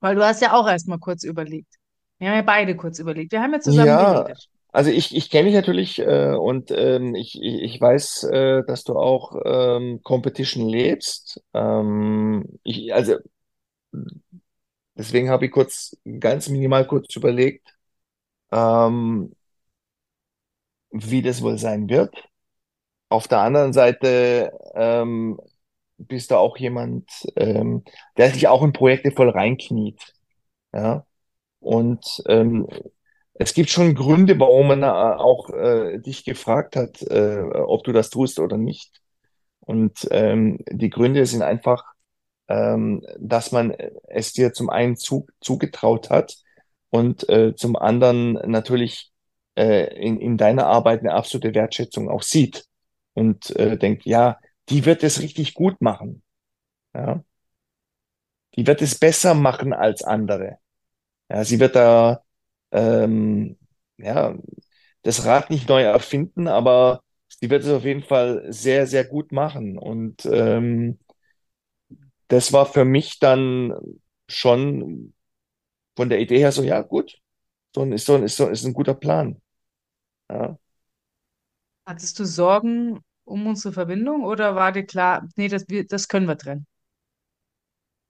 Weil 0.00 0.16
du 0.16 0.24
hast 0.24 0.42
ja 0.42 0.52
auch 0.54 0.68
erst 0.68 0.88
mal 0.88 0.98
kurz 0.98 1.24
überlegt. 1.24 1.76
Wir 2.18 2.28
haben 2.30 2.36
ja 2.36 2.42
beide 2.42 2.76
kurz 2.76 2.98
überlegt. 2.98 3.32
Wir 3.32 3.42
haben 3.42 3.52
ja 3.52 3.60
zusammen 3.60 3.96
Ja, 3.96 3.98
geredet. 3.98 4.38
also 4.72 4.90
ich, 4.90 5.14
ich 5.14 5.30
kenne 5.30 5.46
dich 5.46 5.54
natürlich 5.54 5.98
äh, 5.98 6.34
und 6.34 6.70
ähm, 6.70 7.14
ich, 7.14 7.40
ich 7.42 7.62
ich 7.74 7.80
weiß, 7.80 8.24
äh, 8.24 8.62
dass 8.66 8.84
du 8.84 8.96
auch 8.98 9.36
ähm, 9.44 10.00
Competition 10.02 10.68
lebst. 10.68 11.42
Ähm, 11.54 12.44
ich, 12.62 12.92
also 12.94 13.16
deswegen 14.96 15.30
habe 15.30 15.46
ich 15.46 15.52
kurz, 15.52 15.96
ganz 16.20 16.48
minimal 16.48 16.86
kurz 16.86 17.14
überlegt, 17.16 17.66
ähm, 18.52 19.34
wie 20.90 21.22
das 21.22 21.42
wohl 21.42 21.58
sein 21.58 21.88
wird. 21.88 22.14
Auf 23.08 23.28
der 23.28 23.40
anderen 23.40 23.72
Seite 23.74 24.52
ähm, 24.74 25.40
bist 26.08 26.30
du 26.30 26.36
auch 26.36 26.56
jemand, 26.56 27.10
ähm, 27.36 27.84
der 28.16 28.30
sich 28.30 28.48
auch 28.48 28.62
in 28.62 28.72
Projekte 28.72 29.10
voll 29.12 29.30
reinkniet. 29.30 30.14
Ja. 30.72 31.06
Und 31.60 32.22
ähm, 32.26 32.66
es 33.34 33.54
gibt 33.54 33.70
schon 33.70 33.94
Gründe, 33.94 34.38
warum 34.38 34.68
man 34.68 34.82
äh, 34.82 34.86
auch 34.86 35.50
äh, 35.50 35.98
dich 35.98 36.24
gefragt 36.24 36.76
hat, 36.76 37.02
äh, 37.02 37.42
ob 37.42 37.84
du 37.84 37.92
das 37.92 38.10
tust 38.10 38.38
oder 38.38 38.56
nicht. 38.56 39.00
Und 39.60 40.08
ähm, 40.10 40.58
die 40.70 40.90
Gründe 40.90 41.24
sind 41.26 41.42
einfach, 41.42 41.84
ähm, 42.48 43.06
dass 43.18 43.52
man 43.52 43.72
es 44.08 44.32
dir 44.32 44.52
zum 44.52 44.70
einen 44.70 44.96
zu, 44.96 45.26
zugetraut 45.40 46.10
hat 46.10 46.36
und 46.90 47.28
äh, 47.28 47.54
zum 47.54 47.76
anderen 47.76 48.34
natürlich 48.50 49.10
äh, 49.56 49.94
in, 49.96 50.20
in 50.20 50.36
deiner 50.36 50.66
Arbeit 50.66 51.00
eine 51.00 51.14
absolute 51.14 51.54
Wertschätzung 51.54 52.08
auch 52.10 52.22
sieht 52.22 52.64
und 53.14 53.54
äh, 53.56 53.78
denkt, 53.78 54.04
ja, 54.04 54.38
die 54.70 54.84
wird 54.86 55.02
es 55.04 55.20
richtig 55.20 55.54
gut 55.54 55.80
machen. 55.80 56.22
Ja. 56.94 57.24
Die 58.56 58.66
wird 58.66 58.82
es 58.82 58.98
besser 58.98 59.34
machen 59.34 59.72
als 59.72 60.02
andere. 60.02 60.58
Ja, 61.30 61.44
sie 61.44 61.60
wird 61.60 61.76
da 61.76 62.22
ähm, 62.72 63.58
ja, 63.98 64.36
das 65.02 65.26
Rad 65.26 65.50
nicht 65.50 65.68
neu 65.68 65.82
erfinden, 65.82 66.48
aber 66.48 67.02
sie 67.28 67.50
wird 67.50 67.64
es 67.64 67.70
auf 67.70 67.84
jeden 67.84 68.02
Fall 68.04 68.46
sehr, 68.52 68.86
sehr 68.86 69.04
gut 69.04 69.32
machen. 69.32 69.78
Und 69.78 70.26
ähm, 70.26 70.98
das 72.28 72.52
war 72.52 72.66
für 72.66 72.84
mich 72.84 73.18
dann 73.18 73.74
schon 74.28 75.14
von 75.96 76.08
der 76.10 76.20
Idee 76.20 76.38
her 76.38 76.52
so, 76.52 76.62
ja, 76.62 76.82
gut, 76.82 77.18
so 77.76 77.82
ein, 77.82 77.92
ist 77.92 78.06
so 78.06 78.16
ist 78.18 78.36
so, 78.36 78.48
ist 78.48 78.64
ein 78.66 78.74
guter 78.74 78.94
Plan. 78.94 79.40
Ja. 80.30 80.58
Hattest 81.86 82.18
du 82.18 82.24
Sorgen 82.24 83.00
um 83.30 83.46
unsere 83.46 83.72
Verbindung 83.74 84.24
oder 84.24 84.54
war 84.56 84.72
dir 84.72 84.84
klar, 84.86 85.28
nee, 85.36 85.48
das, 85.48 85.66
wir, 85.68 85.86
das 85.86 86.08
können 86.08 86.26
wir 86.28 86.38
trennen? 86.38 86.66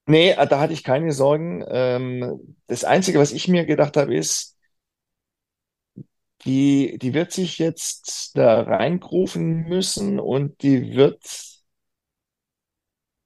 Nee, 0.07 0.35
da 0.35 0.59
hatte 0.61 0.73
ich 0.73 0.83
keine 0.85 1.13
Sorgen. 1.13 1.65
Ähm, 1.69 2.57
das 2.67 2.85
Einzige, 2.85 3.19
was 3.21 3.33
ich 3.33 3.47
mir 3.49 3.65
gedacht 3.65 3.97
habe, 3.97 4.15
ist, 4.15 4.57
die, 6.45 6.99
die 6.99 7.15
wird 7.15 7.33
sich 7.33 7.59
jetzt 7.59 8.33
da 8.37 8.63
reingrufen 8.63 9.69
müssen 9.69 10.19
und 10.21 10.63
die 10.63 10.95
wird 10.97 11.23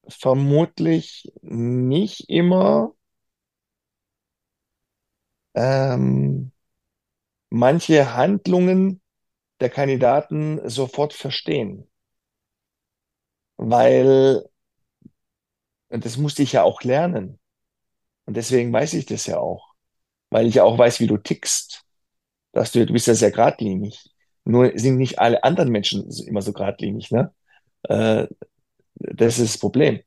vermutlich 0.09 1.31
nicht 1.43 2.29
immer 2.31 2.95
ähm, 5.55 6.53
manche 7.51 8.15
Handlungen 8.17 9.01
der 9.61 9.71
Kandidaten 9.71 10.69
sofort 10.69 11.13
verstehen. 11.13 11.89
Weil, 13.57 14.45
das 15.89 16.17
musste 16.17 16.43
ich 16.43 16.53
ja 16.53 16.63
auch 16.63 16.83
lernen. 16.83 17.39
Und 18.27 18.37
deswegen 18.37 18.73
weiß 18.73 18.95
ich 18.95 19.07
das 19.07 19.27
ja 19.27 19.39
auch. 19.39 19.75
Weil 20.31 20.47
ich 20.47 20.57
ja 20.57 20.65
auch 20.65 20.79
weiß, 20.79 21.01
wie 21.01 21.07
du 21.07 21.17
tickst. 21.19 21.85
Dass 22.53 22.73
du, 22.73 22.85
du 22.87 22.93
bist 22.93 23.07
ja 23.07 23.15
sehr 23.15 23.31
geradlinig. 23.31 24.11
Nur 24.45 24.73
sind 24.75 24.97
nicht 24.97 25.19
alle 25.19 25.45
anderen 25.45 25.71
Menschen 25.71 26.11
immer 26.27 26.43
so 26.43 26.53
geradlinig, 26.53 27.11
ne? 27.11 27.33
Äh, 27.85 28.27
das 28.95 29.39
ist 29.39 29.55
das 29.55 29.61
Problem. 29.61 30.01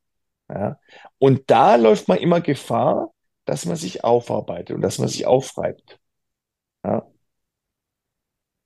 Ja? 0.49 0.79
Und 1.19 1.49
da 1.49 1.75
läuft 1.75 2.07
man 2.07 2.19
immer 2.19 2.41
Gefahr, 2.41 3.13
dass 3.45 3.65
man 3.65 3.75
sich 3.77 4.03
aufarbeitet 4.03 4.75
und 4.75 4.81
dass 4.81 4.99
man 4.99 5.07
sich 5.09 5.25
aufreibt. 5.25 5.99
Ja? 6.83 7.07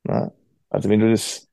Ja? 0.08 0.32
Also 0.72 0.90
wenn 0.90 1.02
du 1.02 1.12
das 1.12 1.50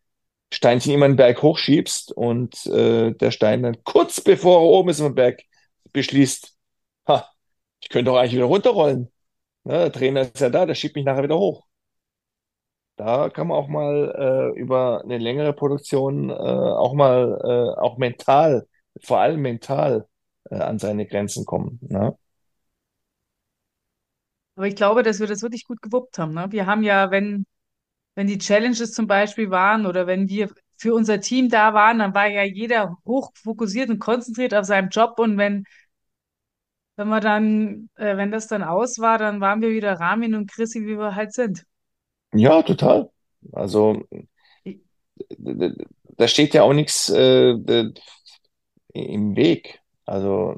Steinchen 0.52 0.94
immer 0.94 1.06
einen 1.06 1.16
Berg 1.16 1.42
hochschiebst 1.42 2.12
und 2.12 2.66
äh, 2.66 3.12
der 3.12 3.30
Stein 3.32 3.62
dann 3.64 3.84
kurz 3.84 4.20
bevor 4.22 4.60
er 4.60 4.62
oben 4.62 4.90
ist 4.90 5.00
im 5.00 5.14
Berg 5.14 5.42
beschließt, 5.92 6.56
ha, 7.08 7.28
ich 7.80 7.90
könnte 7.90 8.10
doch 8.10 8.18
eigentlich 8.18 8.34
wieder 8.34 8.44
runterrollen. 8.46 9.12
Ne, 9.64 9.74
der 9.74 9.92
Trainer 9.92 10.22
ist 10.22 10.40
ja 10.40 10.50
da, 10.50 10.66
der 10.66 10.74
schiebt 10.74 10.96
mich 10.96 11.04
nachher 11.04 11.24
wieder 11.24 11.38
hoch. 11.38 11.66
Da 12.96 13.28
kann 13.30 13.46
man 13.48 13.56
auch 13.58 13.68
mal 13.68 14.52
äh, 14.56 14.58
über 14.58 15.02
eine 15.04 15.18
längere 15.18 15.52
Produktion 15.52 16.30
äh, 16.30 16.34
auch 16.34 16.94
mal 16.94 17.40
äh, 17.44 17.80
auch 17.80 17.96
mental, 17.98 18.66
vor 19.02 19.20
allem 19.20 19.40
mental 19.40 20.08
äh, 20.50 20.56
an 20.56 20.78
seine 20.78 21.06
Grenzen 21.06 21.44
kommen. 21.44 21.78
Ne? 21.82 22.16
Aber 24.56 24.66
ich 24.66 24.74
glaube, 24.74 25.02
dass 25.04 25.20
wir 25.20 25.28
das 25.28 25.42
wirklich 25.42 25.64
gut 25.64 25.80
gewuppt 25.82 26.18
haben. 26.18 26.34
Ne? 26.34 26.48
Wir 26.50 26.66
haben 26.66 26.82
ja, 26.82 27.10
wenn, 27.12 27.46
wenn 28.14 28.26
die 28.26 28.38
Challenges 28.38 28.92
zum 28.92 29.06
Beispiel 29.06 29.50
waren 29.50 29.86
oder 29.86 30.06
wenn 30.06 30.28
wir 30.28 30.50
für 30.76 30.94
unser 30.94 31.20
Team 31.20 31.48
da 31.48 31.74
waren, 31.74 31.98
dann 31.98 32.14
war 32.14 32.28
ja 32.28 32.42
jeder 32.44 32.96
hoch 33.04 33.32
fokussiert 33.34 33.90
und 33.90 33.98
konzentriert 33.98 34.54
auf 34.54 34.64
seinem 34.64 34.88
Job. 34.90 35.18
Und 35.18 35.36
wenn, 35.38 35.64
wenn 36.96 37.08
wir 37.08 37.20
dann, 37.20 37.90
äh, 37.96 38.16
wenn 38.16 38.30
das 38.30 38.46
dann 38.46 38.62
aus 38.62 38.98
war, 38.98 39.18
dann 39.18 39.40
waren 39.40 39.60
wir 39.60 39.70
wieder 39.70 39.94
Ramin 39.94 40.34
und 40.34 40.50
Chrissy, 40.50 40.82
wie 40.82 40.98
wir 40.98 41.14
halt 41.14 41.32
sind. 41.32 41.64
Ja, 42.32 42.62
total. 42.62 43.10
Also 43.52 44.02
da 46.16 46.28
steht 46.28 46.54
ja 46.54 46.62
auch 46.62 46.72
nichts 46.72 47.08
äh, 47.10 47.54
im 48.92 49.36
Weg. 49.36 49.80
Also 50.04 50.54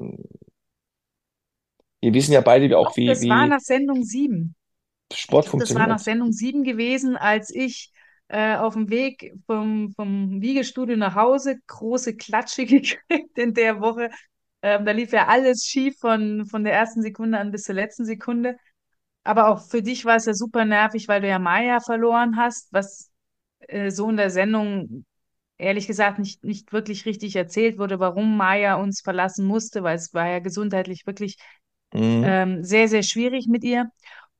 wir 2.01 2.13
wissen 2.13 2.33
ja 2.33 2.41
beide 2.41 2.77
auch, 2.77 2.95
wie, 2.97 3.09
Das 3.09 3.27
war 3.27 3.45
wie 3.45 3.49
nach 3.49 3.59
Sendung 3.59 4.03
sieben. 4.03 4.55
Sport 5.13 5.47
Das 5.57 5.75
war 5.75 5.87
nach 5.87 5.99
funktioniert. 5.99 5.99
Sendung 5.99 6.31
sieben 6.31 6.63
gewesen, 6.63 7.17
als 7.17 7.49
ich 7.53 7.91
äh, 8.29 8.55
auf 8.55 8.73
dem 8.73 8.89
Weg 8.89 9.33
vom, 9.45 9.93
vom 9.95 10.41
Wiegestudio 10.41 10.97
nach 10.97 11.15
Hause 11.15 11.57
große 11.67 12.15
Klatsche 12.17 12.65
gekriegt 12.67 13.37
in 13.37 13.53
der 13.53 13.81
Woche. 13.81 14.09
Ähm, 14.63 14.85
da 14.85 14.91
lief 14.91 15.11
ja 15.13 15.27
alles 15.27 15.65
schief 15.65 15.97
von, 15.99 16.45
von 16.47 16.63
der 16.63 16.73
ersten 16.73 17.01
Sekunde 17.01 17.39
an 17.39 17.51
bis 17.51 17.63
zur 17.63 17.75
letzten 17.75 18.05
Sekunde. 18.05 18.57
Aber 19.23 19.49
auch 19.49 19.61
für 19.69 19.81
dich 19.83 20.05
war 20.05 20.15
es 20.17 20.25
ja 20.25 20.33
super 20.33 20.65
nervig, 20.65 21.07
weil 21.07 21.21
du 21.21 21.27
ja 21.27 21.39
Maya 21.39 21.79
verloren 21.79 22.37
hast, 22.37 22.71
was 22.73 23.11
äh, 23.61 23.91
so 23.91 24.09
in 24.09 24.17
der 24.17 24.31
Sendung 24.31 25.05
ehrlich 25.57 25.87
gesagt 25.87 26.19
nicht, 26.19 26.43
nicht 26.43 26.73
wirklich 26.73 27.05
richtig 27.05 27.35
erzählt 27.35 27.77
wurde, 27.79 27.99
warum 27.99 28.37
Maya 28.37 28.75
uns 28.75 29.01
verlassen 29.01 29.45
musste, 29.47 29.83
weil 29.83 29.97
es 29.97 30.13
war 30.13 30.27
ja 30.29 30.39
gesundheitlich 30.39 31.05
wirklich 31.07 31.37
Mhm. 31.93 32.21
ähm, 32.21 32.63
sehr, 32.63 32.87
sehr 32.87 33.03
schwierig 33.03 33.47
mit 33.47 33.63
ihr. 33.63 33.89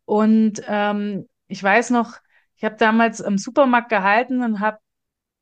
Und 0.06 0.62
ähm, 0.68 1.28
ich 1.48 1.62
weiß 1.64 1.90
noch, 1.92 2.18
ich 2.56 2.64
habe 2.64 2.76
damals 2.78 3.20
im 3.20 3.38
Supermarkt 3.38 3.90
gehalten 3.90 4.44
und 4.44 4.60
habe 4.60 4.78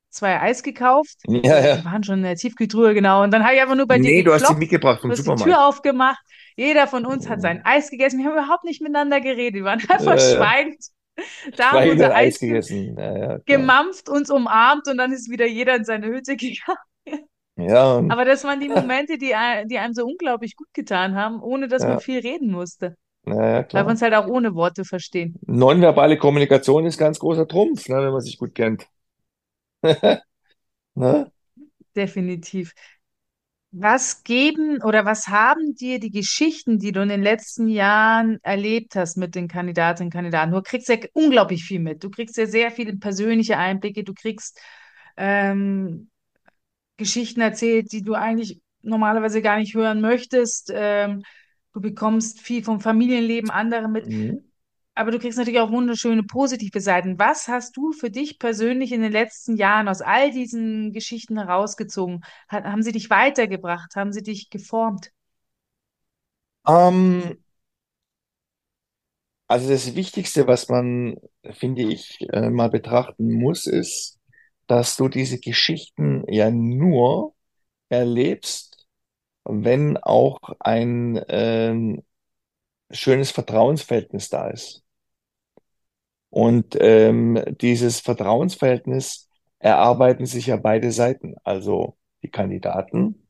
zwei 0.10 0.40
Eis 0.42 0.64
gekauft. 0.64 1.18
Ja, 1.28 1.62
Die 1.62 1.68
ja. 1.68 1.84
waren 1.84 2.04
schon 2.04 2.18
in 2.20 2.24
der 2.24 2.36
Tiefkühltruhe, 2.36 2.94
genau. 2.94 3.24
Und 3.24 3.32
dann 3.32 3.44
habe 3.44 3.56
ich 3.56 3.62
einfach 3.62 3.76
nur 3.76 3.88
bei 3.88 4.00
dir 4.00 4.12
Nee, 4.12 4.24
du 4.24 4.34
hast 4.34 4.48
die 4.50 4.56
mitgebracht 4.56 5.02
du 5.02 5.08
vom 5.08 5.12
hast 5.12 5.28
die 5.28 5.36
Tür 5.36 5.58
Supermarkt. 5.58 5.64
aufgemacht. 5.64 6.20
Jeder 6.56 6.88
von 6.88 7.06
uns 7.06 7.30
hat 7.30 7.42
sein 7.42 7.64
Eis 7.66 7.90
gegessen. 7.90 8.20
Wir 8.20 8.26
haben 8.28 8.34
überhaupt 8.38 8.64
nicht 8.66 8.82
miteinander 8.82 9.22
geredet. 9.22 9.56
Wir 9.56 9.64
waren 9.64 9.80
einfach 9.90 10.18
ja. 10.18 10.20
schweigend. 10.20 10.84
Da 11.58 11.74
haben 11.74 11.88
unser 11.90 12.14
Eis 12.16 12.36
Eis 12.36 12.40
ge 12.40 12.50
gegessen. 12.50 12.96
Ja, 12.98 13.18
ja, 13.18 13.40
gemampft, 13.46 14.10
uns 14.10 14.30
umarmt 14.30 14.88
und 14.88 14.98
dann 14.98 15.12
ist 15.12 15.30
wieder 15.30 15.46
jeder 15.48 15.76
in 15.76 15.84
seine 15.86 16.08
Hütte 16.08 16.36
gegangen. 16.38 16.80
Ja, 17.58 18.02
Aber 18.08 18.26
das 18.26 18.44
waren 18.44 18.60
die 18.60 18.70
Momente, 18.70 19.18
die, 19.18 19.36
ein- 19.36 19.68
die 19.68 19.78
einem 19.78 19.94
so 19.94 20.06
unglaublich 20.06 20.56
gut 20.56 20.68
getan 20.74 21.16
haben, 21.16 21.42
ohne 21.42 21.68
dass 21.68 21.86
man 21.88 21.98
ja, 21.98 22.00
viel 22.00 22.20
reden 22.20 22.52
musste. 22.52 22.98
Ja, 23.30 23.52
ja, 23.52 23.64
Weil 23.72 23.86
wir 23.86 23.86
klar. 23.86 23.92
uns 23.92 24.02
halt 24.02 24.14
auch 24.14 24.28
ohne 24.28 24.56
Worte 24.56 24.86
verstehen. 24.86 25.40
Nonverbale 25.46 26.18
Kommunikation 26.18 26.86
ist 26.86 26.98
ganz 26.98 27.20
großer 27.20 27.48
Trumpf, 27.48 27.88
ne, 27.90 27.98
wenn 27.98 28.12
man 28.12 28.22
sich 28.22 28.38
gut 28.38 28.56
kennt. 28.56 28.88
Ne? 30.96 31.32
Definitiv. 31.96 32.74
Was 33.72 34.24
geben 34.24 34.82
oder 34.82 35.06
was 35.06 35.28
haben 35.28 35.76
dir 35.76 36.00
die 36.00 36.10
Geschichten, 36.10 36.80
die 36.80 36.92
du 36.92 37.02
in 37.02 37.10
den 37.10 37.22
letzten 37.22 37.68
Jahren 37.68 38.40
erlebt 38.42 38.96
hast 38.96 39.16
mit 39.16 39.36
den 39.36 39.48
Kandidatinnen 39.48 40.08
und 40.08 40.14
Kandidaten? 40.14 40.52
Du 40.52 40.62
kriegst 40.64 40.90
ja 40.90 40.98
unglaublich 41.14 41.64
viel 41.64 41.80
mit. 41.80 42.04
Du 42.04 42.10
kriegst 42.10 42.36
ja 42.38 42.48
sehr 42.48 42.72
viele 42.72 42.98
persönliche 42.98 43.58
Einblicke. 43.58 44.04
Du 44.04 44.16
kriegst 44.16 44.60
ähm, 45.18 46.10
Geschichten 46.98 47.42
erzählt, 47.42 47.92
die 47.92 48.02
du 48.02 48.16
eigentlich 48.16 48.62
normalerweise 48.82 49.42
gar 49.42 49.58
nicht 49.58 49.76
hören 49.76 50.02
möchtest. 50.02 50.72
Ähm, 50.74 51.24
du 51.74 51.82
bekommst 51.82 52.42
viel 52.42 52.64
vom 52.64 52.80
Familienleben 52.82 53.50
anderer 53.52 53.88
mit. 53.88 54.08
Mhm. 54.08 54.50
Aber 54.96 55.12
du 55.12 55.20
kriegst 55.20 55.38
natürlich 55.40 55.60
auch 55.60 55.72
wunderschöne 55.72 56.24
positive 56.24 56.82
Seiten. 56.82 57.20
Was 57.20 57.48
hast 57.48 57.78
du 57.78 57.94
für 57.94 58.12
dich 58.12 58.40
persönlich 58.40 58.92
in 58.92 59.02
den 59.02 59.12
letzten 59.14 59.56
Jahren 59.58 59.88
aus 59.88 60.02
all 60.02 60.32
diesen 60.32 60.92
Geschichten 60.94 61.38
herausgezogen? 61.38 62.22
Ha- 62.52 62.64
Haben 62.64 62.84
sie 62.84 62.92
dich 62.92 63.10
weitergebracht? 63.10 63.96
Haben 63.96 64.14
sie 64.14 64.24
dich 64.24 64.50
geformt? 64.50 65.12
Ähm, 66.68 67.38
also 69.48 69.70
das 69.70 69.96
Wichtigste, 69.96 70.48
was 70.48 70.70
man, 70.70 71.16
finde 71.52 71.84
ich, 71.84 72.18
äh, 72.32 72.50
mal 72.50 72.70
betrachten 72.70 73.32
muss, 73.34 73.66
ist, 73.66 74.20
dass 74.68 74.96
du 74.96 75.08
diese 75.10 75.40
Geschichten 75.40 76.24
ja 76.32 76.52
nur 76.52 77.34
erlebst, 77.90 78.69
wenn 79.46 79.98
auch 79.98 80.40
ein 80.60 81.22
ähm, 81.30 82.04
schönes 82.92 83.32
Vertrauensverhältnis 83.32 84.30
da 84.30 84.50
ist. 84.50 84.84
Und 86.30 86.78
ähm, 86.80 87.44
dieses 87.62 88.00
Vertrauensverhältnis 88.02 89.30
erarbeiten 89.60 90.26
sich 90.26 90.48
ja 90.48 90.58
beide 90.58 90.92
Seiten, 90.92 91.36
also 91.44 91.98
die 92.24 92.30
Kandidaten 92.30 93.28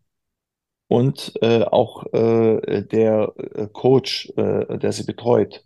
und 0.88 1.34
äh, 1.42 1.64
auch 1.64 2.06
äh, 2.14 2.84
der 2.84 3.34
äh, 3.38 3.68
Coach, 3.72 4.32
äh, 4.36 4.78
der 4.78 4.92
sie 4.92 5.04
betreut. 5.06 5.66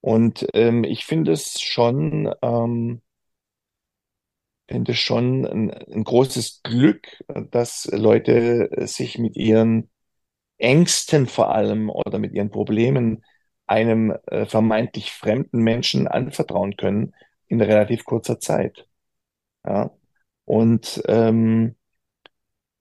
Und 0.00 0.46
ähm, 0.54 0.84
ich 0.84 1.04
finde 1.04 1.32
es 1.32 1.60
schon, 1.60 2.32
ähm, 2.42 3.02
finde 4.68 4.94
schon 4.94 5.46
ein, 5.46 5.70
ein 5.70 6.04
großes 6.04 6.62
Glück, 6.62 7.22
dass 7.50 7.88
Leute 7.92 8.70
sich 8.86 9.18
mit 9.18 9.36
ihren 9.36 9.90
Ängsten 10.58 11.26
vor 11.26 11.54
allem 11.54 11.90
oder 11.90 12.18
mit 12.18 12.32
ihren 12.32 12.50
Problemen 12.50 13.24
einem 13.66 14.16
äh, 14.26 14.46
vermeintlich 14.46 15.12
fremden 15.12 15.60
Menschen 15.62 16.08
anvertrauen 16.08 16.76
können 16.76 17.14
in 17.48 17.60
relativ 17.60 18.04
kurzer 18.04 18.38
Zeit. 18.40 18.86
Ja. 19.66 19.90
Und 20.44 21.02
ähm, 21.08 21.76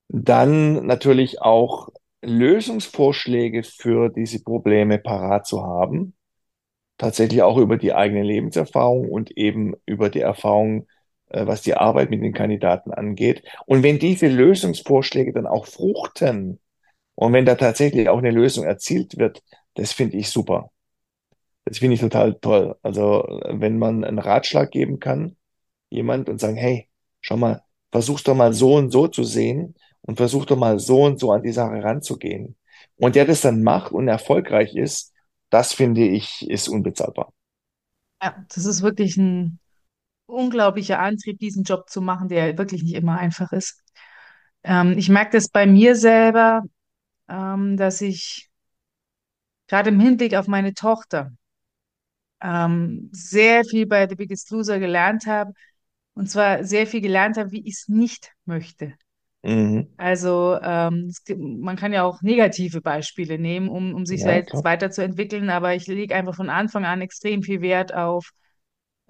dann 0.09 0.85
natürlich 0.85 1.41
auch 1.41 1.89
Lösungsvorschläge 2.21 3.63
für 3.63 4.09
diese 4.09 4.43
Probleme 4.43 4.99
parat 4.99 5.47
zu 5.47 5.63
haben, 5.63 6.15
tatsächlich 6.97 7.41
auch 7.41 7.57
über 7.57 7.77
die 7.77 7.93
eigene 7.93 8.23
Lebenserfahrung 8.23 9.09
und 9.09 9.31
eben 9.31 9.75
über 9.85 10.09
die 10.09 10.19
Erfahrung, 10.21 10.81
äh, 10.81 11.00
was 11.33 11.61
die 11.61 11.75
Arbeit 11.75 12.09
mit 12.09 12.21
den 12.21 12.33
Kandidaten 12.33 12.91
angeht. 12.91 13.43
Und 13.65 13.83
wenn 13.83 13.99
diese 13.99 14.27
Lösungsvorschläge 14.27 15.33
dann 15.33 15.47
auch 15.47 15.65
fruchten 15.65 16.59
und 17.15 17.33
wenn 17.33 17.45
da 17.45 17.55
tatsächlich 17.55 18.09
auch 18.09 18.19
eine 18.19 18.31
Lösung 18.31 18.65
erzielt 18.65 19.17
wird, 19.17 19.43
das 19.75 19.93
finde 19.93 20.17
ich 20.17 20.29
super. 20.29 20.71
Das 21.65 21.77
finde 21.77 21.95
ich 21.95 22.01
total 22.01 22.35
toll. 22.35 22.75
Also, 22.81 23.23
wenn 23.49 23.77
man 23.77 24.03
einen 24.03 24.19
Ratschlag 24.19 24.71
geben 24.71 24.99
kann, 24.99 25.37
jemand 25.89 26.27
und 26.29 26.39
sagen, 26.39 26.57
hey, 26.57 26.89
schau 27.21 27.37
mal, 27.37 27.61
versuch's 27.91 28.23
doch 28.23 28.35
mal 28.35 28.53
so 28.53 28.75
und 28.75 28.91
so 28.91 29.07
zu 29.07 29.23
sehen 29.23 29.75
und 30.01 30.17
versuch 30.17 30.45
doch 30.45 30.57
mal 30.57 30.79
so 30.79 31.03
und 31.03 31.19
so 31.19 31.31
an 31.31 31.43
die 31.43 31.51
Sache 31.51 31.83
ranzugehen. 31.83 32.57
Und 32.97 33.15
der 33.15 33.25
das 33.25 33.41
dann 33.41 33.63
macht 33.63 33.91
und 33.91 34.07
erfolgreich 34.07 34.75
ist, 34.75 35.13
das 35.49 35.73
finde 35.73 36.07
ich, 36.07 36.49
ist 36.49 36.67
unbezahlbar. 36.67 37.33
Ja, 38.21 38.43
das 38.53 38.65
ist 38.65 38.81
wirklich 38.81 39.17
ein 39.17 39.59
unglaublicher 40.31 40.99
Antrieb, 40.99 41.39
diesen 41.39 41.63
Job 41.63 41.89
zu 41.89 42.01
machen, 42.01 42.29
der 42.29 42.57
wirklich 42.57 42.83
nicht 42.83 42.95
immer 42.95 43.17
einfach 43.19 43.51
ist. 43.53 43.83
Ähm, 44.63 44.97
ich 44.97 45.09
merke 45.09 45.31
das 45.37 45.49
bei 45.49 45.65
mir 45.67 45.95
selber, 45.95 46.63
ähm, 47.29 47.77
dass 47.77 48.01
ich 48.01 48.49
gerade 49.67 49.89
im 49.89 49.99
Hinblick 49.99 50.35
auf 50.35 50.47
meine 50.47 50.73
Tochter 50.75 51.31
ähm, 52.41 53.09
sehr 53.11 53.63
viel 53.65 53.85
bei 53.87 54.07
The 54.07 54.15
Biggest 54.15 54.49
Loser 54.51 54.79
gelernt 54.79 55.25
habe. 55.27 55.53
Und 56.13 56.29
zwar 56.29 56.63
sehr 56.65 56.87
viel 56.87 57.01
gelernt 57.01 57.37
habe, 57.37 57.51
wie 57.51 57.65
ich 57.67 57.75
es 57.75 57.87
nicht 57.87 58.33
möchte. 58.45 58.95
Mhm. 59.43 59.87
Also 59.97 60.57
ähm, 60.61 61.11
gibt, 61.25 61.39
man 61.41 61.75
kann 61.75 61.93
ja 61.93 62.03
auch 62.03 62.21
negative 62.23 62.81
Beispiele 62.81 63.37
nehmen, 63.37 63.69
um, 63.69 63.93
um 63.93 64.05
sich 64.05 64.21
Ja, 64.21 64.23
selbst 64.23 64.63
klar. 64.63 64.63
weiterzuentwickeln, 64.63 65.49
aber 65.51 65.75
ich 65.75 65.85
lege 65.87 66.15
einfach 66.15 66.35
von 66.35 66.49
Anfang 66.49 66.85
an 66.85 67.01
extrem 67.01 67.43
viel 67.43 67.61
Wert 67.61 67.93
auf 67.93 68.31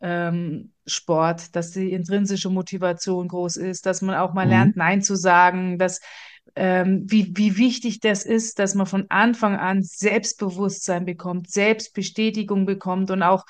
ähm, 0.02 0.74
Sport, 0.86 1.56
dass 1.56 1.72
die 1.72 1.92
intrinsische 1.94 2.50
Motivation 2.50 3.28
groß 3.28 3.58
ist, 3.58 3.86
dass 3.86 4.02
man 4.02 4.16
auch 4.16 4.34
mal 4.34 4.48
lernt, 4.48 4.76
Mhm. 4.76 4.80
Nein 4.80 5.02
zu 5.02 5.16
sagen, 5.16 5.78
dass 5.78 6.02
ähm, 6.56 7.06
wie, 7.08 7.32
wie 7.38 7.58
wichtig 7.58 8.00
das 8.00 8.26
ist, 8.26 8.60
dass 8.60 8.76
man 8.76 8.86
von 8.88 9.06
Anfang 9.10 9.56
an 9.56 9.84
Selbstbewusstsein 9.84 11.06
bekommt, 11.06 11.50
Selbstbestätigung 11.50 12.66
bekommt 12.66 13.12
und 13.12 13.24
auch 13.24 13.46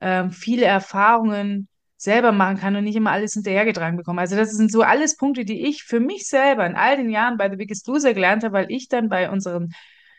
ähm, 0.00 0.30
viele 0.32 0.64
Erfahrungen 0.66 1.68
selber 1.96 2.32
machen 2.32 2.58
kann 2.58 2.74
und 2.74 2.84
nicht 2.84 2.96
immer 2.96 3.12
alles 3.12 3.34
hinterhergetragen 3.34 3.96
bekommt. 3.96 4.18
Also 4.18 4.34
das 4.36 4.50
sind 4.50 4.72
so 4.72 4.82
alles 4.82 5.16
Punkte, 5.16 5.44
die 5.44 5.66
ich 5.66 5.84
für 5.84 6.00
mich 6.00 6.26
selber 6.26 6.66
in 6.66 6.74
all 6.74 6.96
den 6.96 7.10
Jahren 7.10 7.36
bei 7.38 7.48
The 7.48 7.56
Biggest 7.56 7.86
Loser 7.86 8.12
gelernt 8.12 8.42
habe, 8.42 8.54
weil 8.54 8.66
ich 8.70 8.88
dann 8.88 9.08
bei 9.08 9.30
unseren 9.30 9.72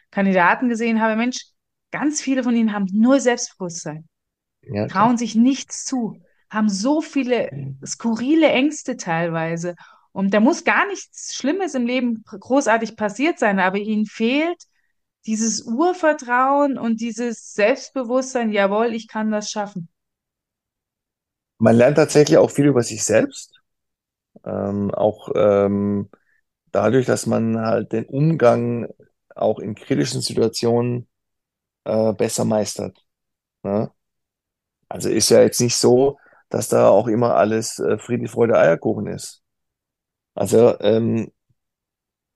Kandidaten 0.09 0.69
gesehen 0.69 1.01
habe, 1.01 1.17
Mensch, 1.17 1.45
ganz 1.91 2.21
viele 2.21 2.43
von 2.43 2.55
ihnen 2.55 2.71
haben 2.73 2.87
nur 2.93 3.19
Selbstbewusstsein, 3.19 4.07
Ja, 4.67 4.87
trauen 4.87 5.17
sich 5.17 5.35
nichts 5.35 5.85
zu, 5.85 6.21
haben 6.49 6.69
so 6.69 7.01
viele 7.01 7.49
skurrile 7.85 8.49
Ängste 8.49 8.97
teilweise. 8.97 9.75
Und 10.11 10.33
da 10.33 10.39
muss 10.39 10.63
gar 10.63 10.87
nichts 10.87 11.33
Schlimmes 11.35 11.73
im 11.73 11.87
Leben 11.87 12.23
großartig 12.25 12.95
passiert 12.95 13.39
sein, 13.39 13.59
aber 13.59 13.77
ihnen 13.77 14.05
fehlt 14.05 14.63
dieses 15.25 15.61
Urvertrauen 15.63 16.77
und 16.77 17.01
dieses 17.01 17.53
Selbstbewusstsein, 17.53 18.51
jawohl, 18.51 18.93
ich 18.93 19.07
kann 19.07 19.31
das 19.31 19.49
schaffen. 19.49 19.89
Man 21.57 21.75
lernt 21.77 21.95
tatsächlich 21.97 22.37
auch 22.37 22.51
viel 22.51 22.65
über 22.65 22.83
sich 22.83 23.03
selbst. 23.03 23.61
Ähm, 24.45 24.91
auch 24.91 25.29
ähm, 25.35 26.09
dadurch, 26.71 27.05
dass 27.05 27.25
man 27.25 27.59
halt 27.59 27.93
den 27.93 28.05
Umgang 28.05 28.87
auch 29.35 29.59
in 29.59 29.75
kritischen 29.75 30.21
Situationen 30.21 31.07
äh, 31.85 32.13
besser 32.13 32.45
meistert. 32.45 33.05
Ne? 33.63 33.91
Also 34.93 35.09
ist 35.09 35.29
ja 35.29 35.41
jetzt 35.41 35.59
nicht 35.61 35.75
so, 35.75 36.19
dass 36.49 36.69
da 36.69 36.89
auch 36.89 37.07
immer 37.07 37.35
alles 37.35 37.79
äh, 37.79 37.97
Friede, 37.97 38.27
Freude, 38.27 38.57
Eierkuchen 38.59 39.07
ist. 39.07 39.41
Also 40.35 40.79
ähm, 40.81 41.31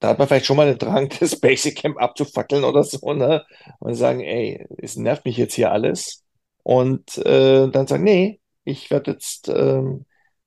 da 0.00 0.08
hat 0.10 0.18
man 0.18 0.28
vielleicht 0.28 0.46
schon 0.46 0.56
mal 0.56 0.66
den 0.66 0.78
Drang, 0.78 1.08
das 1.20 1.36
Basic 1.40 1.76
Camp 1.76 1.98
abzufackeln 2.00 2.64
oder 2.64 2.84
so, 2.84 3.12
ne? 3.12 3.44
Und 3.80 3.94
sagen, 3.94 4.20
ey, 4.20 4.66
es 4.78 4.96
nervt 4.96 5.24
mich 5.24 5.36
jetzt 5.36 5.54
hier 5.54 5.72
alles. 5.72 6.24
Und 6.62 7.18
äh, 7.18 7.68
dann 7.70 7.86
sagen, 7.86 8.04
nee, 8.04 8.40
ich 8.64 8.90
werde 8.90 9.12
jetzt 9.12 9.48
ähm, 9.48 10.04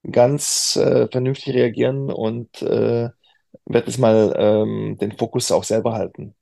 ganz 0.10 0.76
äh, 0.78 1.08
vernünftig 1.12 1.54
reagieren 1.56 2.12
und 2.12 2.62
äh, 2.62 3.10
werde 3.66 3.88
jetzt 3.88 3.98
mal 4.00 4.34
ähm, 4.38 4.98
den 5.00 5.18
Fokus 5.18 5.52
auch 5.52 5.64
selber 5.64 5.94
halten. 5.94 6.36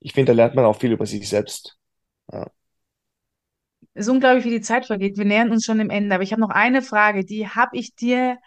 Ich 0.00 0.14
finde, 0.14 0.32
da 0.32 0.36
lernt 0.36 0.54
man 0.56 0.64
auch 0.66 0.78
viel 0.78 0.92
über 0.92 1.06
sich 1.06 1.28
selbst. 1.28 1.78
Ja. 2.32 2.48
Es 3.94 4.06
ist 4.06 4.12
unglaublich, 4.12 4.44
wie 4.44 4.50
die 4.50 4.60
Zeit 4.60 4.86
vergeht. 4.86 5.18
Wir 5.18 5.24
nähern 5.24 5.50
uns 5.50 5.64
schon 5.64 5.78
dem 5.78 5.90
Ende, 5.90 6.14
aber 6.14 6.22
ich 6.22 6.32
habe 6.32 6.40
noch 6.40 6.50
eine 6.50 6.82
Frage, 6.82 7.24
die 7.24 7.48
habe 7.48 7.76
ich 7.76 7.94
dir 7.94 8.38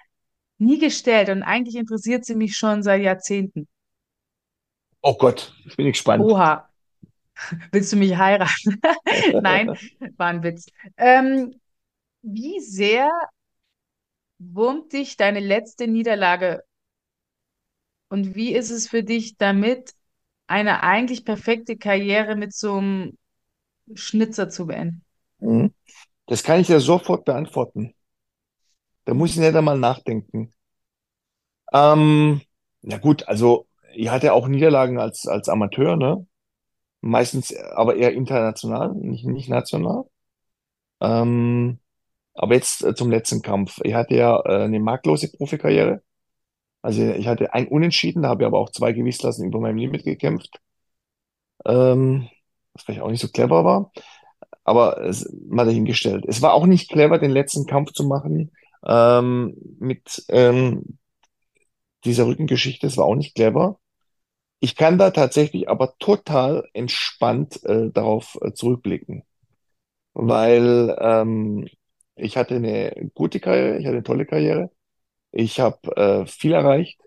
nie 0.58 0.78
gestellt 0.78 1.30
und 1.30 1.44
eigentlich 1.44 1.76
interessiert 1.76 2.24
sie 2.26 2.36
mich 2.36 2.56
schon 2.56 2.84
seit 2.84 3.02
Jahrzehnten. 3.02 3.68
Oh 5.02 5.16
Gott, 5.16 5.54
ich 5.66 5.76
bin 5.76 5.88
gespannt. 5.88 6.24
Oha, 6.24 6.70
willst 7.72 7.92
du 7.92 7.98
mich 7.98 8.16
heiraten? 8.16 8.80
Nein, 9.42 9.76
war 10.18 10.28
ein 10.28 10.44
Witz. 10.44 10.68
Ähm, 10.98 11.60
wie 12.22 12.60
sehr 12.60 13.10
wurmt 14.38 14.94
dich 14.94 15.18
deine 15.18 15.40
letzte 15.40 15.88
Niederlage 15.88 16.64
und 18.10 18.36
wie 18.36 18.54
ist 18.54 18.72
es 18.72 18.90
für 18.90 19.04
dich 19.04 19.38
damit, 19.38 19.94
eine 20.48 20.84
eigentlich 20.84 21.24
perfekte 21.24 21.78
Karriere 21.78 22.36
mit 22.36 22.54
so 22.54 22.76
einem 22.76 23.18
Schnitzer 23.94 24.50
zu 24.50 24.68
beenden? 24.68 25.04
Mhm. 25.42 25.74
Das 26.28 26.44
kann 26.44 26.62
ich 26.62 26.70
ja 26.70 26.80
sofort 26.80 27.26
beantworten. 27.26 27.96
Da 29.06 29.14
muss 29.14 29.30
ich 29.34 29.38
nicht 29.38 29.56
einmal 29.56 29.78
nachdenken. 29.78 30.52
Ähm, 31.74 32.42
ja 32.82 32.98
gut, 32.98 33.28
also 33.28 33.68
ich 33.94 34.10
hatte 34.10 34.34
auch 34.34 34.48
Niederlagen 34.48 35.00
als, 35.00 35.28
als 35.28 35.50
Amateur, 35.50 35.96
ne? 35.98 36.26
Meistens 37.02 37.56
aber 37.56 37.98
eher 37.98 38.14
international, 38.14 38.94
nicht, 38.96 39.26
nicht 39.26 39.50
national. 39.50 40.06
Ähm, 41.02 41.80
aber 42.36 42.56
jetzt 42.56 42.84
äh, 42.84 42.96
zum 42.96 43.12
letzten 43.12 43.42
Kampf. 43.42 43.80
Ich 43.84 43.94
hatte 43.96 44.16
ja 44.16 44.40
äh, 44.46 44.64
eine 44.66 44.80
marklose 44.80 45.32
Profikarriere. 45.32 46.04
Also 46.84 47.04
ich 47.04 47.28
hatte 47.28 47.54
ein 47.54 47.68
Unentschieden, 47.70 48.24
da 48.24 48.30
habe 48.30 48.44
ich 48.44 48.48
aber 48.48 48.60
auch 48.60 48.72
zwei 48.72 48.94
Gewichtsklassen 48.94 49.48
über 49.48 49.60
meinem 49.62 49.78
Limit 49.78 50.04
gekämpft. 50.06 50.60
Ähm, 51.66 52.30
was 52.74 52.84
vielleicht 52.84 53.02
auch 53.02 53.10
nicht 53.12 53.22
so 53.22 53.28
clever 53.30 53.64
war, 53.66 53.92
aber 54.72 55.04
es, 55.06 55.30
mal 55.50 55.66
dahingestellt. 55.66 56.26
Es 56.28 56.42
war 56.42 56.54
auch 56.54 56.66
nicht 56.66 56.90
clever, 56.90 57.20
den 57.20 57.32
letzten 57.32 57.66
Kampf 57.68 57.92
zu 57.92 58.06
machen 58.06 58.52
ähm, 58.88 59.56
mit 59.80 60.24
ähm, 60.30 60.98
dieser 62.06 62.26
Rückengeschichte. 62.26 62.88
Es 62.88 62.98
war 62.98 63.06
auch 63.06 63.16
nicht 63.16 63.36
clever. 63.36 63.80
Ich 64.60 64.76
kann 64.76 64.98
da 64.98 65.12
tatsächlich 65.12 65.70
aber 65.70 65.96
total 66.00 66.68
entspannt 66.74 67.64
äh, 67.66 67.90
darauf 67.92 68.38
äh, 68.42 68.54
zurückblicken, 68.54 69.24
weil 70.14 70.96
ähm, 71.00 71.68
ich 72.16 72.38
hatte 72.38 72.56
eine 72.56 73.12
gute 73.16 73.40
Karriere, 73.40 73.80
ich 73.80 73.86
hatte 73.86 73.98
eine 73.98 74.04
tolle 74.04 74.26
Karriere, 74.26 74.72
ich 75.32 75.60
habe 75.60 75.96
äh, 75.98 76.26
viel 76.28 76.54
erreicht, 76.54 77.02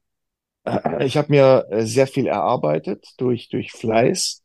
ich 1.01 1.17
habe 1.17 1.29
mir 1.31 1.67
äh, 1.71 1.87
sehr 1.87 2.07
viel 2.09 2.27
erarbeitet 2.27 3.07
durch 3.19 3.49
durch 3.51 3.73
Fleiß 3.73 4.43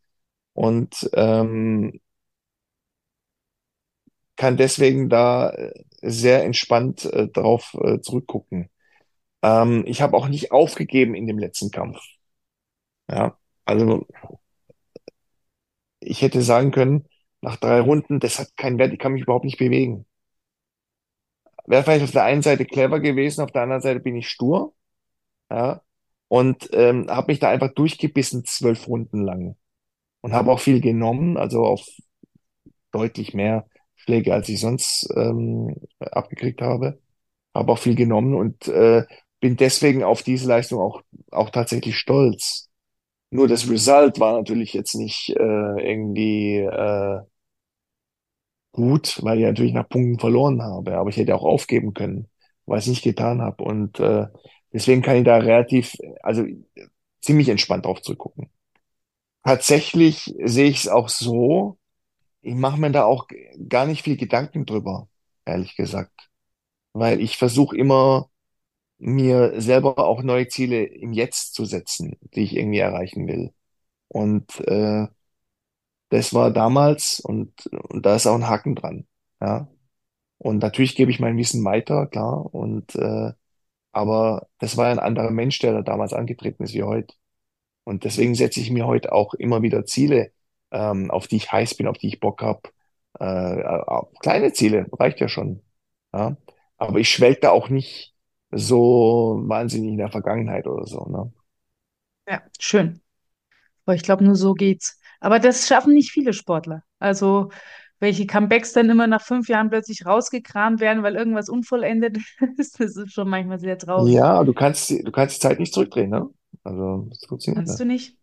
und 0.53 1.09
ähm, 1.13 1.99
kann 4.40 4.56
deswegen 4.56 5.10
da 5.10 5.50
äh, 5.50 5.74
sehr 6.02 6.46
entspannt 6.46 7.04
äh, 7.04 7.28
darauf 7.28 7.76
äh, 7.84 8.00
zurückgucken. 8.00 8.70
Ähm, 9.44 9.84
ich 9.86 10.02
habe 10.02 10.16
auch 10.16 10.30
nicht 10.30 10.54
aufgegeben 10.54 11.14
in 11.14 11.28
dem 11.28 11.40
letzten 11.40 11.72
Kampf. 11.72 12.00
Ja, 13.10 13.38
also 13.66 14.08
ich 16.00 16.22
hätte 16.22 16.42
sagen 16.42 16.72
können, 16.72 17.06
nach 17.42 17.58
drei 17.58 17.82
Runden, 17.82 18.22
das 18.22 18.40
hat 18.40 18.56
keinen 18.56 18.78
Wert, 18.80 18.94
ich 18.94 19.00
kann 19.00 19.12
mich 19.12 19.24
überhaupt 19.24 19.44
nicht 19.44 19.58
bewegen. 19.58 20.06
Wäre 21.66 21.84
vielleicht 21.84 22.06
auf 22.06 22.12
der 22.12 22.24
einen 22.24 22.42
Seite 22.42 22.66
clever 22.66 23.02
gewesen, 23.02 23.42
auf 23.42 23.52
der 23.52 23.64
anderen 23.64 23.82
Seite 23.82 24.00
bin 24.00 24.16
ich 24.16 24.30
stur, 24.30 24.74
ja, 25.52 25.82
und 26.30 26.70
ähm, 26.74 27.08
habe 27.10 27.34
mich 27.34 27.40
da 27.40 27.50
einfach 27.50 27.74
durchgebissen 27.74 28.46
zwölf 28.46 28.88
Runden 28.88 29.24
lang 29.24 29.58
und 30.22 30.34
habe 30.34 30.52
auch 30.52 30.62
viel 30.62 30.82
genommen, 30.82 31.38
also 31.38 31.66
auf 31.66 31.86
deutlich 32.92 33.34
mehr 33.34 33.68
Schläge, 34.00 34.34
als 34.34 34.50
ich 34.50 34.60
sonst 34.62 35.10
ähm, 35.16 35.76
abgekriegt 36.00 36.62
habe. 36.62 37.00
Habe 37.56 37.72
auch 37.74 37.80
viel 37.80 37.95
genommen 37.95 38.36
und 38.36 38.68
äh, 38.70 39.06
bin 39.41 39.58
deswegen 39.58 40.04
auf 40.04 40.24
diese 40.24 40.47
Leistung 40.47 40.82
auch 40.82 41.02
auch 41.32 41.50
tatsächlich 41.52 41.97
stolz. 41.97 42.70
Nur 43.32 43.47
das 43.47 43.70
Result 43.70 44.20
war 44.20 44.34
natürlich 44.38 44.74
jetzt 44.74 44.95
nicht 44.95 45.32
äh, 45.32 45.36
irgendwie 45.91 46.58
äh, 46.60 47.22
gut, 48.72 49.20
weil 49.24 49.39
ich 49.39 49.45
natürlich 49.45 49.74
nach 49.74 49.89
Punkten 49.89 50.20
verloren 50.20 50.62
habe. 50.62 50.97
Aber 50.97 51.10
ich 51.10 51.18
hätte 51.18 51.36
auch 51.36 51.43
aufgeben 51.43 51.93
können, 51.93 52.28
weil 52.66 52.80
ich 52.80 52.86
es 52.86 52.89
nicht 52.89 53.04
getan 53.04 53.41
habe. 53.41 53.64
Und 53.64 54.00
äh, 54.00 54.28
deswegen 54.74 55.02
kann 55.02 55.18
ich 55.18 55.24
da 55.26 55.38
relativ, 55.38 55.95
also 56.22 56.45
ziemlich 57.22 57.50
entspannt 57.50 57.86
drauf 57.86 58.02
zurückgucken. 58.02 58.50
Tatsächlich 59.45 60.36
sehe 60.45 60.70
ich 60.70 60.80
es 60.82 60.89
auch 60.89 61.10
so, 61.10 61.79
ich 62.42 62.56
mache 62.56 62.80
mir 62.80 62.92
da 62.92 63.06
auch 63.06 63.28
gar 63.68 63.86
nicht 63.86 64.04
viel 64.04 64.18
Gedanken 64.18 64.66
drüber, 64.66 65.10
ehrlich 65.46 65.76
gesagt. 65.76 66.30
Weil 66.94 67.22
ich 67.22 67.38
versuche 67.38 67.78
immer, 67.78 68.30
mir 69.00 69.62
selber 69.62 70.00
auch 70.00 70.24
neue 70.24 70.48
Ziele 70.50 70.84
im 70.86 71.14
Jetzt 71.14 71.54
zu 71.56 71.66
setzen, 71.66 72.18
die 72.36 72.44
ich 72.44 72.56
irgendwie 72.56 72.80
erreichen 72.80 73.28
will. 73.28 73.54
Und 74.10 74.60
äh, 74.68 75.08
das 76.10 76.34
war 76.34 76.52
damals 76.52 77.20
und, 77.20 77.68
und 77.68 78.06
da 78.06 78.16
ist 78.16 78.28
auch 78.28 78.36
ein 78.36 78.48
Haken 78.48 78.76
dran. 78.76 79.08
Ja. 79.42 79.70
Und 80.38 80.60
natürlich 80.60 80.96
gebe 80.96 81.12
ich 81.12 81.20
mein 81.20 81.38
Wissen 81.38 81.64
weiter, 81.66 82.08
klar. 82.08 82.54
Und 82.54 82.96
äh, 82.96 83.34
aber 83.92 84.48
das 84.60 84.78
war 84.78 84.88
ein 84.88 85.00
anderer 85.00 85.32
Mensch, 85.32 85.60
der 85.60 85.74
da 85.74 85.82
damals 85.84 86.14
angetreten 86.14 86.64
ist 86.64 86.74
wie 86.74 86.84
heute. 86.84 87.16
Und 87.86 88.04
deswegen 88.06 88.36
setze 88.36 88.60
ich 88.62 88.72
mir 88.72 88.88
heute 88.88 89.14
auch 89.14 89.34
immer 89.36 89.62
wieder 89.64 89.86
Ziele, 89.86 90.32
ähm, 90.72 91.11
auf 91.11 91.28
die 91.28 91.38
ich 91.38 91.51
heiß 91.51 91.76
bin, 91.76 91.88
auf 91.88 91.97
die 91.97 92.07
ich 92.07 92.20
Bock 92.20 92.41
habe. 92.41 92.61
Äh, 93.20 93.26
äh, 93.61 94.01
kleine 94.22 94.53
Ziele, 94.53 94.88
reicht 94.93 95.20
ja 95.20 95.28
schon. 95.30 95.61
Ja. 96.13 96.38
Aber 96.78 96.99
ich 96.99 97.09
schwelge 97.09 97.41
da 97.41 97.51
auch 97.51 97.70
nicht 97.70 98.15
so 98.51 99.41
wahnsinnig 99.45 99.91
in 99.91 99.97
der 99.97 100.09
Vergangenheit 100.11 100.67
oder 100.67 100.86
so. 100.88 101.05
Ne? 101.05 101.32
Ja, 102.28 102.41
schön. 102.59 103.01
Aber 103.86 103.95
ich 103.95 104.03
glaube, 104.03 104.24
nur 104.26 104.36
so 104.36 104.53
geht's. 104.53 104.99
Aber 105.22 105.39
das 105.39 105.67
schaffen 105.67 105.93
nicht 105.93 106.11
viele 106.11 106.34
Sportler. 106.34 106.84
Also, 106.99 107.51
welche 107.99 108.28
Comebacks 108.28 108.74
dann 108.74 108.89
immer 108.89 109.07
nach 109.07 109.24
fünf 109.24 109.49
Jahren 109.49 109.70
plötzlich 109.70 110.05
rausgekramt 110.05 110.82
werden, 110.82 111.03
weil 111.03 111.15
irgendwas 111.15 111.49
unvollendet 111.49 112.17
ist, 112.57 112.80
das 112.80 112.97
ist 112.97 113.13
schon 113.13 113.30
manchmal 113.30 113.59
sehr 113.59 113.78
traurig. 113.80 114.15
Ja, 114.15 114.43
du 114.43 114.53
kannst, 114.53 114.89
die- 114.89 115.03
du 115.03 115.11
kannst 115.11 115.36
die 115.38 115.41
Zeit 115.41 115.59
nicht 115.59 115.74
zurückdrehen, 115.74 116.09
ne? 116.09 116.30
Also, 116.63 117.07
das 117.09 117.26
funktioniert 117.26 117.65
Kannst 117.65 117.80
du 117.80 117.86
nicht? 117.86 118.17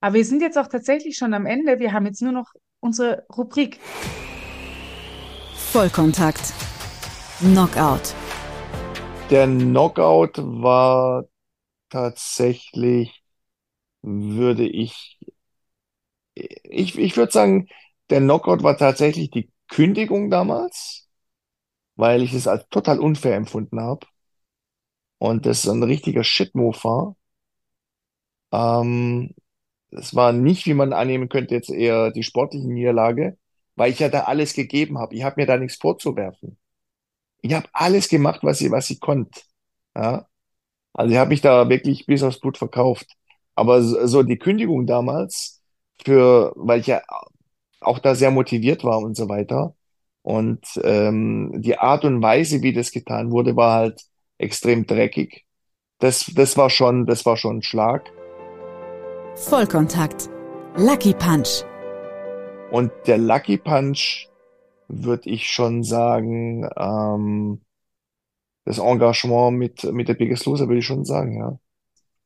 Aber 0.00 0.14
wir 0.14 0.24
sind 0.24 0.42
jetzt 0.42 0.56
auch 0.56 0.68
tatsächlich 0.68 1.16
schon 1.16 1.34
am 1.34 1.44
Ende. 1.44 1.80
Wir 1.80 1.92
haben 1.92 2.06
jetzt 2.06 2.22
nur 2.22 2.32
noch 2.32 2.52
unsere 2.80 3.26
Rubrik. 3.36 3.80
Vollkontakt. 5.72 6.52
Knockout. 7.40 8.14
Der 9.30 9.46
Knockout 9.46 10.38
war 10.38 11.24
tatsächlich, 11.90 13.22
würde 14.02 14.68
ich, 14.68 15.18
ich, 16.34 16.96
ich 16.96 17.16
würde 17.16 17.32
sagen, 17.32 17.68
der 18.08 18.20
Knockout 18.20 18.62
war 18.62 18.78
tatsächlich 18.78 19.30
die 19.30 19.50
Kündigung 19.68 20.30
damals, 20.30 21.08
weil 21.96 22.22
ich 22.22 22.32
es 22.32 22.46
als 22.46 22.68
total 22.68 23.00
unfair 23.00 23.34
empfunden 23.36 23.80
habe 23.80 24.06
und 25.18 25.44
das 25.44 25.66
ein 25.68 25.82
richtiger 25.82 26.22
Shit-Move 26.22 26.78
war. 26.84 27.16
Ähm, 28.52 29.34
es 29.90 30.14
war 30.14 30.32
nicht, 30.32 30.66
wie 30.66 30.74
man 30.74 30.92
annehmen 30.92 31.28
könnte, 31.28 31.54
jetzt 31.54 31.70
eher 31.70 32.10
die 32.10 32.22
sportliche 32.22 32.68
Niederlage, 32.68 33.38
weil 33.76 33.90
ich 33.92 33.98
ja 34.00 34.08
da 34.08 34.22
alles 34.22 34.54
gegeben 34.54 34.98
habe. 34.98 35.14
Ich 35.14 35.22
habe 35.22 35.40
mir 35.40 35.46
da 35.46 35.56
nichts 35.56 35.78
vorzuwerfen. 35.78 36.58
Ich 37.42 37.54
habe 37.54 37.68
alles 37.72 38.08
gemacht, 38.08 38.40
was 38.42 38.60
ich, 38.60 38.70
was 38.70 38.90
ich 38.90 39.00
konnte. 39.00 39.40
Ja? 39.96 40.26
Also 40.94 41.12
ich 41.12 41.18
habe 41.18 41.30
mich 41.30 41.40
da 41.40 41.68
wirklich 41.68 42.06
bis 42.06 42.22
aufs 42.22 42.40
Blut 42.40 42.58
verkauft. 42.58 43.06
Aber 43.54 43.82
so 43.82 44.06
so 44.06 44.22
die 44.22 44.38
Kündigung 44.38 44.86
damals, 44.86 45.62
für, 46.04 46.52
weil 46.56 46.80
ich 46.80 46.86
ja 46.88 47.02
auch 47.80 47.98
da 47.98 48.14
sehr 48.14 48.30
motiviert 48.30 48.84
war 48.84 48.98
und 49.00 49.16
so 49.16 49.28
weiter. 49.28 49.74
Und 50.22 50.60
ähm, 50.84 51.52
die 51.56 51.78
Art 51.78 52.04
und 52.04 52.22
Weise, 52.22 52.62
wie 52.62 52.72
das 52.72 52.90
getan 52.92 53.30
wurde, 53.30 53.56
war 53.56 53.74
halt 53.74 54.02
extrem 54.38 54.86
dreckig. 54.86 55.46
Das, 55.98 56.26
das 56.34 56.56
war 56.56 56.70
schon, 56.70 57.06
das 57.06 57.24
war 57.26 57.36
schon 57.36 57.58
ein 57.58 57.62
Schlag. 57.62 58.12
Vollkontakt. 59.40 60.28
Lucky 60.76 61.14
Punch. 61.14 61.64
Und 62.72 62.90
der 63.06 63.18
Lucky 63.18 63.56
Punch, 63.56 64.28
würde 64.88 65.30
ich 65.30 65.48
schon 65.48 65.84
sagen, 65.84 66.68
ähm, 66.76 67.60
das 68.64 68.78
Engagement 68.78 69.56
mit, 69.56 69.84
mit 69.84 70.08
der 70.08 70.14
Biggest 70.14 70.44
Loser, 70.44 70.66
würde 70.66 70.80
ich 70.80 70.86
schon 70.86 71.04
sagen, 71.04 71.38
ja. 71.38 71.58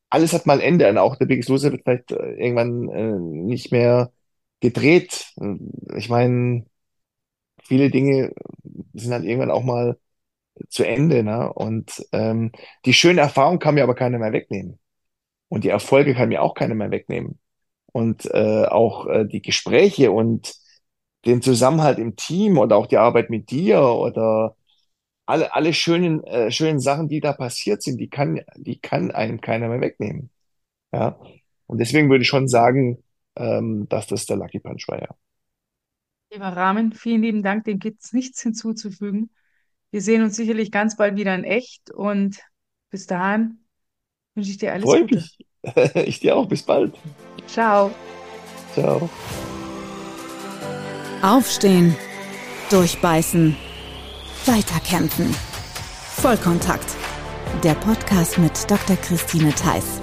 Alles 0.08 0.32
hat 0.32 0.46
mal 0.46 0.60
Ende 0.60 0.88
und 0.88 0.98
auch 0.98 1.16
der 1.16 1.26
Biggest 1.26 1.50
Loser 1.50 1.70
wird 1.70 1.82
vielleicht 1.84 2.12
äh, 2.12 2.32
irgendwann 2.32 2.88
äh, 2.88 3.18
nicht 3.18 3.72
mehr 3.72 4.10
gedreht. 4.60 5.34
Ich 5.94 6.08
meine, 6.08 6.64
viele 7.62 7.90
Dinge 7.90 8.32
sind 8.94 9.12
halt 9.12 9.24
irgendwann 9.24 9.50
auch 9.50 9.64
mal 9.64 9.98
zu 10.68 10.84
Ende, 10.84 11.22
ne? 11.22 11.52
Und 11.52 12.06
ähm, 12.12 12.52
die 12.86 12.94
schöne 12.94 13.20
Erfahrung 13.20 13.58
kann 13.58 13.74
mir 13.74 13.82
aber 13.84 13.94
keiner 13.94 14.18
mehr 14.18 14.32
wegnehmen. 14.32 14.78
Und 15.52 15.64
die 15.64 15.68
Erfolge 15.68 16.14
kann 16.14 16.30
mir 16.30 16.40
auch 16.40 16.54
keiner 16.54 16.74
mehr 16.74 16.90
wegnehmen. 16.90 17.38
Und 17.92 18.24
äh, 18.24 18.64
auch 18.64 19.06
äh, 19.06 19.26
die 19.26 19.42
Gespräche 19.42 20.10
und 20.10 20.54
den 21.26 21.42
Zusammenhalt 21.42 21.98
im 21.98 22.16
Team 22.16 22.56
oder 22.56 22.76
auch 22.76 22.86
die 22.86 22.96
Arbeit 22.96 23.28
mit 23.28 23.50
dir 23.50 23.82
oder 23.82 24.56
alle, 25.26 25.52
alle 25.52 25.74
schönen, 25.74 26.24
äh, 26.24 26.50
schönen 26.50 26.80
Sachen, 26.80 27.06
die 27.06 27.20
da 27.20 27.34
passiert 27.34 27.82
sind, 27.82 27.98
die 27.98 28.08
kann, 28.08 28.40
die 28.56 28.80
kann 28.80 29.10
einem 29.10 29.42
keiner 29.42 29.68
mehr 29.68 29.82
wegnehmen. 29.82 30.30
Ja. 30.90 31.20
Und 31.66 31.76
deswegen 31.82 32.08
würde 32.08 32.22
ich 32.22 32.28
schon 32.28 32.48
sagen, 32.48 33.04
ähm, 33.36 33.86
dass 33.90 34.06
das 34.06 34.24
der 34.24 34.38
Lucky 34.38 34.58
Punch 34.58 34.88
war, 34.88 35.02
ja. 35.02 35.14
Lieber 36.32 36.48
Rahmen, 36.48 36.94
vielen 36.94 37.20
lieben 37.20 37.42
Dank, 37.42 37.64
dem 37.64 37.78
gibt 37.78 38.02
es 38.02 38.14
nichts 38.14 38.40
hinzuzufügen. 38.40 39.28
Wir 39.90 40.00
sehen 40.00 40.22
uns 40.22 40.34
sicherlich 40.34 40.72
ganz 40.72 40.96
bald 40.96 41.16
wieder 41.16 41.34
in 41.34 41.44
echt 41.44 41.90
und 41.90 42.40
bis 42.88 43.06
dahin 43.06 43.61
wünsche 44.34 44.50
ich 44.50 44.58
dir 44.58 44.72
alles 44.72 44.84
Freue 44.84 45.02
Gute. 45.02 45.16
mich. 45.16 45.38
Ich 46.06 46.20
dir 46.20 46.36
auch. 46.36 46.46
Bis 46.46 46.62
bald. 46.62 46.94
Ciao. 47.46 47.92
Ciao. 48.74 49.08
Aufstehen. 51.22 51.94
Durchbeißen. 52.70 53.56
Weiterkämpfen. 54.46 55.32
Vollkontakt. 56.16 56.96
Der 57.62 57.74
Podcast 57.74 58.38
mit 58.38 58.68
Dr. 58.68 58.96
Christine 58.96 59.54
Theiss. 59.54 60.01